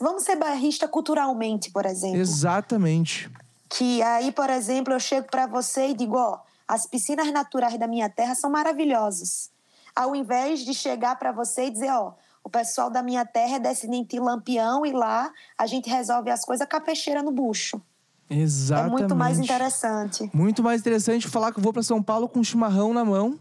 Vamos 0.00 0.24
ser 0.24 0.36
bairrista 0.36 0.88
culturalmente, 0.88 1.70
por 1.70 1.86
exemplo. 1.86 2.18
Exatamente. 2.18 3.30
Que 3.68 4.02
aí, 4.02 4.30
por 4.32 4.50
exemplo, 4.50 4.92
eu 4.92 5.00
chego 5.00 5.26
para 5.30 5.46
você 5.46 5.88
e 5.88 5.94
digo: 5.94 6.16
ó, 6.16 6.40
as 6.66 6.86
piscinas 6.86 7.30
naturais 7.32 7.78
da 7.78 7.86
minha 7.86 8.08
terra 8.08 8.34
são 8.34 8.50
maravilhosas. 8.50 9.50
Ao 9.94 10.14
invés 10.14 10.60
de 10.60 10.74
chegar 10.74 11.16
para 11.18 11.32
você 11.32 11.66
e 11.66 11.70
dizer: 11.70 11.90
ó, 11.90 12.14
o 12.42 12.50
pessoal 12.50 12.90
da 12.90 13.02
minha 13.02 13.24
terra 13.24 13.56
é 13.56 13.58
descendente 13.58 14.16
de 14.16 14.20
Lampião 14.20 14.84
e 14.84 14.92
lá 14.92 15.32
a 15.56 15.66
gente 15.66 15.88
resolve 15.88 16.30
as 16.30 16.44
coisas 16.44 16.68
com 16.68 16.76
a 16.76 16.80
peixeira 16.80 17.22
no 17.22 17.32
bucho. 17.32 17.80
Exatamente. 18.28 18.94
É 18.94 18.98
muito 18.98 19.16
mais 19.16 19.38
interessante. 19.38 20.30
Muito 20.32 20.62
mais 20.62 20.80
interessante 20.80 21.28
falar 21.28 21.52
que 21.52 21.58
eu 21.58 21.62
vou 21.62 21.72
para 21.72 21.82
São 21.82 22.02
Paulo 22.02 22.28
com 22.28 22.40
um 22.40 22.44
chimarrão 22.44 22.92
na 22.92 23.04
mão 23.04 23.38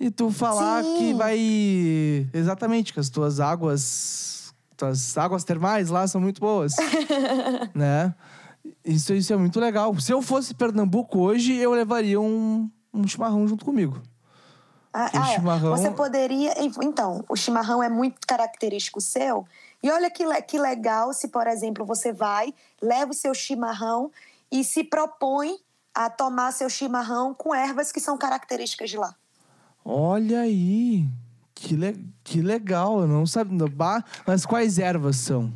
e 0.00 0.10
tu 0.10 0.30
falar 0.30 0.82
Sim. 0.82 0.98
que 0.98 1.14
vai 1.14 1.38
exatamente 2.32 2.92
que 2.92 3.00
as 3.00 3.08
tuas 3.08 3.40
águas, 3.40 4.37
tuas 4.78 5.18
águas 5.18 5.44
termais 5.44 5.90
lá 5.90 6.06
são 6.06 6.20
muito 6.20 6.40
boas, 6.40 6.76
né? 7.74 8.14
Isso, 8.84 9.12
isso 9.12 9.32
é 9.32 9.36
muito 9.36 9.58
legal. 9.60 9.98
Se 10.00 10.12
eu 10.12 10.22
fosse 10.22 10.54
Pernambuco 10.54 11.18
hoje, 11.18 11.54
eu 11.54 11.72
levaria 11.72 12.20
um, 12.20 12.70
um 12.94 13.06
chimarrão 13.06 13.46
junto 13.46 13.64
comigo. 13.64 14.00
Ah, 14.92 15.10
ah, 15.12 15.30
é. 15.32 15.34
chimarrão- 15.34 15.76
Você 15.76 15.90
poderia. 15.90 16.54
Então, 16.82 17.24
o 17.28 17.36
chimarrão 17.36 17.82
é 17.82 17.88
muito 17.88 18.26
característico 18.26 19.00
seu. 19.00 19.46
E 19.82 19.90
olha 19.90 20.10
que, 20.10 20.24
que 20.42 20.58
legal 20.58 21.12
se, 21.12 21.28
por 21.28 21.46
exemplo, 21.46 21.84
você 21.84 22.12
vai, 22.12 22.54
leva 22.80 23.10
o 23.10 23.14
seu 23.14 23.34
chimarrão 23.34 24.10
e 24.50 24.64
se 24.64 24.82
propõe 24.84 25.56
a 25.94 26.08
tomar 26.08 26.52
seu 26.52 26.70
chimarrão 26.70 27.34
com 27.34 27.54
ervas 27.54 27.90
que 27.92 28.00
são 28.00 28.16
características 28.16 28.90
de 28.90 28.96
lá. 28.96 29.14
Olha 29.84 30.40
aí, 30.40 31.06
que, 31.60 31.74
le- 31.76 32.04
que 32.22 32.40
legal. 32.40 33.00
Eu 33.00 33.08
não 33.08 33.26
sabia. 33.26 33.58
Mas 34.26 34.46
quais 34.46 34.78
ervas 34.78 35.16
são? 35.16 35.52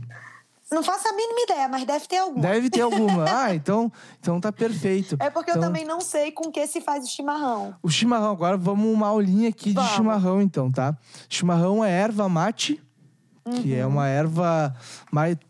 Não 0.70 0.82
faço 0.82 1.06
a 1.06 1.12
mínima 1.12 1.40
ideia, 1.42 1.68
mas 1.68 1.84
deve 1.84 2.06
ter 2.08 2.16
alguma. 2.16 2.40
Deve 2.40 2.70
ter 2.70 2.80
alguma. 2.80 3.24
Ah, 3.28 3.54
então, 3.54 3.92
então 4.18 4.40
tá 4.40 4.50
perfeito. 4.50 5.16
É 5.20 5.28
porque 5.28 5.50
eu 5.50 5.56
Então, 5.56 5.68
também 5.68 5.84
não 5.84 6.00
sei 6.00 6.32
com 6.32 6.50
que 6.50 6.66
se 6.66 6.80
faz 6.80 7.04
o 7.04 7.08
chimarrão. 7.08 7.74
O 7.82 7.90
chimarrão, 7.90 8.30
agora 8.30 8.56
vamos 8.56 8.86
uma 8.92 9.06
aulinha 9.08 9.50
aqui 9.50 9.72
Vamos. 9.72 9.90
de 9.90 9.96
chimarrão, 9.96 10.40
então, 10.40 10.70
tá? 10.72 10.96
Chimarrão 11.28 11.84
é 11.84 11.90
erva 11.90 12.26
mate, 12.28 12.82
que 13.60 13.72
Uhum. 13.72 13.76
é 13.78 13.86
uma 13.86 14.08
erva 14.08 14.74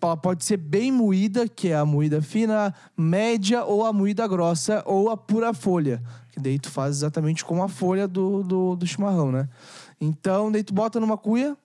ela 0.00 0.16
Pode 0.16 0.44
ser 0.44 0.56
bem 0.56 0.90
moída, 0.90 1.46
que 1.46 1.68
é 1.68 1.76
a 1.76 1.84
moída 1.84 2.20
fina, 2.20 2.74
média 2.96 3.64
ou 3.64 3.86
a 3.86 3.92
moída 3.92 4.26
grossa, 4.26 4.82
ou 4.86 5.08
a 5.08 5.16
pura 5.16 5.54
folha. 5.54 6.02
Que 6.32 6.40
daí 6.40 6.58
tu 6.58 6.70
faz 6.70 6.96
exatamente 6.96 7.44
como 7.44 7.62
a 7.62 7.68
folha 7.68 8.08
do, 8.08 8.42
do, 8.42 8.74
do 8.74 8.86
chimarrão, 8.86 9.30
né? 9.30 9.48
Então, 10.04 10.50
daí 10.50 10.64
tu 10.64 10.74
bota 10.74 10.98
numa 10.98 11.16
cuia, 11.16 11.56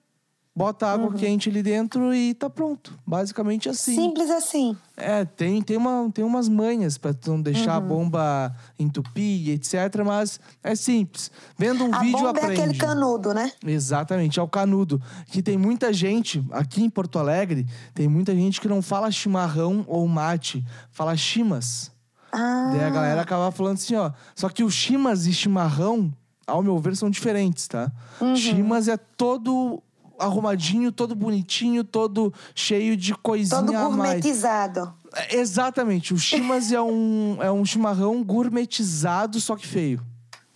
bota 0.54 0.86
água 0.86 1.12
quente 1.12 1.48
ali 1.48 1.60
dentro 1.62 2.14
e 2.14 2.34
tá 2.34 2.48
pronto. 2.48 2.96
Basicamente 3.06 3.68
assim. 3.68 3.96
Uhum. 3.98 4.04
Simples 4.08 4.30
assim. 4.30 4.76
É, 4.96 5.24
tem, 5.24 5.60
tem, 5.62 5.76
uma, 5.76 6.08
tem 6.14 6.24
umas 6.24 6.48
manhas 6.48 6.96
pra 6.98 7.12
tu 7.12 7.30
não 7.32 7.42
deixar 7.42 7.72
Uhum. 7.72 7.76
a 7.76 7.80
bomba 7.80 8.56
entupir, 8.78 9.50
etc. 9.50 9.74
Mas 10.04 10.38
é 10.62 10.74
simples. 10.76 11.30
Vendo 11.56 11.84
um 11.84 11.92
a 11.94 11.98
vídeo, 11.98 12.12
bomba 12.18 12.30
aprende. 12.30 12.60
é 12.60 12.64
aquele 12.64 12.78
canudo, 12.78 13.34
né? 13.34 13.50
Exatamente, 13.66 14.38
é 14.38 14.42
o 14.42 14.48
canudo. 14.48 15.00
Que 15.26 15.42
tem 15.42 15.56
muita 15.58 15.92
gente, 15.92 16.44
aqui 16.52 16.82
em 16.82 16.90
Porto 16.90 17.18
Alegre, 17.18 17.66
tem 17.94 18.06
muita 18.08 18.34
gente 18.34 18.60
que 18.60 18.68
não 18.68 18.80
fala 18.82 19.10
chimarrão 19.10 19.84
ou 19.88 20.06
mate, 20.06 20.64
fala 20.92 21.16
chimas. 21.16 21.90
Ah, 22.30 22.70
Daí 22.72 22.84
a 22.84 22.90
galera 22.90 23.22
acaba 23.22 23.50
falando 23.50 23.74
assim, 23.78 23.94
ó. 23.96 24.12
Só 24.36 24.48
que 24.48 24.62
o 24.62 24.70
chimas 24.70 25.26
e 25.26 25.32
chimarrão, 25.32 26.12
ao 26.48 26.62
meu 26.62 26.78
ver, 26.78 26.96
são 26.96 27.10
diferentes, 27.10 27.68
tá? 27.68 27.92
Uhum. 28.20 28.34
Chimas 28.34 28.88
é 28.88 28.96
todo 28.96 29.82
arrumadinho, 30.18 30.90
todo 30.90 31.14
bonitinho, 31.14 31.84
todo 31.84 32.34
cheio 32.54 32.96
de 32.96 33.14
coisinha 33.14 33.60
todo 33.60 33.72
gourmetizado. 33.72 34.92
É, 35.14 35.36
Exatamente. 35.36 36.12
O 36.12 36.18
chimas 36.18 36.72
é 36.72 36.80
um, 36.80 37.38
é 37.40 37.52
um 37.52 37.64
chimarrão 37.64 38.22
gourmetizado, 38.24 39.40
só 39.40 39.54
que 39.54 39.66
feio. 39.66 40.04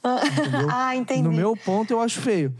Entendeu? 0.04 0.68
ah, 0.72 0.96
entendi. 0.96 1.22
No 1.22 1.32
meu 1.32 1.56
ponto, 1.56 1.92
eu 1.92 2.00
acho 2.00 2.20
feio. 2.20 2.52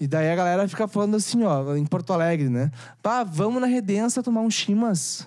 E 0.00 0.06
daí 0.06 0.30
a 0.30 0.36
galera 0.36 0.68
fica 0.68 0.86
falando 0.88 1.16
assim, 1.16 1.42
ó, 1.44 1.74
em 1.74 1.84
Porto 1.84 2.12
Alegre, 2.12 2.48
né? 2.48 2.70
Pá, 3.02 3.24
vamos 3.24 3.60
na 3.60 3.66
Redença 3.66 4.22
tomar 4.22 4.40
um 4.40 4.50
chimas. 4.50 5.26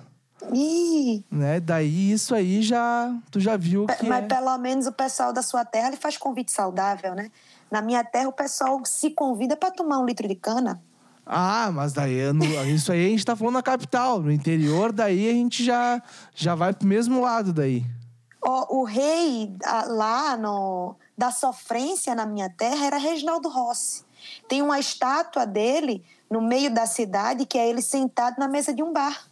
Ih, 0.54 1.24
Né? 1.30 1.60
Daí 1.60 2.12
isso 2.12 2.34
aí 2.34 2.62
já. 2.62 3.14
Tu 3.30 3.40
já 3.40 3.58
viu 3.58 3.86
que. 3.86 4.08
mas 4.08 4.24
é... 4.24 4.28
pelo 4.28 4.58
menos 4.58 4.88
o 4.88 4.92
pessoal 4.92 5.34
da 5.34 5.42
sua 5.42 5.66
terra 5.66 5.90
ele 5.90 5.98
faz 5.98 6.18
convite 6.18 6.52
saudável, 6.52 7.14
né? 7.14 7.30
Na 7.72 7.82
minha 7.82 8.04
terra 8.04 8.30
o 8.30 8.34
pessoal 8.34 8.82
se 8.86 9.12
convida 9.12 9.56
para 9.56 9.72
tomar 9.72 10.00
um 10.00 10.06
litro 10.06 10.28
de 10.28 10.36
cana. 10.36 10.82
Ah, 11.26 11.70
mas 11.72 11.94
daí 11.94 12.20
é 12.20 12.32
isso 12.74 12.92
aí 12.92 13.06
a 13.06 13.10
gente 13.10 13.26
tá 13.26 13.36
falando 13.36 13.54
na 13.54 13.64
capital. 13.64 14.20
No 14.20 14.32
interior, 14.32 14.92
daí 14.92 15.30
a 15.30 15.34
gente 15.34 15.64
já, 15.64 16.02
já 16.34 16.56
vai 16.56 16.74
pro 16.74 16.88
mesmo 16.88 17.22
lado 17.22 17.54
daí. 17.54 17.86
O, 18.44 18.80
o 18.80 18.84
rei 18.84 19.56
lá 19.88 20.36
no, 20.36 20.96
da 21.18 21.30
sofrência 21.30 22.16
na 22.16 22.26
minha 22.26 22.50
terra 22.50 22.86
era 22.86 22.98
Reginaldo 22.98 23.48
Rossi. 23.50 24.04
Tem 24.48 24.62
uma 24.62 24.80
estátua 24.80 25.46
dele 25.46 26.04
no 26.30 26.42
meio 26.42 26.74
da 26.74 26.86
cidade 26.86 27.46
que 27.46 27.58
é 27.58 27.70
ele 27.70 27.82
sentado 27.82 28.38
na 28.40 28.48
mesa 28.48 28.74
de 28.74 28.82
um 28.82 28.92
bar. 28.92 29.29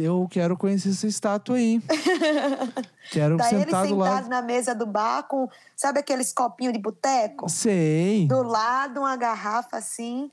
Eu 0.00 0.28
quero 0.30 0.56
conhecer 0.56 0.90
essa 0.90 1.06
estátua 1.06 1.56
aí. 1.56 1.80
quero 3.10 3.36
Tá 3.36 3.52
ele 3.52 3.64
sentado 3.64 3.96
lá. 3.96 4.20
na 4.22 4.40
mesa 4.42 4.74
do 4.74 4.86
bar 4.86 5.24
com, 5.24 5.48
sabe 5.76 5.98
aqueles 6.00 6.32
copinhos 6.32 6.72
de 6.72 6.78
boteco? 6.78 7.48
Sei. 7.48 8.26
Do 8.28 8.42
lado, 8.42 9.00
uma 9.00 9.16
garrafa 9.16 9.76
assim. 9.76 10.30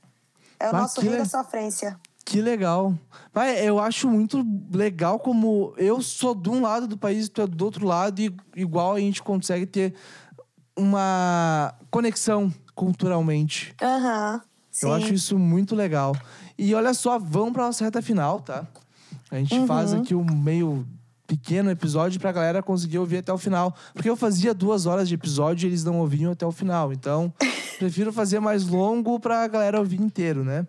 É 0.59 0.69
o 0.69 0.71
Mas 0.73 0.81
nosso 0.83 1.01
rei 1.01 1.11
le- 1.11 1.17
da 1.17 1.25
sofrência. 1.25 1.99
Que 2.23 2.41
legal. 2.41 2.93
Mas 3.33 3.59
eu 3.63 3.79
acho 3.79 4.07
muito 4.09 4.45
legal 4.71 5.19
como 5.19 5.73
eu 5.77 6.01
sou 6.01 6.33
de 6.33 6.49
um 6.49 6.61
lado 6.61 6.87
do 6.87 6.97
país, 6.97 7.27
tu 7.29 7.41
é 7.41 7.47
do 7.47 7.65
outro 7.65 7.85
lado, 7.85 8.19
e 8.19 8.35
igual 8.55 8.93
a 8.93 8.99
gente 8.99 9.21
consegue 9.21 9.65
ter 9.65 9.93
uma 10.75 11.73
conexão 11.91 12.51
culturalmente. 12.73 13.73
Aham. 13.81 14.41
sim. 14.71 14.87
Eu 14.87 14.93
acho 14.93 15.13
isso 15.13 15.37
muito 15.37 15.75
legal. 15.75 16.15
E 16.57 16.73
olha 16.73 16.93
só, 16.93 17.17
vamos 17.19 17.53
pra 17.53 17.65
nossa 17.65 17.83
reta 17.83 18.01
final, 18.01 18.39
tá? 18.39 18.65
A 19.35 19.39
gente 19.39 19.65
faz 19.67 19.93
Uhum. 19.93 20.01
aqui 20.01 20.15
um 20.15 20.23
meio 20.23 20.87
pequeno 21.27 21.71
episódio 21.71 22.19
pra 22.19 22.31
galera 22.31 22.61
conseguir 22.61 22.99
ouvir 22.99 23.17
até 23.17 23.33
o 23.33 23.37
final. 23.37 23.75
Porque 23.93 24.09
eu 24.09 24.15
fazia 24.15 24.53
duas 24.53 24.85
horas 24.85 25.07
de 25.07 25.15
episódio 25.15 25.65
e 25.65 25.69
eles 25.69 25.83
não 25.83 25.99
ouviam 25.99 26.31
até 26.31 26.45
o 26.45 26.51
final. 26.51 26.93
Então, 26.93 27.33
prefiro 27.79 28.13
fazer 28.13 28.39
mais 28.39 28.67
longo 28.67 29.19
pra 29.19 29.47
galera 29.47 29.79
ouvir 29.79 29.99
inteiro, 29.99 30.43
né? 30.43 30.67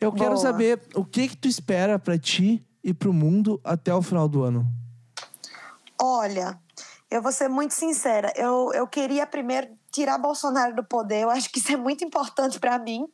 Eu 0.00 0.12
quero 0.12 0.30
Boa. 0.32 0.42
saber 0.42 0.80
o 0.94 1.04
que 1.04 1.28
que 1.28 1.36
tu 1.36 1.48
espera 1.48 1.98
pra 1.98 2.18
ti 2.18 2.62
e 2.84 2.92
pro 2.92 3.12
mundo 3.12 3.58
até 3.64 3.94
o 3.94 4.02
final 4.02 4.28
do 4.28 4.42
ano. 4.42 4.66
Olha, 6.00 6.58
eu 7.10 7.22
vou 7.22 7.32
ser 7.32 7.48
muito 7.48 7.72
sincera. 7.72 8.32
Eu, 8.36 8.70
eu 8.74 8.86
queria 8.86 9.26
primeiro 9.26 9.68
tirar 9.90 10.18
Bolsonaro 10.18 10.76
do 10.76 10.84
poder. 10.84 11.22
Eu 11.22 11.30
acho 11.30 11.50
que 11.50 11.58
isso 11.58 11.72
é 11.72 11.76
muito 11.76 12.04
importante 12.04 12.60
para 12.60 12.78
mim 12.78 13.06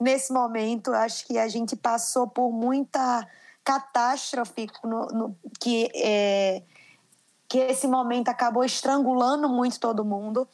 nesse 0.00 0.32
momento. 0.32 0.90
Eu 0.90 0.94
acho 0.96 1.26
que 1.26 1.36
a 1.38 1.48
gente 1.48 1.74
passou 1.74 2.28
por 2.28 2.52
muita 2.52 3.26
catástrofe 3.64 4.66
no, 4.84 5.06
no- 5.06 5.38
que, 5.60 5.90
é, 5.94 6.62
que 7.48 7.58
esse 7.58 7.86
momento 7.86 8.28
acabou 8.28 8.64
estrangulando 8.64 9.48
muito 9.48 9.78
todo 9.78 10.04
mundo. 10.04 10.48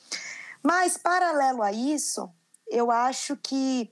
Mas, 0.62 0.96
paralelo 0.96 1.62
a 1.62 1.72
isso, 1.72 2.28
eu 2.68 2.90
acho 2.90 3.36
que 3.36 3.90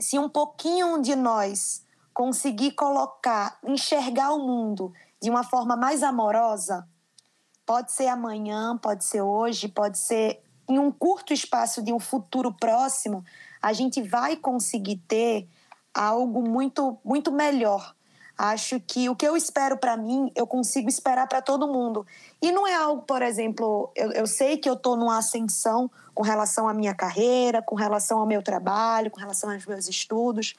se 0.00 0.18
um 0.18 0.28
pouquinho 0.28 1.00
de 1.00 1.14
nós 1.14 1.84
conseguir 2.12 2.72
colocar, 2.72 3.58
enxergar 3.64 4.32
o 4.32 4.38
mundo 4.38 4.92
de 5.20 5.30
uma 5.30 5.44
forma 5.44 5.76
mais 5.76 6.02
amorosa, 6.02 6.86
pode 7.64 7.92
ser 7.92 8.08
amanhã, 8.08 8.76
pode 8.76 9.04
ser 9.04 9.22
hoje, 9.22 9.68
pode 9.68 9.98
ser 9.98 10.42
em 10.68 10.78
um 10.78 10.90
curto 10.90 11.32
espaço 11.32 11.82
de 11.82 11.92
um 11.92 12.00
futuro 12.00 12.52
próximo, 12.52 13.24
a 13.62 13.72
gente 13.72 14.02
vai 14.02 14.36
conseguir 14.36 14.96
ter 15.08 15.48
algo 15.94 16.42
muito, 16.42 16.98
muito 17.04 17.32
melhor. 17.32 17.95
Acho 18.38 18.78
que 18.80 19.08
o 19.08 19.16
que 19.16 19.26
eu 19.26 19.36
espero 19.36 19.78
para 19.78 19.96
mim, 19.96 20.30
eu 20.34 20.46
consigo 20.46 20.88
esperar 20.88 21.26
para 21.26 21.40
todo 21.40 21.66
mundo. 21.66 22.06
E 22.42 22.52
não 22.52 22.66
é 22.66 22.74
algo, 22.74 23.02
por 23.02 23.22
exemplo, 23.22 23.90
eu, 23.96 24.12
eu 24.12 24.26
sei 24.26 24.58
que 24.58 24.68
eu 24.68 24.74
estou 24.74 24.94
numa 24.94 25.18
ascensão 25.18 25.90
com 26.14 26.22
relação 26.22 26.68
à 26.68 26.74
minha 26.74 26.94
carreira, 26.94 27.62
com 27.62 27.74
relação 27.74 28.18
ao 28.18 28.26
meu 28.26 28.42
trabalho, 28.42 29.10
com 29.10 29.18
relação 29.20 29.50
aos 29.50 29.64
meus 29.64 29.88
estudos, 29.88 30.54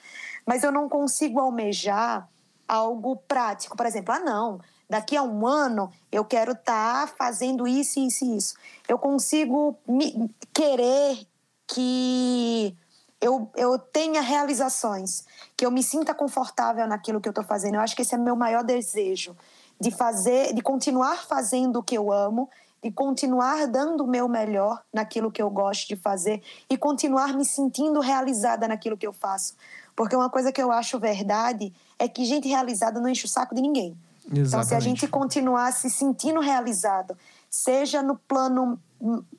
mas 0.45 0.63
eu 0.63 0.71
não 0.71 0.89
consigo 0.89 1.39
almejar 1.39 2.27
algo 2.67 3.15
prático. 3.27 3.77
Por 3.77 3.85
exemplo, 3.85 4.13
ah, 4.13 4.19
não, 4.19 4.59
daqui 4.89 5.15
a 5.15 5.21
um 5.21 5.45
ano 5.45 5.91
eu 6.11 6.25
quero 6.25 6.53
estar 6.53 7.07
fazendo 7.09 7.67
isso, 7.67 7.99
isso 7.99 8.25
e 8.25 8.37
isso. 8.37 8.55
Eu 8.87 8.97
consigo 8.97 9.77
me- 9.87 10.29
querer 10.53 11.27
que 11.67 12.75
eu, 13.19 13.49
eu 13.55 13.79
tenha 13.79 14.21
realizações, 14.21 15.25
que 15.55 15.65
eu 15.65 15.71
me 15.71 15.83
sinta 15.83 16.13
confortável 16.13 16.87
naquilo 16.87 17.19
que 17.19 17.27
eu 17.27 17.31
estou 17.31 17.43
fazendo. 17.43 17.75
Eu 17.75 17.81
acho 17.81 17.95
que 17.95 18.01
esse 18.01 18.15
é 18.15 18.17
meu 18.17 18.35
maior 18.35 18.63
desejo. 18.63 19.35
de 19.79 19.91
fazer, 19.91 20.53
de 20.55 20.61
continuar 20.61 21.27
fazendo 21.27 21.77
o 21.77 21.83
que 21.83 21.95
eu 21.95 22.11
amo, 22.11 22.49
de 22.81 22.91
continuar 22.91 23.67
dando 23.67 24.03
o 24.03 24.07
meu 24.07 24.27
melhor 24.27 24.81
naquilo 24.91 25.31
que 25.31 25.41
eu 25.41 25.49
gosto 25.49 25.87
de 25.87 25.95
fazer 25.95 26.41
e 26.69 26.75
continuar 26.77 27.33
me 27.33 27.45
sentindo 27.45 27.99
realizada 27.99 28.67
naquilo 28.67 28.97
que 28.97 29.05
eu 29.05 29.13
faço. 29.13 29.55
Porque 29.95 30.15
uma 30.15 30.29
coisa 30.29 30.51
que 30.51 30.61
eu 30.61 30.71
acho 30.71 30.99
verdade 30.99 31.73
é 31.99 32.07
que 32.07 32.25
gente 32.25 32.47
realizada 32.47 32.99
não 32.99 33.09
enche 33.09 33.25
o 33.25 33.29
saco 33.29 33.53
de 33.53 33.61
ninguém. 33.61 33.97
Exatamente. 34.25 34.47
Então, 34.47 34.63
se 34.63 34.75
a 34.75 34.79
gente 34.79 35.07
continuar 35.07 35.71
se 35.73 35.89
sentindo 35.89 36.39
realizado, 36.39 37.17
seja 37.49 38.03
no 38.03 38.15
plano 38.15 38.79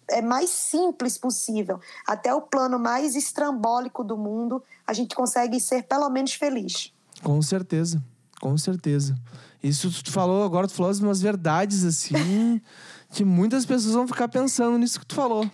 é 0.08 0.22
mais 0.22 0.50
simples 0.50 1.18
possível, 1.18 1.80
até 2.06 2.34
o 2.34 2.40
plano 2.40 2.78
mais 2.78 3.16
estrambólico 3.16 4.04
do 4.04 4.16
mundo, 4.16 4.62
a 4.86 4.92
gente 4.92 5.14
consegue 5.14 5.60
ser 5.60 5.82
pelo 5.84 6.08
menos 6.08 6.34
feliz. 6.34 6.92
Com 7.22 7.40
certeza, 7.42 8.02
com 8.40 8.56
certeza. 8.56 9.16
Isso 9.62 9.90
tu 10.02 10.12
falou 10.12 10.44
agora, 10.44 10.68
tu 10.68 10.74
falou 10.74 10.92
umas 11.00 11.20
verdades 11.20 11.84
assim, 11.84 12.60
que 13.10 13.24
muitas 13.24 13.66
pessoas 13.66 13.94
vão 13.94 14.06
ficar 14.06 14.28
pensando 14.28 14.78
nisso 14.78 15.00
que 15.00 15.06
tu 15.06 15.14
falou. 15.14 15.48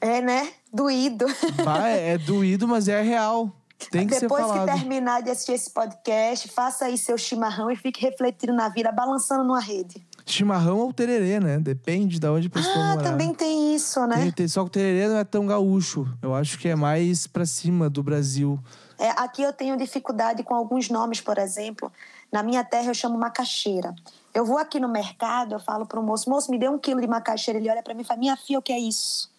É, 0.00 0.20
né? 0.20 0.52
Doído. 0.72 1.24
Vai, 1.64 1.98
é 1.98 2.18
doído, 2.18 2.66
mas 2.68 2.88
é 2.88 3.00
real. 3.00 3.50
Tem 3.90 4.06
que 4.06 4.18
Depois 4.18 4.42
ser 4.42 4.48
falado. 4.48 4.68
que 4.68 4.78
terminar 4.78 5.22
de 5.22 5.30
assistir 5.30 5.52
esse 5.52 5.70
podcast, 5.70 6.48
faça 6.48 6.86
aí 6.86 6.98
seu 6.98 7.16
chimarrão 7.16 7.70
e 7.70 7.76
fique 7.76 8.00
refletindo 8.00 8.52
na 8.52 8.68
vida, 8.68 8.90
balançando 8.90 9.44
numa 9.44 9.60
rede. 9.60 10.04
Chimarrão 10.26 10.78
ou 10.78 10.92
tererê, 10.92 11.38
né? 11.38 11.58
Depende 11.58 12.18
de 12.18 12.26
onde 12.26 12.46
a 12.46 12.50
pessoa 12.50 12.84
Ah, 12.84 12.88
morar. 12.96 13.02
também 13.02 13.34
tem 13.34 13.74
isso, 13.74 14.06
né? 14.06 14.16
Tem- 14.22 14.32
tem- 14.32 14.48
só 14.48 14.62
que 14.62 14.68
o 14.68 14.70
tererê 14.70 15.08
não 15.08 15.18
é 15.18 15.24
tão 15.24 15.46
gaúcho. 15.46 16.06
Eu 16.22 16.34
acho 16.34 16.58
que 16.58 16.68
é 16.68 16.74
mais 16.74 17.26
pra 17.26 17.44
cima 17.44 17.90
do 17.90 18.02
Brasil. 18.02 18.58
É, 18.98 19.10
aqui 19.10 19.42
eu 19.42 19.52
tenho 19.52 19.76
dificuldade 19.76 20.42
com 20.42 20.54
alguns 20.54 20.88
nomes, 20.88 21.20
por 21.20 21.36
exemplo. 21.36 21.92
Na 22.32 22.42
minha 22.42 22.64
terra 22.64 22.86
eu 22.90 22.94
chamo 22.94 23.18
macaxeira. 23.18 23.94
Eu 24.32 24.44
vou 24.46 24.56
aqui 24.56 24.80
no 24.80 24.88
mercado, 24.88 25.54
eu 25.54 25.60
falo 25.60 25.84
pro 25.86 26.02
moço, 26.02 26.28
moço, 26.30 26.50
me 26.50 26.58
dê 26.58 26.68
um 26.68 26.78
quilo 26.78 27.00
de 27.00 27.06
macaxeira. 27.06 27.58
Ele 27.60 27.68
olha 27.70 27.82
para 27.82 27.92
mim 27.94 28.00
e 28.02 28.04
fala, 28.04 28.18
minha 28.18 28.36
filha, 28.36 28.58
o 28.58 28.62
que 28.62 28.72
é 28.72 28.78
isso? 28.78 29.30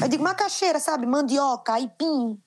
Eu 0.00 0.08
digo, 0.08 0.22
macaxeira, 0.22 0.78
sabe? 0.80 1.04
Mandioca, 1.06 1.74
aipim. 1.74 2.38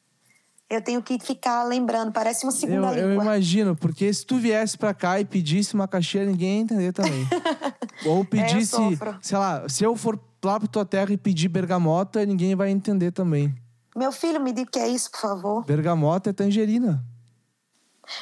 Eu 0.74 0.82
tenho 0.82 1.04
que 1.04 1.20
ficar 1.20 1.64
lembrando, 1.66 2.12
parece 2.12 2.46
uma 2.46 2.52
segunda 2.52 2.94
Eu, 2.94 3.04
eu 3.04 3.10
língua. 3.10 3.24
imagino, 3.26 3.76
porque 3.76 4.12
se 4.12 4.26
tu 4.26 4.38
viesse 4.38 4.76
pra 4.76 4.92
cá 4.94 5.20
e 5.20 5.26
pedisse 5.26 5.76
uma 5.76 5.88
caixeira, 5.88 6.26
ninguém 6.30 6.56
ia 6.58 6.62
entender 6.64 6.92
também. 6.92 7.28
Ou 8.08 8.26
pedisse, 8.26 8.72
sofro. 8.72 9.16
sei 9.22 9.38
lá, 9.38 9.70
se 9.70 9.84
eu 9.84 9.96
for 9.96 10.20
lá 10.44 10.60
pra 10.60 10.68
tua 10.68 10.84
terra 10.84 11.14
e 11.14 11.18
pedir 11.18 11.48
bergamota, 11.48 12.26
ninguém 12.26 12.56
vai 12.56 12.72
entender 12.72 13.12
também. 13.12 13.54
Meu 13.96 14.12
filho, 14.12 14.42
me 14.42 14.52
diga 14.52 14.68
o 14.68 14.72
que 14.72 14.80
é 14.80 14.88
isso, 14.88 15.12
por 15.12 15.20
favor. 15.22 15.64
Bergamota 15.66 16.32
é 16.32 16.34
tangerina. 16.34 17.04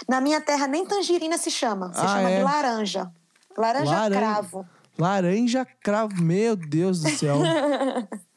Na 0.09 0.19
minha 0.19 0.41
terra 0.41 0.67
nem 0.67 0.85
tangerina 0.85 1.37
se 1.37 1.49
chama, 1.49 1.93
se 1.93 2.01
Ah, 2.01 2.07
chama 2.07 2.29
é? 2.31 2.37
de 2.39 2.43
laranja. 2.43 3.11
Laranja 3.57 3.91
Laran- 3.91 4.17
cravo. 4.17 4.65
Laranja 4.99 5.65
cravo. 5.81 6.21
Meu 6.21 6.55
Deus 6.57 7.01
do 7.01 7.09
céu. 7.11 7.37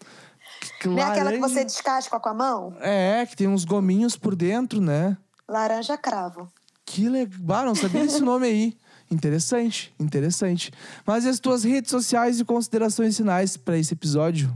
Que 0.84 0.88
Não 0.88 0.98
é 0.98 1.02
aquela 1.02 1.30
que 1.32 1.38
laranja- 1.38 1.54
você 1.54 1.64
descasca 1.64 2.20
com 2.20 2.28
a 2.28 2.34
mão? 2.34 2.76
É, 2.80 3.24
que 3.26 3.34
tem 3.36 3.48
uns 3.48 3.64
gominhos 3.64 4.16
por 4.16 4.34
dentro, 4.36 4.80
né? 4.80 5.16
Laranja 5.48 5.96
cravo. 5.96 6.48
Que 6.84 7.08
legal, 7.08 7.64
não 7.64 7.74
sabia 7.74 8.04
esse 8.04 8.20
nome 8.22 8.46
aí. 8.46 8.76
Interessante, 9.10 9.94
interessante. 9.98 10.70
Mas 11.06 11.24
e 11.24 11.28
as 11.28 11.38
tuas 11.38 11.64
redes 11.64 11.90
sociais 11.90 12.40
e 12.40 12.44
considerações 12.44 13.16
finais 13.16 13.56
para 13.56 13.76
esse 13.78 13.92
episódio? 13.94 14.52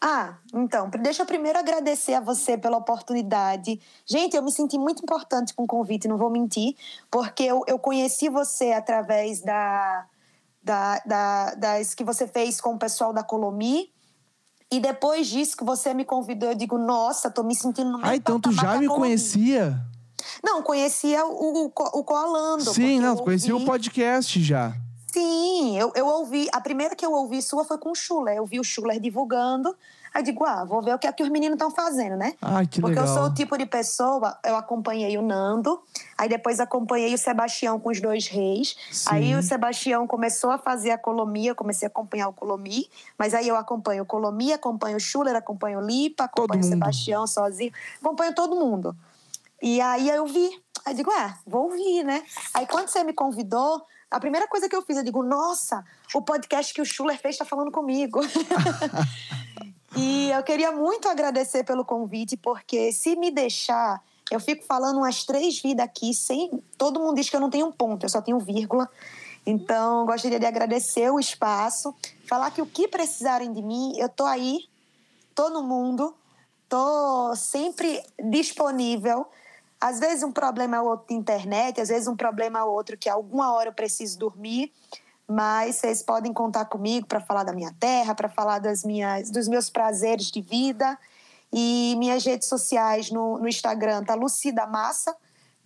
Ah, 0.00 0.34
então, 0.52 0.90
deixa 1.00 1.22
eu 1.22 1.26
primeiro 1.26 1.58
agradecer 1.58 2.12
a 2.14 2.20
você 2.20 2.58
pela 2.58 2.76
oportunidade. 2.76 3.80
Gente, 4.04 4.36
eu 4.36 4.42
me 4.42 4.52
senti 4.52 4.78
muito 4.78 5.02
importante 5.02 5.54
com 5.54 5.64
o 5.64 5.66
convite, 5.66 6.06
não 6.08 6.18
vou 6.18 6.28
mentir, 6.30 6.74
porque 7.10 7.42
eu, 7.42 7.62
eu 7.66 7.78
conheci 7.78 8.28
você 8.28 8.72
através 8.72 9.40
da, 9.40 10.04
da, 10.62 10.98
da- 11.06 11.54
das 11.54 11.94
que 11.94 12.04
você 12.04 12.26
fez 12.26 12.60
com 12.60 12.74
o 12.74 12.78
pessoal 12.78 13.12
da 13.14 13.22
Colomi. 13.22 13.90
E 14.72 14.80
depois 14.80 15.26
disso 15.28 15.56
que 15.56 15.64
você 15.64 15.94
me 15.94 16.04
convidou, 16.04 16.50
eu 16.50 16.54
digo, 16.54 16.76
nossa, 16.78 17.30
tô 17.30 17.42
me 17.42 17.54
sentindo 17.54 17.90
no 17.92 18.04
Ah, 18.04 18.16
então 18.16 18.40
tu 18.40 18.50
já 18.50 18.76
me 18.76 18.88
conhecia? 18.88 19.80
Não, 20.42 20.62
conhecia 20.62 21.24
o, 21.24 21.66
o, 21.66 21.66
o 21.66 22.04
Coalando. 22.04 22.64
porque 22.64 22.80
Sim, 22.80 23.00
não, 23.00 23.16
conhecia 23.16 23.54
o 23.54 23.64
podcast 23.64 24.42
já. 24.42 24.74
Sim, 25.12 25.78
eu, 25.78 25.92
eu 25.94 26.06
ouvi. 26.06 26.48
A 26.52 26.60
primeira 26.60 26.96
que 26.96 27.06
eu 27.06 27.12
ouvi 27.12 27.40
sua 27.40 27.64
foi 27.64 27.78
com 27.78 27.92
o 27.92 27.94
Schuller. 27.94 28.36
Eu 28.36 28.46
vi 28.46 28.58
o 28.58 28.64
Schuller 28.64 28.98
divulgando. 28.98 29.76
Aí 30.14 30.22
digo, 30.22 30.44
ah, 30.44 30.64
vou 30.64 30.80
ver 30.80 30.94
o 30.94 30.98
que 30.98 31.08
é 31.08 31.12
que 31.12 31.24
os 31.24 31.28
meninos 31.28 31.56
estão 31.56 31.72
fazendo, 31.72 32.16
né? 32.16 32.34
Ah, 32.40 32.64
que 32.64 32.80
Porque 32.80 33.00
legal. 33.00 33.04
eu 33.04 33.12
sou 33.12 33.24
o 33.24 33.34
tipo 33.34 33.58
de 33.58 33.66
pessoa, 33.66 34.38
eu 34.44 34.54
acompanhei 34.54 35.18
o 35.18 35.22
Nando, 35.22 35.82
aí 36.16 36.28
depois 36.28 36.60
acompanhei 36.60 37.12
o 37.12 37.18
Sebastião 37.18 37.80
com 37.80 37.90
os 37.90 38.00
dois 38.00 38.28
reis. 38.28 38.76
Sim. 38.92 39.08
Aí 39.10 39.34
o 39.34 39.42
Sebastião 39.42 40.06
começou 40.06 40.52
a 40.52 40.58
fazer 40.58 40.92
a 40.92 40.98
Colomia, 40.98 41.50
eu 41.50 41.54
comecei 41.56 41.86
a 41.86 41.90
acompanhar 41.90 42.28
o 42.28 42.32
Colomi, 42.32 42.88
mas 43.18 43.34
aí 43.34 43.48
eu 43.48 43.56
acompanho 43.56 44.04
o 44.04 44.06
Colomi, 44.06 44.52
acompanho 44.52 44.98
o 44.98 45.00
Schuller, 45.00 45.34
acompanho 45.34 45.80
o 45.80 45.82
Lipa, 45.84 46.24
acompanho 46.24 46.60
o 46.60 46.64
mundo. 46.64 46.72
Sebastião 46.72 47.26
sozinho, 47.26 47.72
acompanho 48.00 48.32
todo 48.36 48.54
mundo. 48.54 48.94
E 49.60 49.80
aí 49.80 50.08
eu 50.08 50.26
vi, 50.26 50.48
aí 50.86 50.94
digo, 50.94 51.10
ah, 51.10 51.36
vou 51.44 51.64
ouvir, 51.64 52.04
né? 52.04 52.22
Aí 52.54 52.68
quando 52.68 52.86
você 52.86 53.02
me 53.02 53.12
convidou, 53.12 53.84
a 54.08 54.20
primeira 54.20 54.46
coisa 54.46 54.68
que 54.68 54.76
eu 54.76 54.82
fiz, 54.82 54.96
eu 54.96 55.02
digo, 55.02 55.24
nossa, 55.24 55.84
o 56.14 56.22
podcast 56.22 56.72
que 56.72 56.80
o 56.80 56.84
Schuller 56.84 57.18
fez 57.20 57.34
está 57.34 57.44
falando 57.44 57.72
comigo. 57.72 58.20
E 59.96 60.30
eu 60.30 60.42
queria 60.42 60.72
muito 60.72 61.08
agradecer 61.08 61.64
pelo 61.64 61.84
convite, 61.84 62.36
porque 62.36 62.92
se 62.92 63.14
me 63.14 63.30
deixar, 63.30 64.02
eu 64.30 64.40
fico 64.40 64.64
falando 64.64 64.98
umas 64.98 65.24
três 65.24 65.60
vidas 65.60 65.84
aqui, 65.84 66.12
sem. 66.12 66.62
Todo 66.76 66.98
mundo 66.98 67.16
diz 67.16 67.30
que 67.30 67.36
eu 67.36 67.40
não 67.40 67.50
tenho 67.50 67.66
um 67.66 67.72
ponto, 67.72 68.04
eu 68.04 68.08
só 68.08 68.20
tenho 68.20 68.38
vírgula. 68.38 68.90
Então, 69.46 70.06
gostaria 70.06 70.40
de 70.40 70.46
agradecer 70.46 71.10
o 71.10 71.20
espaço, 71.20 71.94
falar 72.26 72.50
que 72.50 72.62
o 72.62 72.66
que 72.66 72.88
precisarem 72.88 73.52
de 73.52 73.62
mim, 73.62 73.92
eu 73.98 74.08
tô 74.08 74.24
aí, 74.24 74.60
tô 75.34 75.50
no 75.50 75.62
mundo, 75.62 76.14
tô 76.68 77.36
sempre 77.36 78.02
disponível. 78.30 79.26
Às 79.80 80.00
vezes 80.00 80.22
um 80.24 80.32
problema 80.32 80.78
é 80.78 80.80
outro 80.80 81.08
de 81.08 81.14
internet, 81.14 81.80
às 81.80 81.88
vezes 81.88 82.08
um 82.08 82.16
problema 82.16 82.60
é 82.60 82.64
outro 82.64 82.96
que 82.96 83.08
alguma 83.08 83.52
hora 83.52 83.68
eu 83.68 83.74
preciso 83.74 84.18
dormir, 84.18 84.72
mas 85.28 85.76
vocês 85.76 86.02
podem 86.02 86.32
contar 86.32 86.66
comigo 86.66 87.06
para 87.06 87.20
falar 87.20 87.44
da 87.44 87.52
minha 87.52 87.74
terra, 87.78 88.14
para 88.14 88.28
falar 88.28 88.58
das 88.58 88.84
minhas, 88.84 89.30
dos 89.30 89.48
meus 89.48 89.70
prazeres 89.70 90.30
de 90.30 90.40
vida. 90.40 90.98
E 91.52 91.94
minhas 91.98 92.24
redes 92.24 92.48
sociais 92.48 93.10
no, 93.10 93.38
no 93.38 93.48
Instagram 93.48 94.04
tá 94.04 94.14
Lucida 94.14 94.66
Massa, 94.66 95.14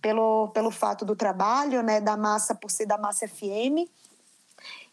pelo, 0.01 0.49
pelo 0.49 0.71
fato 0.71 1.03
do 1.03 1.15
trabalho, 1.15 1.81
né? 1.81 1.99
Da 1.99 2.15
Massa 2.15 2.53
por 2.53 2.69
ser 2.69 2.85
da 2.85 2.97
Massa 2.97 3.27
FM. 3.27 3.89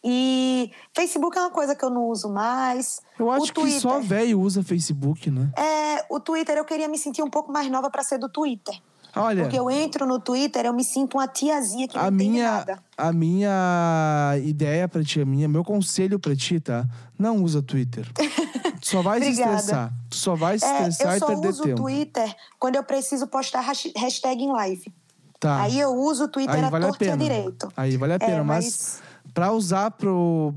E 0.02 0.70
Facebook 0.94 1.36
é 1.36 1.40
uma 1.40 1.50
coisa 1.50 1.74
que 1.74 1.84
eu 1.84 1.90
não 1.90 2.06
uso 2.06 2.28
mais. 2.28 3.02
Eu 3.18 3.30
acho 3.30 3.44
o 3.44 3.46
que 3.46 3.54
Twitter, 3.54 3.80
só 3.80 4.00
velho 4.00 4.40
usa 4.40 4.62
Facebook, 4.62 5.30
né? 5.30 5.50
É, 5.56 6.06
o 6.08 6.20
Twitter 6.20 6.56
eu 6.56 6.64
queria 6.64 6.88
me 6.88 6.96
sentir 6.96 7.22
um 7.22 7.30
pouco 7.30 7.52
mais 7.52 7.70
nova 7.70 7.90
para 7.90 8.02
ser 8.02 8.18
do 8.18 8.28
Twitter. 8.28 8.80
Olha, 9.16 9.44
Porque 9.44 9.58
eu 9.58 9.70
entro 9.70 10.06
no 10.06 10.20
Twitter, 10.20 10.66
eu 10.66 10.72
me 10.74 10.84
sinto 10.84 11.16
uma 11.16 11.26
tiazinha 11.26 11.88
que 11.88 11.96
a 11.96 12.10
não 12.10 12.10
minha, 12.12 12.50
nada. 12.52 12.78
a 12.96 13.12
minha 13.12 14.34
ideia 14.44 14.86
pra 14.88 15.02
ti, 15.02 15.20
a 15.20 15.24
minha, 15.24 15.48
meu 15.48 15.64
conselho 15.64 16.18
pra 16.18 16.36
ti, 16.36 16.60
tá? 16.60 16.86
Não 17.18 17.42
usa 17.42 17.62
Twitter. 17.62 18.06
Tu 18.14 18.86
só 18.88 19.00
vai 19.02 19.20
se 19.22 19.30
estressar. 19.30 19.92
Tu 20.10 20.16
só 20.16 20.34
vai 20.34 20.58
se 20.58 20.64
É, 20.66 20.88
estressar 20.88 21.12
eu 21.12 21.16
e 21.16 21.20
só 21.20 21.26
perder 21.26 21.48
uso 21.48 21.62
o 21.62 21.64
tempo. 21.64 21.82
Twitter 21.82 22.36
quando 22.58 22.76
eu 22.76 22.82
preciso 22.84 23.26
postar 23.26 23.60
hash- 23.62 23.92
hashtag 23.96 24.42
em 24.42 24.52
live. 24.52 24.92
Tá. 25.40 25.62
Aí 25.62 25.78
eu 25.78 25.94
uso 25.94 26.24
o 26.24 26.28
Twitter 26.28 26.54
Aí 26.54 26.70
vale 26.70 26.84
a 26.84 26.88
torto 26.88 27.04
e 27.04 27.08
a 27.08 27.10
pena. 27.16 27.22
direito. 27.22 27.72
Aí 27.76 27.96
vale 27.96 28.12
a 28.12 28.16
É, 28.16 28.18
pena, 28.18 28.44
mas, 28.44 28.64
mas- 28.64 29.02
pra 29.34 29.52
usar 29.52 29.90
pro 29.92 30.54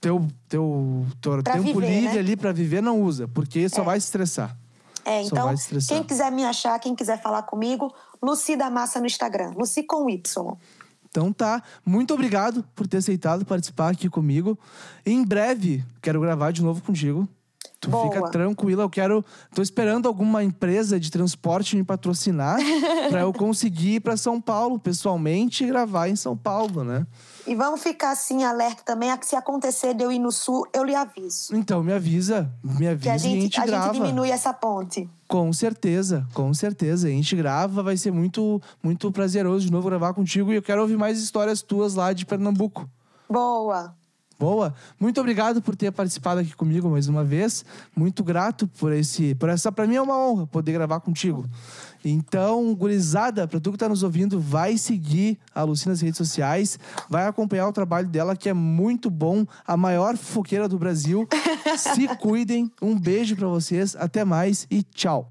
teu, 0.00 0.26
teu, 0.48 1.06
teu 1.20 1.42
Pra 1.42 1.54
tempo 1.54 1.80
viver, 1.80 1.90
livre 2.00 2.14
né? 2.14 2.18
ali 2.20 2.36
pra 2.36 2.52
viver, 2.52 2.80
não 2.80 3.00
usa, 3.02 3.26
porque 3.28 3.68
só 3.68 3.82
vai 3.82 4.00
se 4.00 4.06
estressar. 4.06 4.56
É, 5.10 5.22
então, 5.22 5.52
quem 5.88 6.04
quiser 6.04 6.30
me 6.30 6.44
achar, 6.44 6.78
quem 6.78 6.94
quiser 6.94 7.20
falar 7.20 7.42
comigo, 7.42 7.92
Luci 8.22 8.54
da 8.54 8.70
Massa 8.70 9.00
no 9.00 9.06
Instagram. 9.06 9.52
Luci 9.56 9.82
com 9.82 10.08
Y. 10.08 10.56
Então 11.08 11.32
tá, 11.32 11.60
muito 11.84 12.14
obrigado 12.14 12.64
por 12.76 12.86
ter 12.86 12.98
aceitado 12.98 13.44
participar 13.44 13.90
aqui 13.90 14.08
comigo. 14.08 14.56
Em 15.04 15.24
breve, 15.24 15.84
quero 16.00 16.20
gravar 16.20 16.52
de 16.52 16.62
novo 16.62 16.80
contigo. 16.80 17.28
Tu 17.80 17.88
Boa. 17.88 18.04
fica 18.12 18.28
tranquila, 18.30 18.82
eu 18.82 18.90
quero. 18.90 19.24
Tô 19.54 19.62
esperando 19.62 20.06
alguma 20.06 20.44
empresa 20.44 21.00
de 21.00 21.10
transporte 21.10 21.74
me 21.76 21.82
patrocinar 21.82 22.58
pra 23.08 23.20
eu 23.22 23.32
conseguir 23.32 23.94
ir 23.94 24.00
pra 24.00 24.18
São 24.18 24.38
Paulo 24.38 24.78
pessoalmente 24.78 25.64
e 25.64 25.66
gravar 25.66 26.08
em 26.08 26.14
São 26.14 26.36
Paulo, 26.36 26.84
né? 26.84 27.06
E 27.46 27.54
vamos 27.54 27.82
ficar 27.82 28.10
assim, 28.10 28.44
alerta 28.44 28.82
também, 28.84 29.10
a 29.10 29.16
que 29.16 29.24
se 29.24 29.34
acontecer 29.34 29.94
de 29.94 30.04
eu 30.04 30.12
ir 30.12 30.18
no 30.18 30.30
sul, 30.30 30.66
eu 30.74 30.84
lhe 30.84 30.94
aviso. 30.94 31.56
Então 31.56 31.82
me 31.82 31.90
avisa, 31.90 32.52
me 32.62 32.80
Que 32.80 32.86
avisa 32.86 33.10
a 33.10 33.12
e 33.12 33.14
a 33.14 33.18
gente, 33.18 33.40
gente 33.44 33.60
a 33.60 33.64
grava. 33.66 33.94
gente 33.94 34.02
diminui 34.02 34.30
essa 34.30 34.52
ponte. 34.52 35.08
Com 35.26 35.50
certeza, 35.50 36.26
com 36.34 36.52
certeza. 36.52 37.08
A 37.08 37.10
gente 37.10 37.34
grava, 37.34 37.82
vai 37.82 37.96
ser 37.96 38.10
muito, 38.10 38.60
muito 38.82 39.10
prazeroso 39.10 39.64
de 39.64 39.72
novo 39.72 39.88
gravar 39.88 40.12
contigo 40.12 40.52
e 40.52 40.56
eu 40.56 40.62
quero 40.62 40.82
ouvir 40.82 40.98
mais 40.98 41.18
histórias 41.18 41.62
tuas 41.62 41.94
lá 41.94 42.12
de 42.12 42.26
Pernambuco. 42.26 42.86
Boa. 43.28 43.94
Boa. 44.40 44.72
Muito 44.98 45.20
obrigado 45.20 45.60
por 45.60 45.76
ter 45.76 45.92
participado 45.92 46.40
aqui 46.40 46.56
comigo 46.56 46.88
mais 46.88 47.08
uma 47.08 47.22
vez. 47.22 47.62
Muito 47.94 48.24
grato 48.24 48.66
por 48.66 48.90
esse, 48.90 49.34
por 49.34 49.50
essa 49.50 49.70
para 49.70 49.86
mim 49.86 49.96
é 49.96 50.00
uma 50.00 50.16
honra 50.16 50.46
poder 50.46 50.72
gravar 50.72 50.98
contigo. 51.00 51.44
Então, 52.02 52.74
gurizada, 52.74 53.46
para 53.46 53.60
tu 53.60 53.70
que 53.70 53.76
tá 53.76 53.86
nos 53.86 54.02
ouvindo, 54.02 54.40
vai 54.40 54.78
seguir 54.78 55.38
a 55.54 55.62
Lucy 55.62 55.90
nas 55.90 56.00
redes 56.00 56.16
sociais, 56.16 56.78
vai 57.10 57.26
acompanhar 57.26 57.68
o 57.68 57.72
trabalho 57.72 58.08
dela 58.08 58.34
que 58.34 58.48
é 58.48 58.54
muito 58.54 59.10
bom, 59.10 59.44
a 59.66 59.76
maior 59.76 60.16
fofoqueira 60.16 60.66
do 60.66 60.78
Brasil. 60.78 61.28
Se 61.76 62.08
cuidem. 62.16 62.72
Um 62.80 62.98
beijo 62.98 63.36
para 63.36 63.46
vocês, 63.46 63.94
até 63.94 64.24
mais 64.24 64.66
e 64.70 64.82
tchau. 64.82 65.28